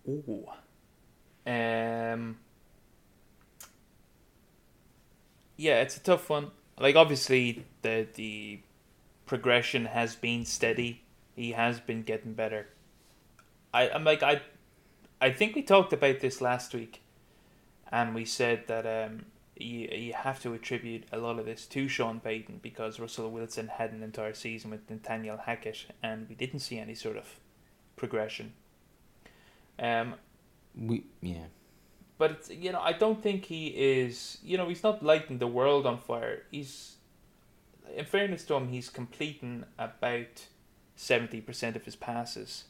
Ooh. 0.08 0.46
Um. 1.46 2.38
Yeah, 5.56 5.80
it's 5.80 5.96
a 5.96 6.00
tough 6.00 6.30
one. 6.30 6.50
Like 6.78 6.94
obviously 6.94 7.64
the 7.82 8.06
the 8.14 8.60
progression 9.26 9.86
has 9.86 10.14
been 10.14 10.44
steady. 10.44 11.02
He 11.34 11.52
has 11.52 11.80
been 11.80 12.02
getting 12.02 12.34
better. 12.34 12.68
I 13.72 13.90
I'm 13.90 14.04
like 14.04 14.22
I 14.22 14.42
I 15.20 15.30
think 15.30 15.56
we 15.56 15.62
talked 15.62 15.92
about 15.92 16.20
this 16.20 16.40
last 16.40 16.74
week 16.74 17.02
and 17.90 18.14
we 18.14 18.24
said 18.24 18.64
that 18.68 18.86
um 18.86 19.26
you, 19.60 19.88
you 19.88 20.12
have 20.12 20.40
to 20.42 20.54
attribute 20.54 21.04
a 21.12 21.18
lot 21.18 21.38
of 21.38 21.46
this 21.46 21.66
to 21.66 21.88
Sean 21.88 22.20
Payton 22.20 22.60
because 22.62 23.00
Russell 23.00 23.30
Wilson 23.30 23.68
had 23.68 23.92
an 23.92 24.02
entire 24.02 24.34
season 24.34 24.70
with 24.70 24.88
Nathaniel 24.88 25.36
Hackett 25.36 25.86
and 26.02 26.28
we 26.28 26.34
didn't 26.34 26.60
see 26.60 26.78
any 26.78 26.94
sort 26.94 27.16
of 27.16 27.26
progression. 27.96 28.52
Um, 29.78 30.14
We 30.76 31.04
yeah. 31.20 31.46
but 32.18 32.30
it's, 32.32 32.50
you 32.50 32.72
know, 32.72 32.80
I 32.80 32.92
don't 32.92 33.22
think 33.22 33.44
he 33.46 33.68
is. 33.68 34.38
You 34.44 34.56
know, 34.58 34.68
he's 34.68 34.82
not 34.82 35.02
lighting 35.02 35.38
the 35.38 35.46
world 35.46 35.86
on 35.86 35.98
fire. 35.98 36.42
He's, 36.50 36.96
in 37.96 38.04
fairness 38.04 38.44
to 38.44 38.54
him, 38.54 38.68
he's 38.68 38.90
completing 38.90 39.64
about 39.78 40.46
seventy 40.96 41.40
percent 41.40 41.76
of 41.76 41.84
his 41.84 41.96
passes, 41.96 42.64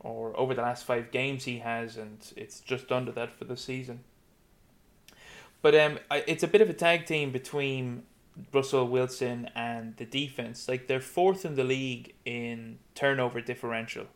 or 0.00 0.38
over 0.38 0.54
the 0.54 0.62
last 0.62 0.84
five 0.84 1.10
games 1.10 1.44
he 1.44 1.58
has, 1.58 1.96
and 1.96 2.18
it's 2.36 2.60
just 2.60 2.92
under 2.92 3.12
that 3.12 3.32
for 3.38 3.44
the 3.44 3.56
season. 3.56 4.04
But 5.60 5.74
um, 5.74 5.98
it's 6.10 6.42
a 6.42 6.48
bit 6.48 6.60
of 6.60 6.70
a 6.70 6.74
tag 6.74 7.06
team 7.06 7.32
between 7.32 8.04
Russell 8.52 8.86
Wilson 8.86 9.50
and 9.54 9.96
the 9.96 10.04
defense. 10.04 10.68
Like 10.68 10.86
they're 10.86 11.00
fourth 11.00 11.44
in 11.44 11.56
the 11.56 11.64
league 11.64 12.14
in 12.24 12.78
turnover 12.94 13.40
differential. 13.40 14.06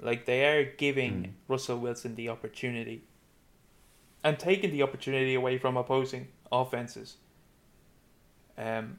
Like 0.00 0.26
they 0.26 0.44
are 0.46 0.64
giving 0.64 1.12
Mm. 1.14 1.32
Russell 1.48 1.78
Wilson 1.78 2.14
the 2.14 2.28
opportunity 2.28 3.02
and 4.22 4.38
taking 4.38 4.70
the 4.70 4.82
opportunity 4.82 5.34
away 5.34 5.58
from 5.58 5.76
opposing 5.76 6.28
offenses. 6.50 7.16
Um, 8.56 8.98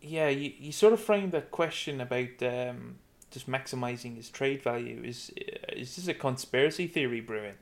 yeah, 0.00 0.28
you, 0.28 0.52
you 0.58 0.72
sort 0.72 0.92
of 0.92 1.00
framed 1.00 1.32
that 1.32 1.50
question 1.50 2.00
about 2.00 2.42
um, 2.42 2.96
just 3.30 3.48
maximizing 3.48 4.16
his 4.16 4.28
trade 4.28 4.62
value. 4.62 5.02
Is 5.02 5.30
is 5.72 5.96
this 5.96 6.08
a 6.08 6.14
conspiracy 6.14 6.86
theory 6.86 7.20
brewing? 7.20 7.56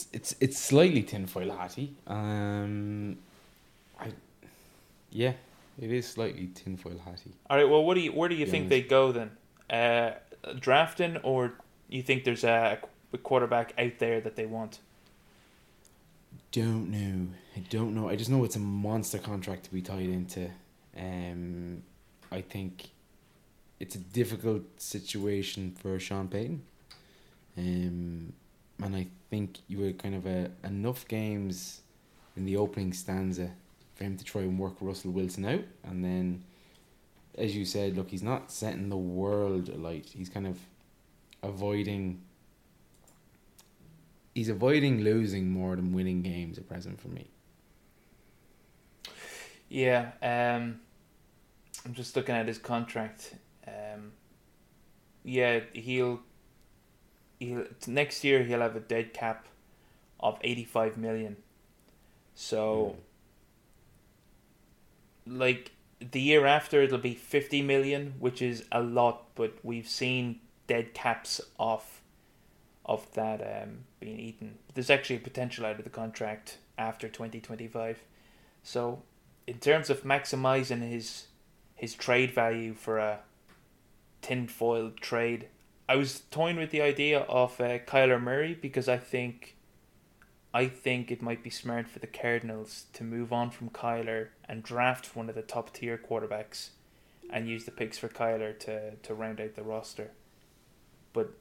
It's 0.00 0.08
it's, 0.12 0.36
it's 0.40 0.58
slightly 0.58 1.02
tinfoil 1.02 1.50
hatty. 1.52 1.94
Um, 2.06 3.18
I 3.98 4.12
yeah, 5.10 5.32
it 5.80 5.90
is 5.90 6.08
slightly 6.08 6.48
tinfoil 6.54 6.98
hatty. 7.04 7.32
All 7.48 7.56
right. 7.56 7.68
Well, 7.68 7.84
what 7.84 7.94
do 7.94 8.00
you 8.00 8.12
where 8.12 8.28
do 8.28 8.34
you 8.34 8.46
think 8.46 8.66
honest. 8.66 8.70
they 8.70 8.82
go 8.82 9.12
then? 9.12 9.30
Uh, 9.68 10.12
drafting, 10.58 11.16
or 11.18 11.52
you 11.88 12.02
think 12.02 12.24
there's 12.24 12.44
a, 12.44 12.78
a 13.12 13.18
quarterback 13.18 13.74
out 13.78 13.98
there 13.98 14.20
that 14.20 14.36
they 14.36 14.46
want? 14.46 14.78
Don't 16.52 16.90
know. 16.90 17.28
I 17.56 17.60
don't 17.68 17.94
know. 17.94 18.08
I 18.08 18.16
just 18.16 18.30
know 18.30 18.44
it's 18.44 18.56
a 18.56 18.60
monster 18.60 19.18
contract 19.18 19.64
to 19.64 19.72
be 19.72 19.82
tied 19.82 20.08
into. 20.08 20.50
Um, 20.96 21.82
I 22.32 22.40
think 22.40 22.90
it's 23.78 23.94
a 23.94 23.98
difficult 23.98 24.80
situation 24.80 25.76
for 25.78 25.98
Sean 26.00 26.28
Payton. 26.28 26.62
Um, 27.56 28.32
and 28.82 28.96
I 28.96 29.06
think 29.30 29.60
you 29.68 29.78
were 29.78 29.92
kind 29.92 30.14
of 30.14 30.26
a 30.26 30.50
enough 30.64 31.06
games 31.08 31.80
in 32.36 32.44
the 32.44 32.56
opening 32.56 32.92
stanza 32.92 33.52
for 33.94 34.04
him 34.04 34.16
to 34.16 34.24
try 34.24 34.42
and 34.42 34.58
work 34.58 34.74
Russell 34.80 35.12
Wilson 35.12 35.44
out, 35.44 35.64
and 35.84 36.04
then, 36.04 36.44
as 37.38 37.54
you 37.54 37.64
said, 37.64 37.96
look, 37.96 38.10
he's 38.10 38.22
not 38.22 38.50
setting 38.50 38.88
the 38.88 38.96
world 38.96 39.68
alight. 39.68 40.06
He's 40.14 40.28
kind 40.28 40.46
of 40.46 40.58
avoiding. 41.42 42.22
He's 44.34 44.48
avoiding 44.48 45.02
losing 45.02 45.50
more 45.50 45.76
than 45.76 45.92
winning 45.92 46.22
games 46.22 46.56
at 46.58 46.68
present 46.68 47.00
for 47.00 47.08
me. 47.08 47.28
Yeah, 49.68 50.12
um, 50.22 50.80
I'm 51.84 51.94
just 51.94 52.16
looking 52.16 52.34
at 52.34 52.48
his 52.48 52.58
contract. 52.58 53.34
Um, 53.66 54.12
yeah, 55.22 55.60
he'll 55.72 56.20
he'll 57.40 57.64
next 57.88 58.22
year 58.22 58.44
he'll 58.44 58.60
have 58.60 58.76
a 58.76 58.80
dead 58.80 59.12
cap 59.12 59.48
of 60.20 60.38
85 60.42 60.96
million. 60.96 61.36
So 62.34 62.96
like 65.26 65.72
the 66.00 66.20
year 66.20 66.46
after 66.46 66.82
it'll 66.82 66.98
be 66.98 67.14
50 67.14 67.62
million, 67.62 68.14
which 68.18 68.40
is 68.40 68.64
a 68.70 68.80
lot, 68.80 69.34
but 69.34 69.54
we've 69.62 69.88
seen 69.88 70.40
dead 70.66 70.94
caps 70.94 71.40
off 71.58 72.00
of 72.84 73.12
that 73.14 73.40
um, 73.40 73.78
being 73.98 74.18
eaten. 74.18 74.58
There's 74.74 74.90
actually 74.90 75.16
a 75.16 75.20
potential 75.20 75.66
out 75.66 75.78
of 75.78 75.84
the 75.84 75.90
contract 75.90 76.58
after 76.78 77.08
2025. 77.08 78.02
So 78.62 79.02
in 79.46 79.58
terms 79.58 79.90
of 79.90 80.02
maximizing 80.02 80.88
his 80.88 81.26
his 81.74 81.94
trade 81.94 82.30
value 82.30 82.74
for 82.74 82.98
a 82.98 83.20
tinfoil 84.20 84.90
trade, 85.00 85.48
I 85.90 85.96
was 85.96 86.22
toying 86.30 86.54
with 86.54 86.70
the 86.70 86.82
idea 86.82 87.22
of 87.22 87.60
uh, 87.60 87.80
Kyler 87.80 88.22
Murray 88.22 88.54
because 88.54 88.88
I 88.88 88.96
think 88.96 89.56
I 90.54 90.68
think 90.68 91.10
it 91.10 91.20
might 91.20 91.42
be 91.42 91.50
smart 91.50 91.88
for 91.88 91.98
the 91.98 92.06
Cardinals 92.06 92.84
to 92.92 93.02
move 93.02 93.32
on 93.32 93.50
from 93.50 93.70
Kyler 93.70 94.28
and 94.48 94.62
draft 94.62 95.16
one 95.16 95.28
of 95.28 95.34
the 95.34 95.42
top 95.42 95.72
tier 95.72 95.98
quarterbacks 95.98 96.68
and 97.28 97.48
use 97.48 97.64
the 97.64 97.72
picks 97.72 97.98
for 97.98 98.08
Kyler 98.08 98.56
to, 98.60 98.94
to 99.02 99.14
round 99.14 99.40
out 99.40 99.56
the 99.56 99.64
roster. 99.64 100.12
But 101.12 101.32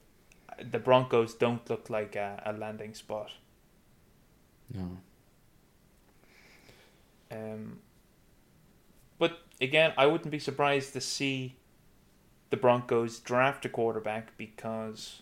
the 0.59 0.79
Broncos 0.79 1.35
don't 1.35 1.69
look 1.69 1.91
like 1.91 2.15
a, 2.15 2.41
a 2.43 2.51
landing 2.51 2.95
spot. 2.95 3.33
No. 4.73 4.97
Um, 7.31 7.81
but 9.19 9.41
again, 9.61 9.93
I 9.95 10.07
wouldn't 10.07 10.31
be 10.31 10.39
surprised 10.39 10.93
to 10.93 11.01
see 11.01 11.58
the 12.49 12.57
Broncos 12.57 13.19
draft 13.19 13.65
a 13.65 13.69
quarterback 13.69 14.35
because 14.37 15.21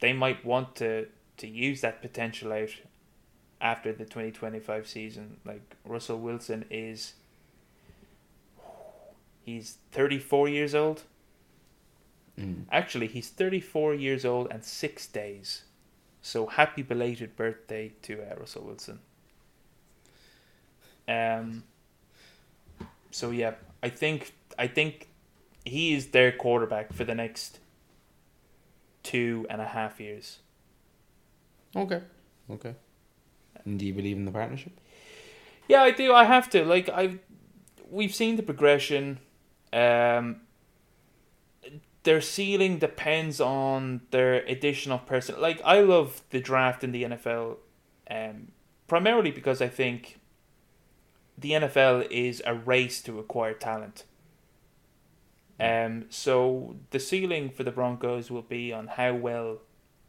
they 0.00 0.12
might 0.12 0.44
want 0.44 0.76
to, 0.76 1.08
to 1.38 1.46
use 1.48 1.80
that 1.80 2.00
potential 2.00 2.52
out 2.52 2.70
after 3.60 3.92
the 3.92 4.04
2025 4.04 4.86
season. 4.86 5.38
Like 5.44 5.76
Russell 5.84 6.20
Wilson 6.20 6.64
is 6.70 7.14
he's 9.42 9.78
34 9.92 10.48
years 10.48 10.74
old. 10.74 11.02
Mm. 12.38 12.64
Actually, 12.70 13.08
he's 13.08 13.28
34 13.28 13.94
years 13.94 14.24
old 14.24 14.48
and 14.50 14.64
6 14.64 15.06
days. 15.08 15.62
So 16.22 16.46
happy 16.46 16.82
belated 16.82 17.36
birthday 17.36 17.92
to 18.02 18.22
uh, 18.22 18.36
Russell 18.38 18.64
Wilson. 18.64 19.00
Um 21.08 21.64
so 23.10 23.30
yeah, 23.30 23.54
I 23.82 23.88
think 23.88 24.34
I 24.58 24.66
think 24.66 25.07
he 25.64 25.94
is 25.94 26.08
their 26.08 26.32
quarterback 26.32 26.92
for 26.92 27.04
the 27.04 27.14
next 27.14 27.58
two 29.02 29.46
and 29.50 29.60
a 29.60 29.66
half 29.66 30.00
years. 30.00 30.38
Okay. 31.74 32.02
Okay. 32.50 32.74
And 33.64 33.78
do 33.78 33.86
you 33.86 33.94
believe 33.94 34.16
in 34.16 34.24
the 34.24 34.30
partnership? 34.30 34.72
Yeah, 35.68 35.82
I 35.82 35.90
do. 35.90 36.14
I 36.14 36.24
have 36.24 36.48
to. 36.50 36.64
Like 36.64 36.88
I, 36.88 37.18
we've 37.90 38.14
seen 38.14 38.36
the 38.36 38.42
progression. 38.42 39.18
Um, 39.72 40.40
their 42.04 42.20
ceiling 42.20 42.78
depends 42.78 43.40
on 43.40 44.00
their 44.10 44.36
additional 44.46 44.98
person. 44.98 45.40
Like 45.40 45.60
I 45.64 45.80
love 45.80 46.22
the 46.30 46.40
draft 46.40 46.82
in 46.82 46.92
the 46.92 47.04
NFL, 47.04 47.56
um, 48.10 48.48
primarily 48.86 49.30
because 49.30 49.60
I 49.60 49.68
think 49.68 50.18
the 51.36 51.52
NFL 51.52 52.10
is 52.10 52.42
a 52.46 52.54
race 52.54 53.02
to 53.02 53.18
acquire 53.18 53.52
talent. 53.52 54.04
Um, 55.60 56.06
so 56.08 56.76
the 56.90 57.00
ceiling 57.00 57.50
for 57.50 57.64
the 57.64 57.72
Broncos 57.72 58.30
will 58.30 58.42
be 58.42 58.72
on 58.72 58.86
how 58.86 59.14
well 59.14 59.58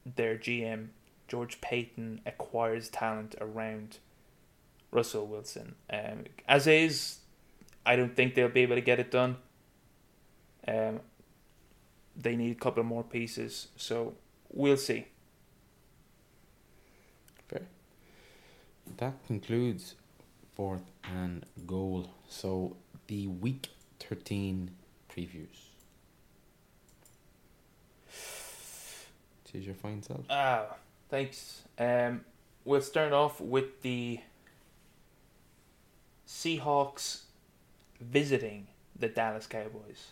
their 0.06 0.36
GM 0.36 0.90
George 1.28 1.62
Paton 1.62 2.22
acquires 2.26 2.90
talent 2.90 3.36
around 3.40 4.00
Russell 4.92 5.28
Wilson. 5.28 5.76
Um, 5.90 6.26
as 6.48 6.68
is, 6.68 7.20
I 7.86 7.96
don't 7.96 8.16
think 8.16 8.36
they'll 8.36 8.50
be 8.50 8.62
able 8.62 8.76
to 8.76 8.82
get 8.82 9.00
it 9.00 9.12
done. 9.12 9.38
Um, 10.68 11.00
they 12.16 12.36
need 12.36 12.52
a 12.52 12.60
couple 12.60 12.84
more 12.84 13.04
pieces, 13.04 13.70
so 13.78 14.16
we'll 14.52 14.78
see. 14.78 15.08
Fair. 17.48 17.62
That 18.98 19.14
concludes 19.26 19.96
fourth 20.56 20.92
and 21.04 21.46
goal. 21.66 22.10
So 22.28 22.76
the 23.08 23.28
week 23.28 23.70
thirteen 24.00 24.72
previews. 25.20 25.48
Your 29.52 29.74
fine 29.74 30.04
self. 30.04 30.22
Ah, 30.30 30.76
thanks. 31.10 31.64
Um, 31.80 32.22
we'll 32.66 32.82
start 32.82 33.14
off 33.14 33.42
with 33.42 33.82
the 33.82 34.20
Seahawks 36.28 37.22
visiting 38.00 38.68
the 38.98 39.08
Dallas 39.08 39.48
Cowboys. 39.48 40.12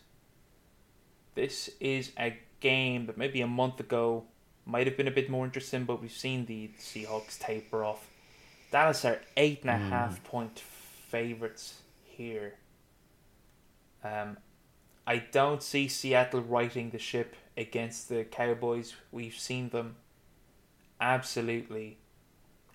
This 1.35 1.69
is 1.79 2.11
a 2.19 2.35
game 2.61 3.05
that 3.05 3.15
maybe 3.15 3.41
a 3.41 3.47
month 3.47 3.79
ago 3.79 4.23
might 4.65 4.87
have 4.87 4.97
been 4.97 5.07
a 5.07 5.11
bit 5.11 5.29
more 5.29 5.45
interesting, 5.45 5.85
but 5.85 6.01
we've 6.01 6.11
seen 6.11 6.47
the 6.47 6.71
Seahawks 6.79 7.37
taper 7.37 7.83
off. 7.83 8.07
Dallas 8.71 9.05
are 9.05 9.21
eight 9.37 9.61
and 9.61 9.69
a 9.69 9.77
half 9.77 10.23
point 10.23 10.59
favorites 10.59 11.81
here. 12.03 12.55
Um, 14.03 14.37
I 15.07 15.19
don't 15.31 15.63
see 15.63 15.87
Seattle 15.87 16.41
righting 16.41 16.89
the 16.89 16.99
ship 16.99 17.35
against 17.55 18.09
the 18.09 18.25
Cowboys. 18.25 18.93
We've 19.11 19.37
seen 19.37 19.69
them 19.69 19.95
absolutely 20.99 21.97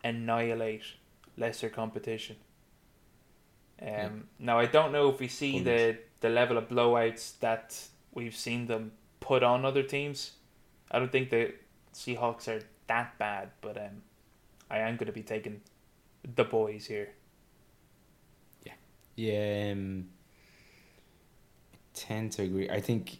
annihilate 0.02 0.84
lesser 1.36 1.68
competition. 1.68 2.36
Um, 3.80 3.88
Yeah. 3.88 4.08
Now 4.38 4.58
I 4.58 4.66
don't 4.66 4.92
know 4.92 5.10
if 5.10 5.20
we 5.20 5.28
see 5.28 5.60
the 5.60 5.98
the 6.20 6.30
level 6.30 6.56
of 6.56 6.68
blowouts 6.68 7.38
that 7.40 7.88
we've 8.12 8.34
seen 8.36 8.66
them 8.66 8.92
put 9.20 9.42
on 9.42 9.64
other 9.64 9.82
teams. 9.82 10.32
I 10.90 10.98
don't 10.98 11.12
think 11.12 11.30
the 11.30 11.54
Seahawks 11.92 12.48
are 12.48 12.62
that 12.86 13.18
bad, 13.18 13.50
but 13.60 13.76
um, 13.76 14.02
I 14.70 14.78
am 14.78 14.96
going 14.96 15.06
to 15.06 15.12
be 15.12 15.22
taking 15.22 15.60
the 16.36 16.44
boys 16.44 16.86
here. 16.86 17.10
Yeah, 19.16 19.72
um, 19.72 20.08
I 20.21 20.21
tend 22.08 22.32
to 22.32 22.42
agree. 22.42 22.68
I 22.68 22.80
think 22.80 23.18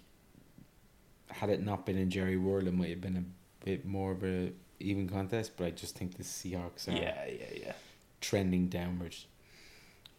had 1.31 1.51
it 1.51 1.65
not 1.65 1.87
been 1.87 1.97
in 1.97 2.11
Jerry 2.11 2.37
World, 2.37 2.67
it 2.67 2.75
might 2.75 2.91
have 2.91 3.01
been 3.01 3.17
a 3.17 3.65
bit 3.65 3.85
more 3.87 4.13
of 4.13 4.23
a 4.25 4.53
even 4.81 5.09
contest. 5.09 5.53
But 5.57 5.65
I 5.67 5.71
just 5.71 5.97
think 5.97 6.17
the 6.17 6.25
Seahawks 6.25 6.89
are 6.89 6.93
Yeah, 6.93 7.25
yeah, 7.27 7.53
yeah. 7.65 7.73
trending 8.21 8.69
downwards. 8.69 9.27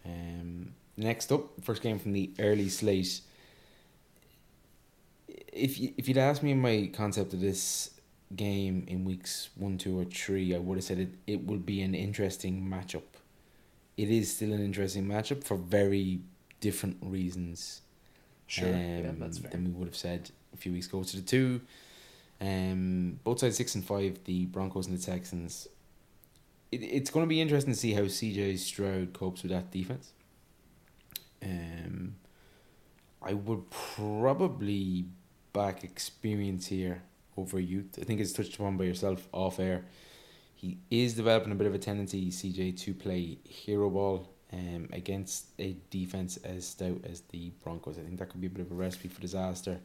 Um, 0.06 0.74
next 0.98 1.32
up, 1.32 1.44
first 1.64 1.82
game 1.82 2.00
from 2.00 2.14
the 2.14 2.32
early 2.40 2.70
slate. 2.70 3.22
If 5.52 5.80
you, 5.80 5.94
if 5.98 6.08
you'd 6.08 6.18
asked 6.18 6.44
me 6.44 6.54
my 6.54 6.90
concept 6.94 7.34
of 7.34 7.40
this 7.42 7.92
game 8.36 8.86
in 8.88 9.06
weeks 9.06 9.50
one, 9.56 9.78
two, 9.78 10.00
or 10.00 10.06
three, 10.06 10.56
I 10.56 10.60
would 10.60 10.78
have 10.78 10.84
said 10.84 11.00
it, 11.00 11.14
it 11.28 11.46
would 11.48 11.66
be 11.66 11.82
an 11.82 11.94
interesting 11.96 12.56
matchup. 12.68 13.04
It 13.98 14.10
is 14.10 14.36
still 14.36 14.54
an 14.54 14.64
interesting 14.64 15.06
matchup 15.06 15.44
for 15.44 15.56
very 15.56 16.22
different 16.60 16.98
reasons. 17.02 17.82
Sure. 18.48 18.70
yeah, 18.70 19.10
um, 19.10 19.20
that's 19.20 19.38
fair. 19.40 19.52
Than 19.52 19.66
we 19.66 19.72
would 19.72 19.88
have 19.88 19.96
said 19.96 20.30
a 20.54 20.58
few 20.58 20.72
weeks 20.72 20.88
ago. 20.88 21.04
To 21.04 21.16
the 21.16 21.22
two, 21.22 21.62
um, 22.42 23.20
both 23.24 23.40
sides 23.40 23.58
six 23.58 23.76
and 23.76 23.86
five, 23.86 24.20
the 24.26 24.46
Broncos 24.46 24.88
and 24.88 24.98
the 24.98 25.04
Texans. 25.04 25.68
It, 26.72 26.84
it's 26.84 27.10
going 27.10 27.26
to 27.26 27.30
be 27.30 27.42
interesting 27.42 27.74
to 27.74 27.80
see 27.80 27.94
how 27.94 28.02
CJ 28.02 28.60
Stroud 28.60 29.14
copes 29.14 29.44
with 29.44 29.52
that 29.52 29.72
defense. 29.72 30.12
Um, 31.42 32.16
I 33.22 33.34
would 33.34 33.70
probably 33.70 35.06
back 35.54 35.84
experience 35.84 36.68
here 36.68 37.04
over 37.38 37.60
youth. 37.60 37.98
I 38.00 38.04
think 38.04 38.20
it's 38.20 38.34
touched 38.34 38.56
upon 38.56 38.78
by 38.78 38.86
yourself 38.86 39.28
off 39.32 39.60
air. 39.60 39.86
He 40.56 40.78
is 40.90 41.14
developing 41.14 41.52
a 41.52 41.56
bit 41.56 41.68
of 41.68 41.74
a 41.74 41.78
tendency, 41.78 42.30
CJ, 42.30 42.80
to 42.82 42.94
play 42.94 43.38
hero 43.44 43.90
ball 43.90 44.30
um, 44.54 44.88
against 44.94 45.48
a 45.58 45.76
defense 45.90 46.38
as 46.38 46.68
stout 46.68 47.02
as 47.10 47.22
the 47.32 47.52
Broncos. 47.64 47.98
I 47.98 48.02
think 48.02 48.20
that 48.20 48.30
could 48.30 48.42
be 48.42 48.48
a 48.48 48.52
bit 48.52 48.66
of 48.66 48.72
a 48.72 48.76
recipe 48.76 49.08
for 49.08 49.20
disaster. 49.20 49.80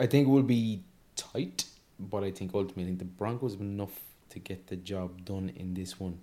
I 0.00 0.06
think 0.06 0.26
it 0.26 0.30
will 0.30 0.42
be 0.42 0.82
tight, 1.16 1.64
but 1.98 2.24
I 2.24 2.30
think 2.30 2.52
ultimately 2.54 2.94
the 2.94 3.04
Broncos 3.04 3.52
have 3.52 3.60
enough 3.60 4.00
to 4.30 4.38
get 4.38 4.66
the 4.66 4.76
job 4.76 5.24
done 5.24 5.52
in 5.56 5.74
this 5.74 5.98
one. 5.98 6.18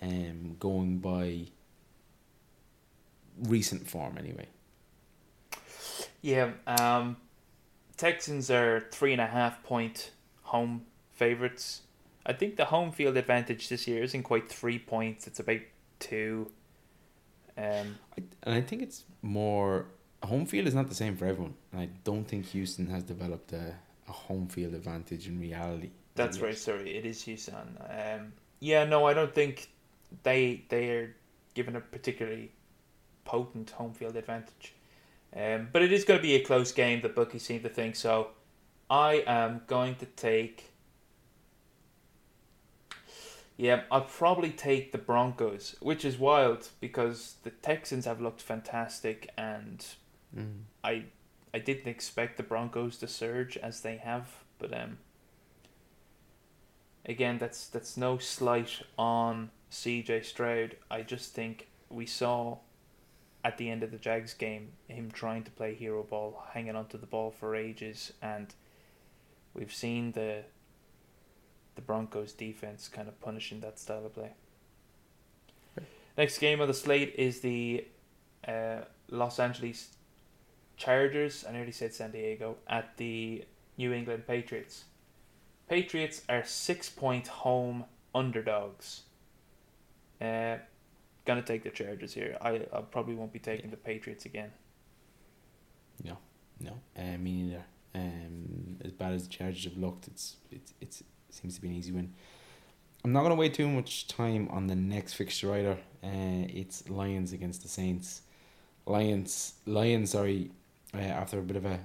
Um, 0.00 0.56
going 0.60 0.98
by 0.98 1.46
recent 3.42 3.88
form, 3.88 4.16
anyway. 4.16 4.46
Yeah, 6.22 6.52
um, 6.66 7.16
Texans 7.96 8.50
are 8.50 8.86
three 8.92 9.12
and 9.12 9.20
a 9.20 9.26
half 9.26 9.62
point 9.64 10.12
home 10.42 10.82
favorites. 11.12 11.82
I 12.24 12.32
think 12.32 12.56
the 12.56 12.66
home 12.66 12.92
field 12.92 13.16
advantage 13.16 13.68
this 13.68 13.88
year 13.88 14.02
isn't 14.04 14.22
quite 14.22 14.48
three 14.48 14.78
points; 14.78 15.26
it's 15.26 15.40
about 15.40 15.60
two. 15.98 16.52
Um, 17.58 17.98
I, 18.16 18.22
and 18.44 18.54
I 18.54 18.60
think 18.60 18.82
it's 18.82 19.04
more 19.22 19.86
home 20.22 20.46
field 20.46 20.66
is 20.66 20.74
not 20.74 20.88
the 20.88 20.94
same 20.94 21.16
for 21.16 21.26
everyone. 21.26 21.54
And 21.72 21.80
I 21.80 21.88
don't 22.04 22.24
think 22.24 22.46
Houston 22.46 22.86
has 22.88 23.02
developed 23.02 23.52
a, 23.52 23.74
a 24.08 24.12
home 24.12 24.48
field 24.48 24.74
advantage 24.74 25.26
in 25.26 25.40
reality. 25.40 25.90
That's 26.14 26.40
right. 26.40 26.56
Sorry, 26.56 26.96
it 26.96 27.04
is 27.04 27.22
Houston. 27.22 27.78
Um, 27.88 28.32
yeah, 28.60 28.84
no, 28.84 29.06
I 29.06 29.14
don't 29.14 29.34
think 29.34 29.68
they 30.22 30.64
they 30.68 30.90
are 30.90 31.14
given 31.54 31.76
a 31.76 31.80
particularly 31.80 32.50
potent 33.24 33.70
home 33.70 33.92
field 33.92 34.16
advantage. 34.16 34.74
Um, 35.36 35.68
but 35.72 35.82
it 35.82 35.92
is 35.92 36.04
going 36.04 36.18
to 36.18 36.22
be 36.22 36.34
a 36.34 36.40
close 36.40 36.72
game. 36.72 37.02
The 37.02 37.08
bookies 37.08 37.42
seem 37.42 37.62
to 37.62 37.68
think 37.68 37.94
so. 37.96 38.28
I 38.90 39.22
am 39.26 39.60
going 39.66 39.96
to 39.96 40.06
take. 40.06 40.72
Yeah, 43.58 43.82
I'll 43.90 44.02
probably 44.02 44.50
take 44.50 44.92
the 44.92 44.98
Broncos, 44.98 45.74
which 45.80 46.04
is 46.04 46.16
wild 46.16 46.68
because 46.80 47.34
the 47.42 47.50
Texans 47.50 48.06
have 48.06 48.20
looked 48.20 48.40
fantastic, 48.40 49.30
and 49.36 49.84
Mm. 50.36 50.64
I 50.84 51.04
I 51.54 51.58
didn't 51.58 51.88
expect 51.88 52.36
the 52.36 52.42
Broncos 52.42 52.98
to 52.98 53.08
surge 53.08 53.56
as 53.56 53.80
they 53.80 53.96
have, 53.96 54.44
but 54.58 54.72
um. 54.78 54.98
Again, 57.04 57.38
that's 57.38 57.66
that's 57.68 57.96
no 57.96 58.18
slight 58.18 58.82
on 58.98 59.50
C.J. 59.70 60.22
Stroud. 60.22 60.76
I 60.90 61.02
just 61.02 61.32
think 61.34 61.68
we 61.88 62.04
saw 62.04 62.58
at 63.42 63.56
the 63.56 63.70
end 63.70 63.82
of 63.82 63.90
the 63.90 63.98
Jags 63.98 64.34
game 64.34 64.72
him 64.88 65.10
trying 65.10 65.44
to 65.44 65.50
play 65.50 65.74
hero 65.74 66.02
ball, 66.02 66.44
hanging 66.52 66.76
onto 66.76 66.98
the 66.98 67.06
ball 67.06 67.30
for 67.30 67.56
ages, 67.56 68.12
and 68.20 68.54
we've 69.54 69.72
seen 69.72 70.12
the 70.12 70.44
the 71.78 71.82
Broncos 71.82 72.32
defense 72.32 72.88
kind 72.88 73.06
of 73.06 73.20
punishing 73.20 73.60
that 73.60 73.78
style 73.78 74.04
of 74.04 74.12
play. 74.12 74.32
Next 76.16 76.38
game 76.40 76.60
on 76.60 76.66
the 76.66 76.74
slate 76.74 77.14
is 77.16 77.38
the 77.40 77.84
uh, 78.46 78.80
Los 79.08 79.38
Angeles 79.38 79.90
Chargers. 80.76 81.44
I 81.48 81.52
nearly 81.52 81.70
said 81.70 81.94
San 81.94 82.10
Diego 82.10 82.56
at 82.66 82.96
the 82.96 83.44
New 83.76 83.92
England 83.92 84.26
Patriots. 84.26 84.86
Patriots 85.68 86.22
are 86.28 86.44
six 86.44 86.90
point 86.90 87.28
home 87.28 87.84
underdogs. 88.12 89.02
Uh, 90.20 90.56
gonna 91.24 91.42
take 91.42 91.62
the 91.62 91.70
Chargers 91.70 92.12
here. 92.12 92.36
I, 92.40 92.62
I 92.72 92.80
probably 92.90 93.14
won't 93.14 93.32
be 93.32 93.38
taking 93.38 93.70
the 93.70 93.76
Patriots 93.76 94.24
again. 94.26 94.50
No, 96.02 96.18
no, 96.58 96.72
uh, 96.96 97.16
me 97.18 97.42
neither. 97.42 97.64
Um, 97.94 98.78
as 98.84 98.90
bad 98.90 99.12
as 99.12 99.28
the 99.28 99.30
Chargers 99.30 99.62
have 99.62 99.76
looked, 99.76 100.08
it's 100.08 100.38
it's 100.50 100.72
it's 100.80 101.00
it 101.02 101.06
seems 101.30 101.56
to 101.56 101.60
be 101.60 101.68
an 101.68 101.74
easy 101.74 101.92
win. 101.92 102.12
I'm 103.04 103.12
not 103.12 103.22
gonna 103.22 103.34
wait 103.36 103.54
too 103.54 103.68
much 103.68 104.08
time 104.08 104.48
on 104.50 104.66
the 104.66 104.74
next 104.74 105.14
fixture 105.14 105.52
either. 105.54 105.78
Uh, 106.02 106.46
it's 106.48 106.88
Lions 106.88 107.32
against 107.32 107.62
the 107.62 107.68
Saints. 107.68 108.22
Lions, 108.86 109.54
Lions, 109.66 110.10
sorry, 110.10 110.50
uh, 110.94 110.98
after 110.98 111.38
a 111.38 111.42
bit 111.42 111.56
of 111.56 111.66
a, 111.66 111.78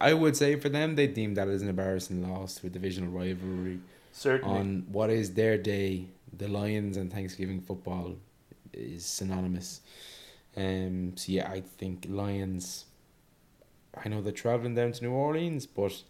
I 0.00 0.12
would 0.12 0.36
say 0.36 0.56
for 0.56 0.68
them, 0.68 0.94
they 0.94 1.06
deemed 1.06 1.36
that 1.36 1.48
as 1.48 1.62
an 1.62 1.68
embarrassing 1.68 2.28
loss 2.28 2.56
to 2.56 2.66
a 2.66 2.70
divisional 2.70 3.10
rivalry 3.10 3.80
Certainly. 4.12 4.58
on 4.58 4.86
what 4.90 5.10
is 5.10 5.34
their 5.34 5.56
day. 5.56 6.06
The 6.36 6.48
Lions 6.48 6.96
and 6.96 7.12
Thanksgiving 7.12 7.60
football 7.60 8.16
is 8.72 9.04
synonymous. 9.04 9.80
Um, 10.56 11.16
so 11.16 11.32
yeah, 11.32 11.48
I 11.50 11.60
think 11.60 12.06
Lions. 12.08 12.86
I 14.04 14.08
know 14.08 14.20
they're 14.20 14.32
traveling 14.32 14.74
down 14.74 14.92
to 14.92 15.04
New 15.04 15.12
Orleans, 15.12 15.66
but 15.66 16.02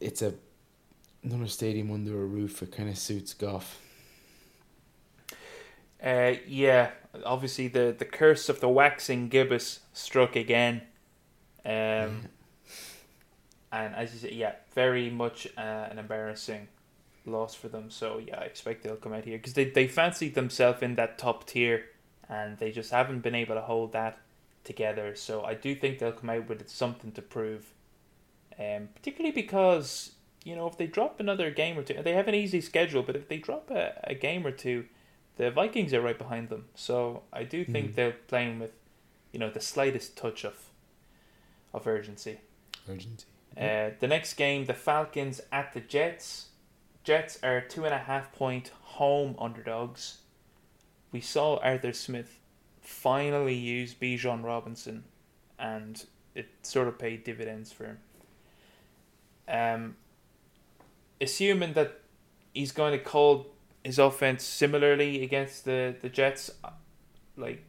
it's 0.00 0.22
a 0.22 0.34
another 1.26 1.48
stadium 1.48 1.90
under 1.90 2.22
a 2.22 2.26
roof. 2.26 2.62
It 2.62 2.72
kind 2.72 2.88
of 2.88 2.96
suits 2.96 3.34
Goff. 3.34 3.80
Uh, 6.02 6.34
yeah, 6.46 6.90
obviously 7.24 7.68
the, 7.68 7.94
the 7.98 8.04
curse 8.04 8.48
of 8.48 8.60
the 8.60 8.68
waxing 8.68 9.28
gibbous 9.28 9.80
struck 9.92 10.36
again. 10.36 10.82
Um, 11.64 12.28
And 13.72 13.94
as 13.94 14.14
you 14.14 14.20
said, 14.20 14.32
yeah, 14.32 14.54
very 14.74 15.10
much 15.10 15.46
uh, 15.58 15.60
an 15.90 15.98
embarrassing 15.98 16.68
loss 17.26 17.54
for 17.54 17.68
them. 17.68 17.90
So 17.90 18.18
yeah, 18.18 18.38
I 18.38 18.44
expect 18.44 18.82
they'll 18.82 18.96
come 18.96 19.12
out 19.12 19.24
here 19.24 19.36
because 19.36 19.54
they, 19.54 19.66
they 19.68 19.86
fancied 19.86 20.34
themselves 20.34 20.82
in 20.82 20.94
that 20.94 21.18
top 21.18 21.46
tier 21.46 21.84
and 22.28 22.56
they 22.58 22.70
just 22.70 22.90
haven't 22.90 23.20
been 23.20 23.34
able 23.34 23.54
to 23.54 23.60
hold 23.60 23.92
that 23.92 24.18
together. 24.64 25.14
So 25.16 25.44
I 25.44 25.54
do 25.54 25.74
think 25.74 25.98
they'll 25.98 26.12
come 26.12 26.30
out 26.30 26.48
with 26.48 26.66
something 26.68 27.12
to 27.12 27.22
prove. 27.22 27.72
Um, 28.58 28.88
particularly 28.94 29.34
because, 29.34 30.12
you 30.46 30.54
know, 30.54 30.68
if 30.68 30.76
they 30.78 30.86
drop 30.86 31.18
another 31.18 31.50
game 31.50 31.76
or 31.76 31.82
two, 31.82 32.00
they 32.04 32.12
have 32.12 32.28
an 32.28 32.34
easy 32.34 32.60
schedule, 32.60 33.02
but 33.02 33.16
if 33.16 33.26
they 33.28 33.38
drop 33.38 33.68
a, 33.70 33.98
a 34.04 34.14
game 34.14 34.46
or 34.46 34.52
two, 34.52 34.84
the 35.38 35.50
Vikings 35.50 35.92
are 35.92 36.00
right 36.00 36.16
behind 36.16 36.48
them. 36.50 36.66
So 36.76 37.24
I 37.32 37.42
do 37.42 37.64
think 37.64 37.90
Mhm. 37.90 37.94
they're 37.96 38.16
playing 38.28 38.60
with, 38.60 38.72
you 39.32 39.40
know, 39.40 39.50
the 39.50 39.60
slightest 39.60 40.16
touch 40.16 40.44
of 40.44 40.70
of 41.74 41.86
urgency. 41.86 42.40
Urgency. 42.88 43.26
Uh, 43.56 43.90
the 43.98 44.06
next 44.08 44.34
game, 44.34 44.64
the 44.66 44.72
Falcons 44.72 45.40
at 45.50 45.72
the 45.74 45.80
Jets. 45.80 46.50
Jets 47.04 47.38
are 47.42 47.60
two 47.60 47.84
and 47.84 47.92
a 47.92 47.98
half 47.98 48.32
point 48.32 48.68
home 48.98 49.34
underdogs. 49.38 50.18
We 51.12 51.20
saw 51.20 51.58
Arthur 51.58 51.92
Smith 51.92 52.38
finally 52.80 53.54
use 53.54 53.94
Bijan 53.94 54.42
Robinson, 54.44 55.04
and 55.58 56.06
it 56.34 56.46
sort 56.62 56.88
of 56.88 56.98
paid 56.98 57.24
dividends 57.24 57.72
for 57.72 57.84
him. 57.86 57.98
Um, 59.48 59.96
assuming 61.20 61.72
that 61.74 62.00
he's 62.54 62.72
going 62.72 62.92
to 62.92 62.98
call 62.98 63.46
his 63.84 63.98
offense 63.98 64.42
similarly 64.44 65.22
against 65.22 65.64
the, 65.64 65.94
the 66.00 66.08
Jets, 66.08 66.50
uh, 66.64 66.70
like 67.36 67.62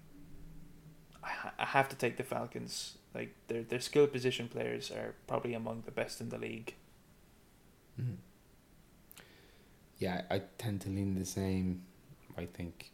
I, 1.23 1.29
ha- 1.29 1.53
I 1.59 1.65
have 1.65 1.89
to 1.89 1.95
take 1.95 2.17
the 2.17 2.23
Falcons. 2.23 2.97
Like 3.13 3.33
their 3.47 3.63
their 3.63 3.79
skill 3.79 4.05
position 4.05 4.47
players 4.47 4.91
are 4.91 5.15
probably 5.25 5.53
among 5.55 5.83
the 5.85 5.91
best 5.91 6.21
in 6.21 6.29
the 6.29 6.37
league. 6.37 6.75
Mhm. 7.99 8.17
Yeah, 9.97 10.21
I 10.29 10.41
tend 10.59 10.81
to 10.81 10.89
lean 10.89 11.15
the 11.15 11.25
same. 11.25 11.81
I 12.37 12.45
think 12.45 12.91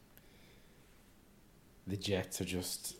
the 1.85 1.97
Jets 1.97 2.39
are 2.39 2.45
just 2.45 2.95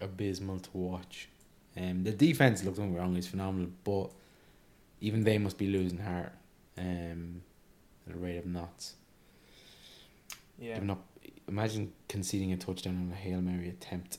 abysmal 0.00 0.58
to 0.58 0.70
watch. 0.74 1.28
Um, 1.76 2.04
the 2.04 2.12
defense, 2.12 2.62
look, 2.62 2.76
don't 2.76 2.92
wrong, 2.92 3.16
is 3.16 3.26
phenomenal, 3.26 3.70
but 3.82 4.10
even 5.00 5.24
they 5.24 5.38
must 5.38 5.56
be 5.56 5.66
losing 5.68 5.98
heart 5.98 6.32
um, 6.78 7.42
at 8.08 8.14
a 8.14 8.18
rate 8.18 8.36
of 8.38 8.46
knots. 8.46 8.94
Yeah. 10.58 10.74
Giving 10.74 10.90
up, 10.90 11.04
imagine 11.48 11.92
conceding 12.08 12.52
a 12.52 12.56
touchdown 12.56 12.96
on 12.96 13.12
a 13.12 13.16
Hail 13.16 13.40
Mary 13.40 13.68
attempt. 13.68 14.18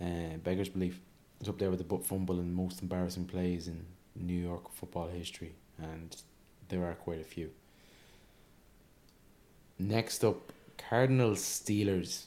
Uh, 0.00 0.36
beggars 0.42 0.68
belief. 0.68 1.00
It's 1.40 1.48
up 1.48 1.58
there 1.58 1.70
with 1.70 1.78
the 1.78 1.84
butt 1.84 2.04
fumble 2.04 2.38
and 2.38 2.54
most 2.54 2.80
embarrassing 2.82 3.26
plays 3.26 3.68
in 3.68 3.84
New 4.14 4.34
York 4.40 4.72
football 4.72 5.08
history, 5.08 5.54
and 5.78 6.16
there 6.68 6.84
are 6.84 6.94
quite 6.94 7.20
a 7.20 7.24
few. 7.24 7.50
Next 9.78 10.24
up, 10.24 10.52
Cardinals 10.78 11.40
Steelers. 11.40 12.24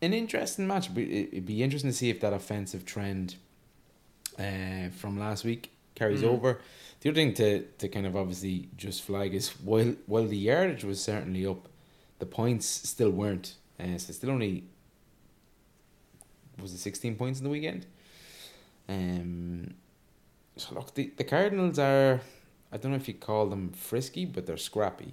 An 0.00 0.12
interesting 0.12 0.66
match. 0.66 0.88
it- 0.96 1.28
It'd 1.32 1.46
be 1.46 1.62
interesting 1.62 1.90
to 1.90 1.96
see 1.96 2.10
if 2.10 2.20
that 2.20 2.32
offensive 2.32 2.84
trend 2.84 3.36
uh, 4.38 4.88
from 4.90 5.18
last 5.18 5.44
week 5.44 5.71
carries 5.94 6.22
Mhm. 6.22 6.28
over. 6.28 6.60
The 7.00 7.10
other 7.10 7.14
thing 7.16 7.34
to, 7.34 7.62
to 7.78 7.88
kind 7.88 8.06
of 8.06 8.14
obviously 8.16 8.68
just 8.76 9.02
flag 9.02 9.34
is 9.34 9.48
while 9.60 9.94
while 10.06 10.26
the 10.26 10.36
yardage 10.36 10.84
was 10.84 11.02
certainly 11.02 11.44
up, 11.46 11.68
the 12.18 12.26
points 12.26 12.66
still 12.66 13.10
weren't. 13.10 13.56
Uh, 13.80 13.98
so 13.98 14.12
still 14.12 14.30
only 14.30 14.64
was 16.60 16.72
it 16.72 16.78
sixteen 16.78 17.16
points 17.16 17.40
in 17.40 17.44
the 17.44 17.50
weekend. 17.50 17.86
Um. 18.88 19.74
So 20.56 20.74
look, 20.74 20.94
the 20.94 21.12
the 21.16 21.24
Cardinals 21.24 21.78
are. 21.78 22.20
I 22.70 22.76
don't 22.78 22.90
know 22.92 22.96
if 22.96 23.08
you 23.08 23.14
call 23.14 23.46
them 23.48 23.70
frisky, 23.72 24.24
but 24.24 24.46
they're 24.46 24.56
scrappy. 24.56 25.12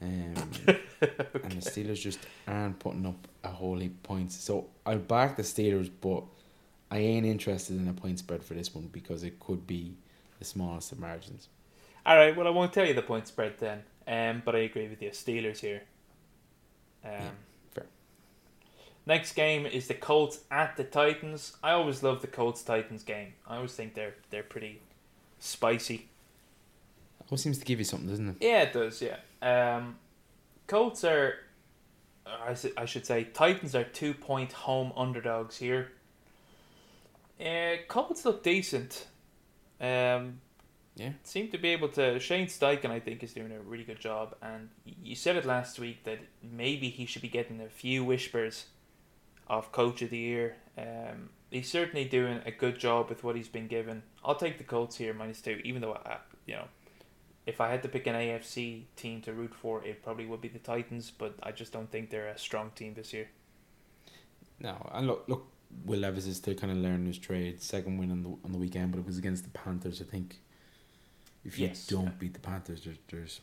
Um, 0.00 0.34
and 0.66 1.52
the 1.52 1.60
Steelers 1.70 2.00
just 2.00 2.20
aren't 2.46 2.78
putting 2.78 3.06
up 3.06 3.26
a 3.42 3.48
whole 3.48 3.78
heap 3.78 3.92
of 3.92 4.02
points. 4.02 4.36
So 4.36 4.68
I'll 4.86 4.98
back 4.98 5.36
the 5.36 5.42
Steelers, 5.42 5.90
but 6.00 6.24
I 6.90 6.98
ain't 6.98 7.26
interested 7.26 7.76
in 7.78 7.88
a 7.88 7.92
point 7.92 8.18
spread 8.18 8.44
for 8.44 8.54
this 8.54 8.74
one 8.74 8.88
because 8.92 9.24
it 9.24 9.40
could 9.40 9.66
be 9.66 9.96
the 10.38 10.44
smallest 10.44 10.92
of 10.92 11.00
margins. 11.00 11.48
All 12.06 12.16
right. 12.16 12.36
Well, 12.36 12.46
I 12.46 12.50
won't 12.50 12.72
tell 12.72 12.86
you 12.86 12.94
the 12.94 13.02
point 13.02 13.26
spread 13.26 13.54
then. 13.58 13.82
Um, 14.06 14.42
but 14.44 14.54
I 14.54 14.60
agree 14.60 14.88
with 14.88 15.00
you. 15.00 15.10
Steelers 15.10 15.58
here. 15.58 15.82
Um, 17.04 17.10
Yeah, 17.12 17.30
fair. 17.72 17.86
Next 19.06 19.32
game 19.32 19.66
is 19.66 19.88
the 19.88 19.94
Colts 19.94 20.40
at 20.50 20.76
the 20.76 20.84
Titans. 20.84 21.56
I 21.62 21.72
always 21.72 22.02
love 22.02 22.20
the 22.20 22.26
Colts 22.26 22.62
Titans 22.62 23.02
game. 23.02 23.32
I 23.46 23.56
always 23.56 23.72
think 23.72 23.94
they're 23.94 24.14
they're 24.30 24.42
pretty 24.42 24.80
spicy. 25.38 26.08
Always 27.30 27.42
seems 27.42 27.58
to 27.58 27.64
give 27.64 27.78
you 27.78 27.84
something, 27.84 28.08
doesn't 28.08 28.28
it? 28.28 28.36
Yeah, 28.40 28.62
it 28.62 28.72
does. 28.74 29.02
Yeah. 29.02 29.16
Um, 29.40 29.96
Colts 30.66 31.04
are, 31.04 31.36
I 32.26 32.84
should 32.84 33.06
say, 33.06 33.24
Titans 33.24 33.74
are 33.74 33.84
two 33.84 34.12
point 34.12 34.52
home 34.52 34.92
underdogs 34.96 35.56
here. 35.56 35.92
Uh, 37.40 37.76
Colts 37.88 38.24
look 38.24 38.42
decent. 38.42 39.06
Um, 39.80 40.40
Yeah. 40.96 41.12
seem 41.24 41.50
to 41.50 41.58
be 41.58 41.70
able 41.70 41.88
to. 41.90 42.20
Shane 42.20 42.46
Steichen, 42.46 42.90
I 42.90 43.00
think, 43.00 43.22
is 43.24 43.32
doing 43.34 43.50
a 43.52 43.60
really 43.60 43.84
good 43.84 43.98
job. 43.98 44.36
And 44.40 44.70
you 44.84 45.16
said 45.16 45.36
it 45.36 45.44
last 45.44 45.78
week 45.78 46.04
that 46.04 46.20
maybe 46.42 46.88
he 46.88 47.04
should 47.06 47.22
be 47.22 47.28
getting 47.28 47.60
a 47.60 47.68
few 47.68 48.04
whispers 48.04 48.66
of 49.48 49.72
Coach 49.72 50.02
of 50.02 50.10
the 50.10 50.18
Year. 50.18 50.56
Um, 50.78 51.30
he's 51.50 51.68
certainly 51.68 52.04
doing 52.04 52.40
a 52.46 52.52
good 52.52 52.78
job 52.78 53.08
with 53.08 53.24
what 53.24 53.34
he's 53.34 53.48
been 53.48 53.66
given. 53.66 54.04
I'll 54.24 54.36
take 54.36 54.58
the 54.58 54.64
Colts 54.64 54.96
here 54.96 55.12
minus 55.12 55.40
two, 55.42 55.60
even 55.64 55.82
though 55.82 55.94
I, 55.94 56.18
you 56.46 56.54
know, 56.54 56.68
if 57.44 57.60
I 57.60 57.68
had 57.70 57.82
to 57.82 57.88
pick 57.88 58.06
an 58.06 58.14
AFC 58.14 58.84
team 58.96 59.20
to 59.22 59.32
root 59.32 59.54
for, 59.54 59.84
it 59.84 60.02
probably 60.02 60.26
would 60.26 60.40
be 60.40 60.48
the 60.48 60.60
Titans. 60.60 61.10
But 61.10 61.34
I 61.42 61.50
just 61.50 61.72
don't 61.72 61.90
think 61.90 62.10
they're 62.10 62.28
a 62.28 62.38
strong 62.38 62.70
team 62.76 62.94
this 62.94 63.12
year. 63.12 63.28
No, 64.60 64.88
and 64.94 65.06
look, 65.08 65.24
look, 65.26 65.46
Will 65.84 66.00
Levis 66.00 66.26
is 66.26 66.36
still 66.36 66.54
kind 66.54 66.72
of 66.72 66.78
learning 66.78 67.06
his 67.06 67.18
trade. 67.18 67.60
Second 67.62 67.98
win 67.98 68.10
on 68.10 68.22
the 68.22 68.28
on 68.44 68.52
the 68.52 68.58
weekend, 68.58 68.92
but 68.92 68.98
it 68.98 69.06
was 69.06 69.18
against 69.18 69.44
the 69.44 69.50
Panthers. 69.50 70.00
I 70.00 70.04
think 70.04 70.40
if 71.44 71.58
you 71.58 71.66
Yes. 71.68 71.86
don't 71.86 72.18
beat 72.18 72.32
the 72.34 72.40
Panthers, 72.40 72.82
there's, 72.84 72.96
there's 73.10 73.40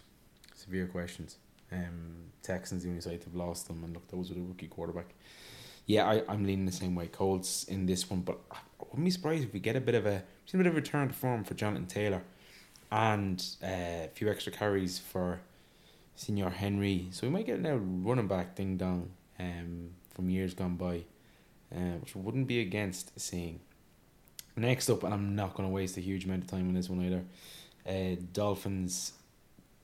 severe 0.55 0.87
questions. 0.87 1.37
Um, 1.71 2.31
Texans 2.43 2.83
the 2.83 2.89
only 2.89 3.01
side 3.01 3.21
to 3.21 3.25
have 3.27 3.35
lost 3.35 3.67
them, 3.67 3.83
and 3.83 3.93
look, 3.93 4.07
those 4.09 4.29
with 4.29 4.37
a 4.37 4.41
rookie 4.41 4.67
quarterback. 4.67 5.13
Yeah, 5.85 6.07
I, 6.09 6.23
I'm 6.27 6.43
leaning 6.45 6.65
the 6.65 6.71
same 6.71 6.95
way. 6.95 7.07
Colts 7.07 7.63
in 7.65 7.85
this 7.85 8.09
one, 8.09 8.21
but 8.21 8.39
I 8.51 8.57
wouldn't 8.79 9.05
be 9.05 9.11
surprised 9.11 9.43
if 9.43 9.53
we 9.53 9.59
get 9.59 9.75
a 9.75 9.81
bit 9.81 9.95
of 9.95 10.05
a 10.05 10.23
a 10.53 10.57
bit 10.57 10.67
of 10.67 10.75
return 10.75 11.07
to 11.07 11.13
form 11.13 11.43
for 11.45 11.53
Jonathan 11.53 11.85
Taylor, 11.87 12.23
and 12.91 13.41
uh, 13.63 13.67
a 13.67 14.09
few 14.13 14.29
extra 14.29 14.51
carries 14.51 14.99
for 14.99 15.39
Senior 16.17 16.49
Henry. 16.49 17.07
So 17.11 17.25
we 17.25 17.31
might 17.31 17.45
get 17.45 17.65
a 17.65 17.77
running 17.77 18.27
back 18.27 18.55
ding 18.55 18.75
dong 18.77 19.11
um, 19.39 19.91
from 20.13 20.29
years 20.29 20.53
gone 20.53 20.75
by, 20.75 21.03
uh, 21.75 21.97
which 22.01 22.15
wouldn't 22.15 22.47
be 22.47 22.59
against 22.61 23.19
seeing. 23.19 23.59
Next 24.55 24.89
up, 24.89 25.03
and 25.03 25.13
I'm 25.13 25.35
not 25.35 25.53
going 25.53 25.67
to 25.67 25.73
waste 25.73 25.97
a 25.97 26.01
huge 26.01 26.25
amount 26.25 26.43
of 26.43 26.49
time 26.49 26.67
on 26.67 26.73
this 26.73 26.89
one 26.89 27.03
either. 27.05 27.23
Uh, 27.87 28.21
Dolphins 28.33 29.13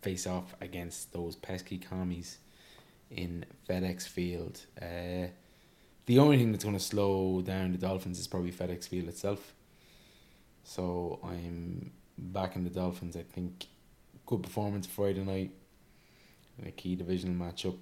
face 0.02 0.28
off 0.28 0.56
against 0.62 1.14
those 1.14 1.36
pesky 1.36 1.78
commies 1.78 2.38
in 3.10 3.46
FedEx 3.68 4.08
Field. 4.08 4.62
Uh, 4.82 5.28
the 6.06 6.20
only 6.20 6.38
thing 6.38 6.52
that's 6.52 6.64
going 6.64 6.78
to 6.78 6.84
slow 6.84 7.42
down 7.42 7.72
the 7.72 7.78
Dolphins 7.78 8.20
is 8.20 8.28
probably 8.28 8.52
FedEx 8.52 8.88
Field 8.88 9.08
itself. 9.08 9.54
So 10.64 11.20
I'm 11.24 11.92
backing 12.18 12.64
the 12.64 12.70
Dolphins. 12.70 13.16
I 13.16 13.24
think 13.24 13.68
good 14.26 14.44
performance 14.44 14.86
Friday 14.86 15.24
night 15.24 15.52
in 16.60 16.68
a 16.68 16.72
key 16.72 16.96
divisional 16.96 17.36
matchup. 17.36 17.78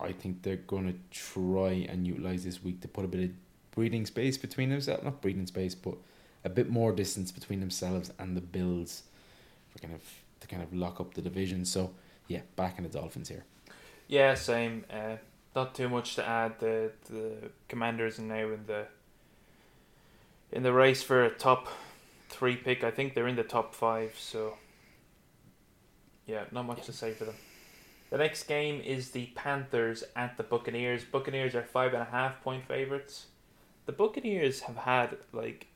I 0.00 0.12
think 0.12 0.42
they're 0.42 0.56
going 0.56 0.86
to 0.86 0.98
try 1.10 1.86
and 1.88 2.06
utilize 2.06 2.44
this 2.44 2.62
week 2.62 2.80
to 2.82 2.88
put 2.88 3.04
a 3.04 3.08
bit 3.08 3.24
of 3.24 3.30
breathing 3.72 4.06
space 4.06 4.36
between 4.36 4.70
themselves. 4.70 5.04
Not 5.04 5.20
breathing 5.20 5.46
space, 5.46 5.74
but 5.74 5.94
a 6.44 6.48
bit 6.48 6.68
more 6.68 6.92
distance 6.92 7.32
between 7.32 7.60
themselves 7.60 8.12
and 8.18 8.36
the 8.36 8.40
Bills 8.40 9.02
for 9.70 9.78
kind 9.78 9.94
of 9.94 10.02
to 10.40 10.46
kind 10.46 10.62
of 10.62 10.72
lock 10.74 11.00
up 11.00 11.14
the 11.14 11.22
division. 11.22 11.64
So 11.64 11.90
yeah, 12.28 12.40
back 12.56 12.78
in 12.78 12.84
the 12.84 12.90
Dolphins 12.90 13.28
here. 13.28 13.44
Yeah, 14.08 14.34
same. 14.34 14.84
Uh, 14.90 15.16
not 15.54 15.74
too 15.74 15.88
much 15.88 16.14
to 16.16 16.26
add. 16.26 16.58
The 16.58 16.92
the 17.10 17.50
Commanders 17.68 18.18
are 18.18 18.22
now 18.22 18.48
in 18.48 18.66
the 18.66 18.86
in 20.52 20.62
the 20.62 20.72
race 20.72 21.02
for 21.02 21.24
a 21.24 21.30
top 21.30 21.68
three 22.28 22.56
pick. 22.56 22.84
I 22.84 22.90
think 22.90 23.14
they're 23.14 23.28
in 23.28 23.36
the 23.36 23.44
top 23.44 23.74
five. 23.74 24.14
So 24.18 24.54
yeah, 26.26 26.44
not 26.52 26.66
much 26.66 26.84
to 26.86 26.92
say 26.92 27.12
for 27.12 27.24
them. 27.24 27.34
The 28.10 28.18
next 28.18 28.44
game 28.44 28.80
is 28.80 29.10
the 29.10 29.26
Panthers 29.34 30.04
at 30.14 30.36
the 30.36 30.42
Buccaneers. 30.42 31.04
Buccaneers 31.04 31.54
are 31.54 31.62
five 31.62 31.94
and 31.94 32.02
a 32.02 32.06
half 32.06 32.42
point 32.42 32.66
favorites. 32.66 33.26
The 33.86 33.92
Buccaneers 33.92 34.60
have 34.60 34.76
had 34.76 35.16
like 35.32 35.66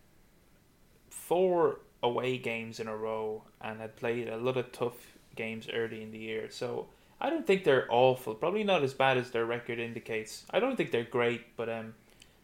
four 1.11 1.81
away 2.03 2.39
games 2.39 2.81
in 2.81 2.87
a 2.87 2.97
row 2.97 3.43
and 3.61 3.81
had 3.81 3.97
played 3.97 4.29
a 4.29 4.37
lot 4.37 4.57
of 4.57 4.73
tough 4.73 5.19
games 5.35 5.69
early 5.73 6.03
in 6.03 6.13
the 6.13 6.19
year. 6.19 6.49
So 6.51 6.87
I 7.21 7.31
don't 7.31 7.47
think 7.47 7.65
they're 7.65 7.87
awful. 7.91 8.35
Probably 8.35 8.65
not 8.65 8.85
as 8.85 8.95
bad 8.95 9.19
as 9.19 9.31
their 9.31 9.45
record 9.45 9.79
indicates. 9.79 10.45
I 10.51 10.61
don't 10.61 10.77
think 10.77 10.91
they're 10.91 11.05
great, 11.05 11.57
but 11.57 11.69
um, 11.69 11.95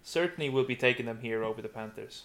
certainly 0.02 0.50
we'll 0.50 0.64
be 0.64 0.76
taking 0.76 1.06
them 1.06 1.20
here 1.20 1.44
over 1.44 1.62
the 1.62 1.68
Panthers. 1.68 2.24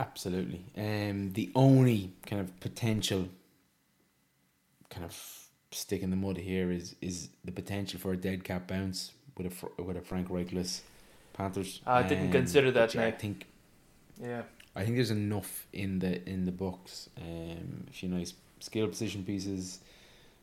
Absolutely. 0.00 0.64
Um, 0.76 1.32
the 1.32 1.50
only 1.54 2.12
kind 2.26 2.40
of 2.40 2.58
potential 2.60 3.28
kind 4.90 5.04
of 5.04 5.47
stick 5.70 6.02
in 6.02 6.10
the 6.10 6.16
mud 6.16 6.36
here 6.38 6.70
is 6.70 6.94
is 7.00 7.28
the 7.44 7.52
potential 7.52 8.00
for 8.00 8.12
a 8.12 8.16
dead 8.16 8.44
cat 8.44 8.66
bounce 8.66 9.12
with 9.36 9.46
a 9.78 9.82
with 9.82 9.96
a 9.96 10.00
Frank 10.00 10.28
Reichless 10.28 10.80
Panthers. 11.32 11.80
I 11.86 12.02
didn't 12.02 12.26
Um, 12.26 12.32
consider 12.32 12.70
that 12.72 12.96
I 12.96 13.10
think 13.10 13.46
Yeah. 14.20 14.42
I 14.74 14.84
think 14.84 14.96
there's 14.96 15.10
enough 15.10 15.66
in 15.72 15.98
the 15.98 16.26
in 16.28 16.44
the 16.44 16.52
books. 16.52 17.08
Um, 17.20 17.86
a 17.88 17.92
few 17.92 18.08
nice 18.08 18.34
skill 18.60 18.86
position 18.88 19.24
pieces. 19.24 19.80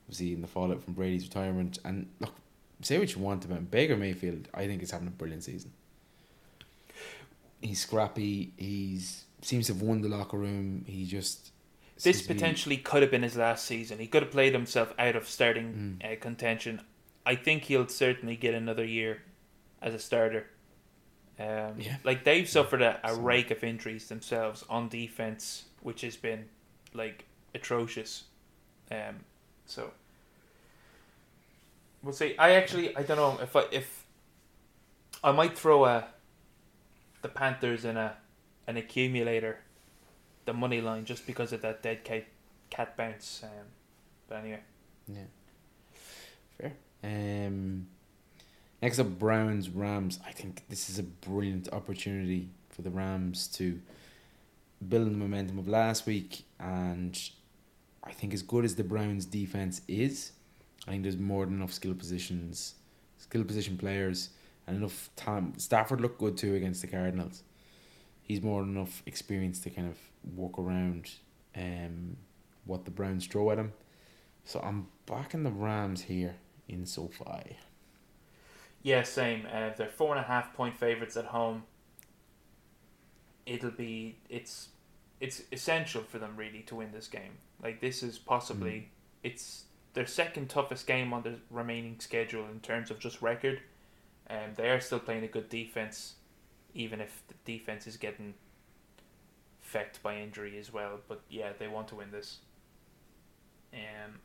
Obviously, 0.03 0.33
in 0.33 0.41
the 0.41 0.47
fallout 0.47 0.83
from 0.83 0.93
Brady's 0.93 1.23
retirement, 1.23 1.79
and 1.83 2.07
look, 2.19 2.33
say 2.81 2.99
what 2.99 3.15
you 3.15 3.21
want 3.21 3.43
about 3.45 3.57
him, 3.59 3.65
Baker 3.65 3.97
Mayfield. 3.97 4.47
I 4.53 4.67
think 4.67 4.83
is 4.83 4.91
having 4.91 5.07
a 5.07 5.11
brilliant 5.11 5.43
season. 5.43 5.71
He's 7.61 7.79
scrappy. 7.79 8.51
He's 8.57 9.25
seems 9.41 9.67
to 9.67 9.73
have 9.73 9.81
won 9.81 10.01
the 10.01 10.09
locker 10.09 10.37
room. 10.37 10.83
He 10.87 11.05
just 11.05 11.51
This 12.03 12.21
potentially 12.21 12.77
could 12.77 13.01
have 13.01 13.11
been 13.11 13.23
his 13.23 13.37
last 13.37 13.65
season. 13.65 13.99
He 13.99 14.07
could 14.07 14.21
have 14.23 14.31
played 14.31 14.53
himself 14.53 14.93
out 14.99 15.15
of 15.15 15.27
starting 15.27 15.99
Mm. 16.03 16.13
uh, 16.13 16.19
contention. 16.19 16.81
I 17.25 17.35
think 17.35 17.63
he'll 17.63 17.87
certainly 17.87 18.35
get 18.35 18.53
another 18.53 18.83
year 18.85 19.23
as 19.81 19.93
a 19.93 19.99
starter. 19.99 20.47
Um, 21.39 21.79
Yeah. 21.79 21.97
Like 22.03 22.23
they've 22.25 22.47
suffered 22.49 22.81
a, 22.81 22.99
a 23.03 23.15
So- 23.15 23.21
rake 23.21 23.49
of 23.51 23.63
injuries 23.63 24.07
themselves 24.09 24.63
on 24.69 24.89
defense, 24.89 25.65
which 25.81 26.01
has 26.01 26.15
been 26.17 26.49
like 26.93 27.25
atrocious. 27.53 28.25
Um, 28.91 29.23
so 29.65 29.91
we'll 32.03 32.13
see. 32.13 32.35
I 32.37 32.51
actually 32.51 32.95
I 32.95 33.03
don't 33.03 33.17
know 33.17 33.39
if 33.41 33.55
I 33.55 33.63
if 33.71 34.05
I 35.23 35.31
might 35.31 35.57
throw 35.57 35.85
a 35.85 36.07
the 37.21 37.29
Panthers 37.29 37.85
in 37.85 37.97
a 37.97 38.17
an 38.67 38.77
accumulator 38.77 39.59
the 40.45 40.53
money 40.53 40.81
line 40.81 41.05
just 41.05 41.25
because 41.27 41.51
of 41.53 41.61
that 41.61 41.81
dead 41.83 42.03
cat 42.03 42.25
cat 42.69 42.95
bounce. 42.97 43.41
Um, 43.43 43.49
but 44.27 44.35
anyway, 44.39 44.59
Yeah. 45.07 45.23
Fair. 46.57 46.73
Um, 47.03 47.87
next 48.81 48.99
up, 48.99 49.19
Browns 49.19 49.69
Rams. 49.69 50.19
I 50.25 50.31
think 50.31 50.63
this 50.69 50.89
is 50.89 50.99
a 50.99 51.03
brilliant 51.03 51.69
opportunity 51.71 52.49
for 52.69 52.81
the 52.81 52.89
Rams 52.89 53.47
to 53.49 53.79
build 54.87 55.07
the 55.07 55.11
momentum 55.11 55.57
of 55.59 55.67
last 55.67 56.05
week, 56.05 56.43
and 56.59 57.17
I 58.03 58.11
think 58.11 58.33
as 58.33 58.41
good 58.41 58.65
as 58.65 58.75
the 58.75 58.83
Browns 58.83 59.25
defense 59.25 59.81
is, 59.87 60.31
I 60.87 60.91
think 60.91 61.03
there's 61.03 61.17
more 61.17 61.45
than 61.45 61.55
enough 61.55 61.73
skill 61.73 61.93
positions, 61.93 62.75
skill 63.17 63.43
position 63.43 63.77
players, 63.77 64.29
and 64.67 64.77
enough 64.77 65.09
time. 65.15 65.53
Stafford 65.57 66.01
looked 66.01 66.19
good 66.19 66.37
too 66.37 66.55
against 66.55 66.81
the 66.81 66.87
Cardinals. 66.87 67.43
He's 68.23 68.41
more 68.41 68.61
than 68.61 68.75
enough 68.75 69.03
experience 69.05 69.59
to 69.61 69.69
kind 69.69 69.87
of 69.87 69.97
walk 70.33 70.57
around 70.57 71.11
um, 71.55 72.17
what 72.65 72.85
the 72.85 72.91
Browns 72.91 73.27
throw 73.27 73.51
at 73.51 73.57
him. 73.57 73.73
So 74.43 74.59
I'm 74.59 74.87
backing 75.05 75.43
the 75.43 75.51
Rams 75.51 76.03
here 76.03 76.35
in 76.67 76.85
SoFi. 76.85 77.57
yeah, 78.83 79.03
same. 79.03 79.47
Uh, 79.51 79.71
they're 79.75 79.87
four 79.87 80.15
and 80.15 80.23
a 80.23 80.27
half 80.27 80.53
point 80.53 80.77
favorites 80.77 81.17
at 81.17 81.25
home. 81.25 81.63
It'll 83.45 83.71
be 83.71 84.17
it's 84.29 84.69
it's 85.19 85.43
essential 85.51 86.03
for 86.03 86.19
them 86.19 86.35
really 86.35 86.61
to 86.63 86.75
win 86.75 86.91
this 86.91 87.07
game. 87.07 87.37
Like 87.61 87.81
this 87.81 88.03
is 88.03 88.17
possibly 88.17 88.89
it's 89.23 89.65
their 89.93 90.05
second 90.05 90.49
toughest 90.49 90.87
game 90.87 91.13
on 91.13 91.23
the 91.23 91.35
remaining 91.49 91.99
schedule 91.99 92.45
in 92.51 92.59
terms 92.59 92.91
of 92.91 92.99
just 92.99 93.21
record. 93.21 93.61
Um, 94.29 94.53
they 94.55 94.69
are 94.69 94.79
still 94.79 94.99
playing 94.99 95.23
a 95.23 95.27
good 95.27 95.49
defense, 95.49 96.15
even 96.73 96.99
if 96.99 97.23
the 97.27 97.35
defense 97.45 97.87
is 97.87 97.97
getting 97.97 98.33
fecked 99.73 100.01
by 100.01 100.17
injury 100.17 100.57
as 100.57 100.71
well. 100.71 100.99
But 101.07 101.21
yeah, 101.29 101.51
they 101.57 101.67
want 101.67 101.87
to 101.89 101.95
win 101.95 102.11
this. 102.11 102.39
Um, 103.73 104.19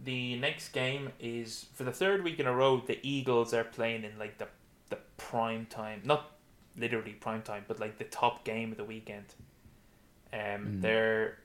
the 0.00 0.36
next 0.36 0.70
game 0.70 1.10
is 1.18 1.66
for 1.74 1.84
the 1.84 1.92
third 1.92 2.22
week 2.24 2.38
in 2.38 2.46
a 2.46 2.54
row. 2.54 2.80
The 2.86 2.98
Eagles 3.02 3.52
are 3.54 3.64
playing 3.64 4.04
in 4.04 4.18
like 4.18 4.38
the 4.38 4.48
the 4.90 4.98
prime 5.16 5.66
time, 5.66 6.02
not 6.04 6.32
literally 6.76 7.12
prime 7.12 7.42
time, 7.42 7.64
but 7.68 7.78
like 7.80 7.98
the 7.98 8.04
top 8.04 8.44
game 8.44 8.70
of 8.72 8.78
the 8.78 8.84
weekend. 8.84 9.34
Um, 10.32 10.38
Mm. 10.40 10.80
they're 10.82 11.38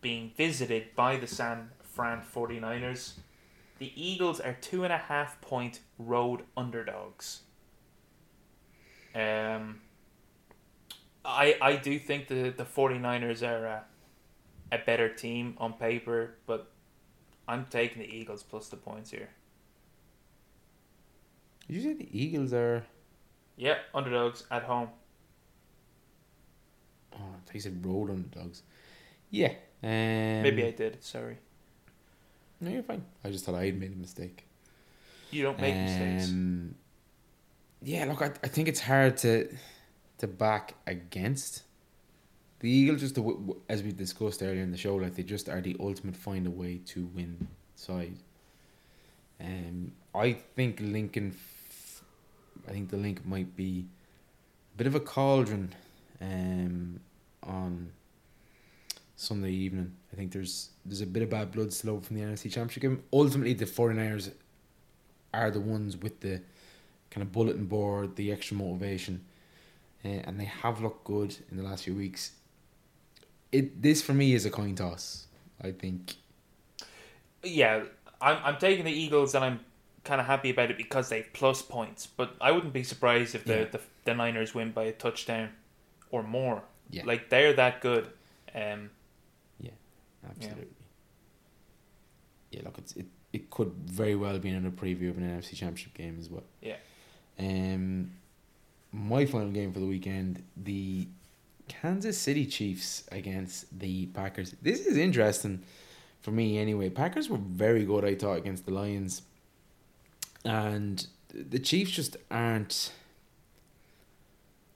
being 0.00 0.30
visited 0.36 0.94
by 0.94 1.16
the 1.16 1.26
San 1.26 1.70
Fran 1.82 2.20
49ers. 2.22 3.14
The 3.78 3.92
Eagles 4.00 4.38
are 4.40 4.54
two 4.60 4.84
and 4.84 4.92
a 4.92 4.98
half 4.98 5.40
point 5.40 5.80
road 5.98 6.42
underdogs. 6.56 7.42
Um, 9.14 9.80
I 11.28 11.56
I 11.60 11.76
do 11.76 11.98
think 11.98 12.28
the 12.28 12.50
the 12.56 12.64
49ers 12.64 13.42
are 13.46 13.66
a, 13.66 13.84
a 14.72 14.78
better 14.78 15.08
team 15.08 15.54
on 15.58 15.74
paper, 15.74 16.36
but 16.46 16.70
I'm 17.46 17.66
taking 17.66 18.00
the 18.02 18.08
Eagles 18.08 18.42
plus 18.42 18.68
the 18.68 18.76
points 18.76 19.10
here. 19.10 19.28
Did 21.66 21.76
you 21.76 21.82
say 21.82 21.92
the 21.94 22.08
Eagles 22.18 22.52
are? 22.52 22.84
Yeah, 23.56 23.76
underdogs 23.94 24.44
at 24.50 24.62
home. 24.62 24.88
Oh, 27.12 27.16
I 27.16 27.38
thought 27.44 27.54
you 27.54 27.60
said 27.60 27.84
road 27.84 28.10
underdogs. 28.10 28.62
Yeah. 29.30 29.52
Um, 29.82 30.42
Maybe 30.42 30.64
I 30.64 30.70
did. 30.70 31.02
Sorry, 31.04 31.36
No, 32.60 32.70
you're 32.70 32.82
fine. 32.82 33.04
I 33.24 33.30
just 33.30 33.44
thought 33.44 33.54
I 33.54 33.66
had 33.66 33.78
made 33.78 33.92
a 33.92 33.96
mistake. 33.96 34.44
you 35.30 35.42
don't 35.42 35.60
make 35.60 35.74
mistakes. 35.74 36.30
Um, 36.30 36.74
Yeah, 37.82 38.06
look, 38.06 38.22
I, 38.22 38.30
I 38.42 38.48
think 38.48 38.68
it's 38.68 38.80
hard 38.80 39.16
to 39.18 39.48
to 40.18 40.26
back 40.26 40.74
against 40.86 41.62
the 42.60 42.70
Eagles. 42.70 43.00
Just 43.00 43.18
as 43.68 43.82
we 43.82 43.92
discussed 43.92 44.42
earlier 44.42 44.62
in 44.62 44.70
the 44.70 44.76
show, 44.76 44.96
like 44.96 45.14
they 45.14 45.22
just 45.22 45.48
are 45.48 45.60
the 45.60 45.76
ultimate 45.80 46.16
find 46.16 46.46
a 46.46 46.50
way 46.50 46.80
to 46.86 47.06
win 47.06 47.48
side. 47.74 48.16
Um, 49.40 49.92
I 50.14 50.32
think 50.32 50.80
Lincoln. 50.80 51.36
I 52.66 52.72
think 52.72 52.90
the 52.90 52.96
Linc 52.96 53.24
might 53.24 53.56
be 53.56 53.86
a 54.74 54.76
bit 54.76 54.86
of 54.86 54.94
a 54.94 55.00
cauldron, 55.00 55.74
um, 56.20 57.00
on 57.42 57.92
Sunday 59.16 59.50
evening. 59.50 59.92
I 60.12 60.16
think 60.16 60.32
there's 60.32 60.70
there's 60.84 61.00
a 61.00 61.06
bit 61.06 61.22
of 61.22 61.30
bad 61.30 61.52
blood 61.52 61.72
still 61.72 62.00
from 62.00 62.16
the 62.16 62.22
NFC 62.22 62.44
Championship 62.44 62.82
game. 62.82 63.02
Ultimately, 63.12 63.54
the 63.54 63.64
49ers 63.64 64.32
are 65.34 65.50
the 65.50 65.60
ones 65.60 65.96
with 65.96 66.20
the 66.20 66.40
kind 67.10 67.22
of 67.22 67.32
bulletin 67.32 67.66
board, 67.66 68.16
the 68.16 68.30
extra 68.32 68.56
motivation, 68.56 69.24
uh, 70.04 70.08
and 70.08 70.38
they 70.38 70.44
have 70.44 70.80
looked 70.80 71.04
good 71.04 71.36
in 71.50 71.56
the 71.56 71.62
last 71.62 71.84
few 71.84 71.94
weeks. 71.94 72.32
It 73.52 73.80
this 73.82 74.02
for 74.02 74.12
me 74.14 74.34
is 74.34 74.44
a 74.46 74.50
coin 74.50 74.74
toss. 74.74 75.26
I 75.62 75.72
think 75.72 76.14
Yeah, 77.42 77.84
I'm 78.20 78.38
I'm 78.44 78.56
taking 78.58 78.84
the 78.84 78.92
Eagles 78.92 79.34
and 79.34 79.44
I'm 79.44 79.60
kind 80.04 80.20
of 80.20 80.26
happy 80.26 80.50
about 80.50 80.70
it 80.70 80.76
because 80.76 81.08
they've 81.08 81.28
plus 81.32 81.62
points. 81.62 82.06
But 82.06 82.34
I 82.40 82.52
wouldn't 82.52 82.72
be 82.72 82.82
surprised 82.82 83.34
if 83.34 83.44
the 83.44 83.58
Yeah. 83.60 83.64
the, 83.64 83.80
the 84.04 84.14
Niners 84.14 84.54
win 84.54 84.72
by 84.72 84.84
a 84.84 84.92
touchdown 84.92 85.50
or 86.10 86.22
more. 86.22 86.62
Yeah. 86.90 87.04
like 87.04 87.28
they're 87.28 87.52
that 87.54 87.80
good. 87.82 88.08
Um, 88.54 88.90
yeah, 89.60 89.72
absolutely. 90.28 90.68
Yeah, 92.50 92.62
look, 92.64 92.78
it's 92.78 92.92
it, 92.96 93.06
it 93.32 93.50
could 93.50 93.72
very 93.84 94.14
well 94.14 94.38
be 94.38 94.48
another 94.48 94.74
preview 94.74 95.10
of 95.10 95.18
an 95.18 95.24
NFC 95.24 95.54
Championship 95.54 95.92
game 95.94 96.16
as 96.18 96.30
well. 96.30 96.44
Yeah. 96.62 96.76
Um, 97.38 98.12
my 98.92 99.26
final 99.26 99.50
game 99.50 99.72
for 99.72 99.80
the 99.80 99.86
weekend, 99.86 100.42
the 100.56 101.08
Kansas 101.68 102.18
City 102.18 102.46
Chiefs 102.46 103.04
against 103.12 103.78
the 103.78 104.06
Packers. 104.06 104.54
This 104.62 104.86
is 104.86 104.96
interesting 104.96 105.62
for 106.20 106.30
me 106.30 106.58
anyway. 106.58 106.88
Packers 106.88 107.28
were 107.28 107.38
very 107.38 107.84
good, 107.84 108.04
I 108.04 108.14
thought, 108.14 108.38
against 108.38 108.66
the 108.66 108.72
Lions, 108.72 109.22
and 110.44 111.06
the 111.32 111.58
Chiefs 111.58 111.92
just 111.92 112.16
aren't. 112.30 112.92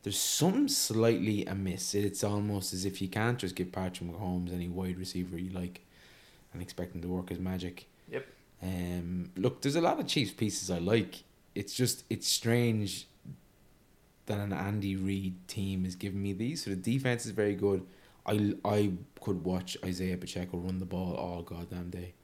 There's 0.02 0.18
something 0.18 0.68
slightly 0.68 1.46
amiss. 1.46 1.94
It's 1.94 2.24
almost 2.24 2.72
as 2.74 2.84
if 2.84 3.00
you 3.00 3.08
can't 3.08 3.38
just 3.38 3.54
give 3.54 3.70
Patrick 3.70 4.10
Mahomes 4.10 4.52
any 4.52 4.68
wide 4.68 4.98
receiver 4.98 5.38
you 5.38 5.52
like, 5.52 5.80
and 6.52 6.60
expect 6.60 6.94
him 6.94 7.02
to 7.02 7.08
work 7.08 7.30
his 7.30 7.38
magic. 7.38 7.86
Yep. 8.10 8.26
Um, 8.62 9.30
look, 9.36 9.62
there's 9.62 9.76
a 9.76 9.80
lot 9.80 9.98
of 9.98 10.06
Chiefs 10.06 10.32
pieces 10.32 10.70
I 10.70 10.78
like. 10.78 11.22
It's 11.54 11.74
just 11.74 12.04
it's 12.10 12.28
strange 12.28 13.06
that 14.26 14.38
an 14.38 14.52
Andy 14.52 14.96
Reid 14.96 15.34
team 15.48 15.84
is 15.84 15.96
giving 15.96 16.22
me 16.22 16.32
these. 16.32 16.64
So 16.64 16.70
the 16.70 16.76
defense 16.76 17.26
is 17.26 17.32
very 17.32 17.54
good. 17.54 17.84
I 18.26 18.54
I 18.64 18.92
could 19.20 19.44
watch 19.44 19.76
Isaiah 19.84 20.16
Pacheco 20.16 20.58
run 20.58 20.78
the 20.78 20.84
ball 20.84 21.14
all 21.14 21.42
goddamn 21.42 21.90
day. 21.90 22.14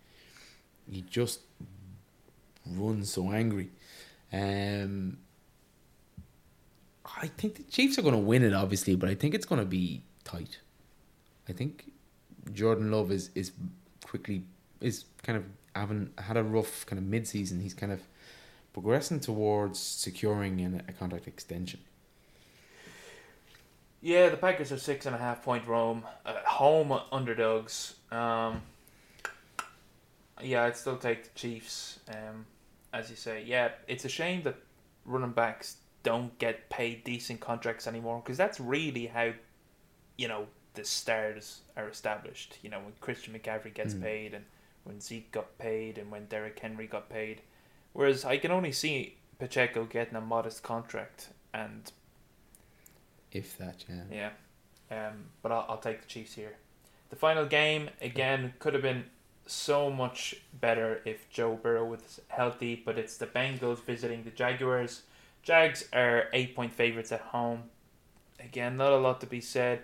He 0.90 1.02
just 1.02 1.40
runs 2.66 3.12
so 3.12 3.32
angry. 3.32 3.70
Um, 4.32 5.18
I 7.20 7.28
think 7.28 7.56
the 7.56 7.62
Chiefs 7.64 7.98
are 7.98 8.02
going 8.02 8.14
to 8.14 8.20
win 8.20 8.42
it, 8.42 8.52
obviously, 8.52 8.94
but 8.94 9.08
I 9.08 9.14
think 9.14 9.34
it's 9.34 9.46
going 9.46 9.60
to 9.60 9.66
be 9.66 10.02
tight. 10.24 10.58
I 11.48 11.52
think 11.52 11.90
Jordan 12.52 12.90
Love 12.90 13.10
is 13.10 13.30
is 13.34 13.52
quickly 14.04 14.44
is 14.80 15.04
kind 15.22 15.36
of 15.36 15.44
having 15.74 16.10
had 16.18 16.36
a 16.36 16.42
rough 16.42 16.86
kind 16.86 16.98
of 16.98 17.04
mid 17.04 17.26
season. 17.26 17.60
He's 17.60 17.74
kind 17.74 17.92
of 17.92 18.00
progressing 18.82 19.18
towards 19.18 19.76
securing 19.80 20.60
an, 20.60 20.82
a 20.86 20.92
contract 20.92 21.26
extension. 21.26 21.80
yeah, 24.00 24.28
the 24.28 24.36
Packers 24.36 24.70
are 24.70 24.78
six 24.78 25.04
and 25.04 25.16
a 25.16 25.18
half 25.18 25.42
point 25.42 25.66
Rome 25.66 26.04
uh, 26.24 26.34
home 26.46 26.96
underdogs. 27.10 27.94
Um, 28.12 28.62
yeah, 30.40 30.62
I'd 30.62 30.76
still 30.76 30.96
take 30.96 31.24
the 31.24 31.30
Chiefs. 31.34 31.98
Um, 32.08 32.46
as 32.92 33.10
you 33.10 33.16
say, 33.16 33.42
yeah, 33.44 33.70
it's 33.88 34.04
a 34.04 34.08
shame 34.08 34.42
that 34.42 34.54
running 35.04 35.32
backs 35.32 35.78
don't 36.04 36.38
get 36.38 36.70
paid 36.70 37.02
decent 37.02 37.40
contracts 37.40 37.88
anymore 37.88 38.22
because 38.24 38.38
that's 38.38 38.60
really 38.60 39.06
how, 39.06 39.32
you 40.16 40.28
know, 40.28 40.46
the 40.74 40.84
stars 40.84 41.62
are 41.76 41.88
established. 41.88 42.58
You 42.62 42.70
know, 42.70 42.78
when 42.78 42.92
Christian 43.00 43.34
McCaffrey 43.34 43.74
gets 43.74 43.94
Mm. 43.94 44.02
paid 44.02 44.34
and 44.34 44.44
when 44.84 45.00
Zeke 45.00 45.32
got 45.32 45.58
paid 45.58 45.98
and 45.98 46.12
when 46.12 46.26
Derrick 46.26 46.56
Henry 46.60 46.86
got 46.86 47.10
paid. 47.10 47.42
Whereas 47.92 48.24
I 48.24 48.38
can 48.38 48.50
only 48.50 48.72
see 48.72 49.16
Pacheco 49.38 49.84
getting 49.84 50.16
a 50.16 50.20
modest 50.20 50.62
contract 50.62 51.28
and 51.52 51.90
If 53.32 53.58
that, 53.58 53.84
yeah. 53.88 54.30
yeah. 54.90 55.08
Um, 55.08 55.26
but 55.42 55.52
I'll, 55.52 55.66
I'll 55.68 55.78
take 55.78 56.00
the 56.00 56.08
Chiefs 56.08 56.34
here. 56.34 56.56
The 57.10 57.16
final 57.16 57.46
game, 57.46 57.90
again, 58.00 58.54
could 58.58 58.74
have 58.74 58.82
been 58.82 59.04
so 59.46 59.90
much 59.90 60.34
better 60.60 61.00
if 61.04 61.28
Joe 61.30 61.58
Burrow 61.60 61.84
was 61.84 62.20
healthy, 62.28 62.80
but 62.84 62.98
it's 62.98 63.16
the 63.16 63.26
Bengals 63.26 63.82
visiting 63.82 64.24
the 64.24 64.30
Jaguars. 64.30 65.02
Jags 65.42 65.84
are 65.92 66.26
eight 66.32 66.54
point 66.54 66.72
favourites 66.72 67.12
at 67.12 67.20
home. 67.20 67.64
Again, 68.38 68.76
not 68.76 68.92
a 68.92 68.98
lot 68.98 69.20
to 69.20 69.26
be 69.26 69.40
said. 69.40 69.80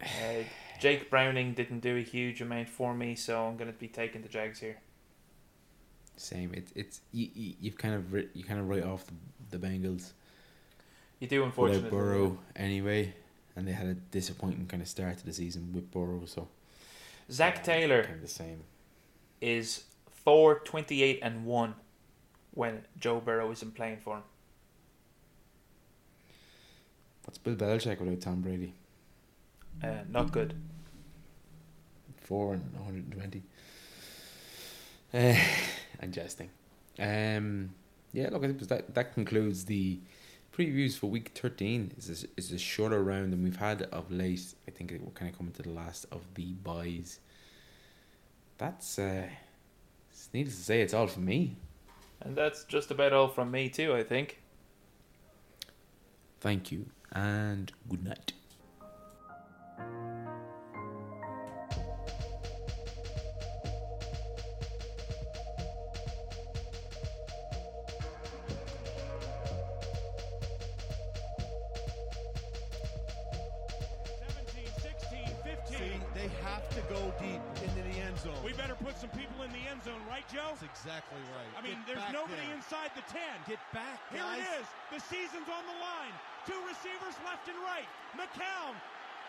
Uh, 0.00 0.44
Jake 0.80 1.10
Browning 1.10 1.54
didn't 1.54 1.80
do 1.80 1.96
a 1.96 2.00
huge 2.00 2.40
amount 2.40 2.68
for 2.68 2.94
me, 2.94 3.14
so 3.14 3.46
I'm 3.46 3.56
going 3.56 3.72
to 3.72 3.78
be 3.78 3.88
taking 3.88 4.22
the 4.22 4.28
Jags 4.28 4.58
here. 4.58 4.78
Same. 6.22 6.52
It's 6.54 6.72
it's 6.74 7.00
you, 7.12 7.28
you 7.34 7.54
you've 7.60 7.78
kind 7.78 7.94
of 7.94 8.12
ri- 8.12 8.28
you 8.34 8.44
kind 8.44 8.60
of 8.60 8.68
write 8.68 8.84
off 8.84 9.04
the, 9.06 9.58
the 9.58 9.66
Bengals 9.66 10.12
You 11.20 11.28
do, 11.28 11.44
without 11.56 11.86
unfortunately. 11.86 11.90
Burrow 11.90 12.38
anyway, 12.56 13.14
and 13.56 13.66
they 13.66 13.72
had 13.72 13.86
a 13.86 13.94
disappointing 13.94 14.66
kind 14.66 14.82
of 14.82 14.88
start 14.88 15.18
to 15.18 15.26
the 15.26 15.32
season 15.32 15.72
with 15.74 15.90
Burrow. 15.90 16.24
So 16.26 16.48
Zac 17.30 17.64
Taylor 17.64 18.02
kind 18.04 18.16
of 18.16 18.22
the 18.22 18.28
same. 18.28 18.64
is 19.40 19.84
4 20.10 20.60
28 20.60 21.20
and 21.22 21.44
1 21.46 21.74
when 22.54 22.84
Joe 22.98 23.20
Burrow 23.20 23.50
isn't 23.50 23.74
playing 23.74 23.98
for 23.98 24.16
him. 24.18 24.22
What's 27.24 27.38
Bill 27.38 27.54
Belichick 27.56 28.00
without 28.00 28.20
Tom 28.20 28.40
Brady? 28.42 28.74
Uh, 29.82 30.04
not 30.10 30.32
good. 30.32 30.54
Four 32.20 32.54
and 32.54 32.72
one 32.74 32.84
hundred 32.84 33.04
and 33.04 33.12
twenty. 33.12 33.42
Uh, 35.14 35.34
I'm 36.02 36.12
jesting. 36.12 36.50
Um, 36.98 37.70
yeah, 38.12 38.28
look, 38.30 38.44
I 38.44 38.48
suppose 38.48 38.68
that 38.68 38.94
that 38.94 39.14
concludes 39.14 39.64
the 39.64 40.00
previews 40.52 40.98
for 40.98 41.06
week 41.08 41.30
thirteen. 41.34 41.92
is 41.96 42.24
a, 42.24 42.26
is 42.36 42.52
a 42.52 42.58
shorter 42.58 43.02
round 43.02 43.32
than 43.32 43.42
we've 43.42 43.56
had 43.56 43.82
of 43.92 44.10
late. 44.10 44.54
I 44.68 44.70
think 44.70 44.90
we're 44.90 45.10
kind 45.12 45.30
of 45.30 45.38
coming 45.38 45.52
to 45.54 45.62
the 45.62 45.70
last 45.70 46.06
of 46.12 46.22
the 46.34 46.52
byes. 46.52 47.20
That's 48.58 48.98
uh, 48.98 49.28
it's 50.10 50.28
needless 50.34 50.56
to 50.56 50.62
say, 50.62 50.82
it's 50.82 50.94
all 50.94 51.06
for 51.06 51.20
me. 51.20 51.56
And 52.20 52.36
that's 52.36 52.64
just 52.64 52.90
about 52.90 53.12
all 53.12 53.28
from 53.28 53.50
me, 53.50 53.68
too, 53.68 53.94
I 53.94 54.04
think. 54.04 54.40
Thank 56.40 56.70
you 56.70 56.86
and 57.10 57.72
good 57.88 58.04
night. 58.04 58.32
Inside 82.92 83.08
the 83.08 83.12
10. 83.12 83.56
Get 83.56 83.60
back, 83.72 84.00
Here 84.12 84.24
it 84.36 84.60
is. 84.60 84.66
The 84.92 85.00
season's 85.00 85.48
on 85.48 85.64
the 85.64 85.78
line. 85.80 86.14
Two 86.44 86.58
receivers 86.68 87.16
left 87.24 87.48
and 87.48 87.56
right. 87.64 87.88
McCown 88.16 88.76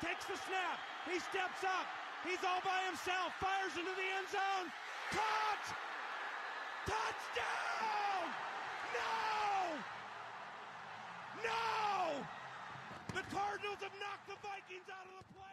takes 0.04 0.26
the 0.26 0.36
snap. 0.48 0.80
He 1.08 1.20
steps 1.20 1.64
up. 1.64 1.88
He's 2.28 2.40
all 2.44 2.60
by 2.64 2.80
himself. 2.88 3.32
Fires 3.40 3.76
into 3.76 3.92
the 3.96 4.10
end 4.20 4.28
zone. 4.32 4.68
Caught! 5.12 5.66
Touchdown! 6.88 8.24
No! 8.96 9.80
No! 11.44 12.24
The 13.16 13.24
Cardinals 13.32 13.80
have 13.84 13.96
knocked 14.00 14.28
the 14.28 14.40
Vikings 14.44 14.88
out 14.92 15.08
of 15.08 15.16
the 15.24 15.28
playoffs. 15.36 15.53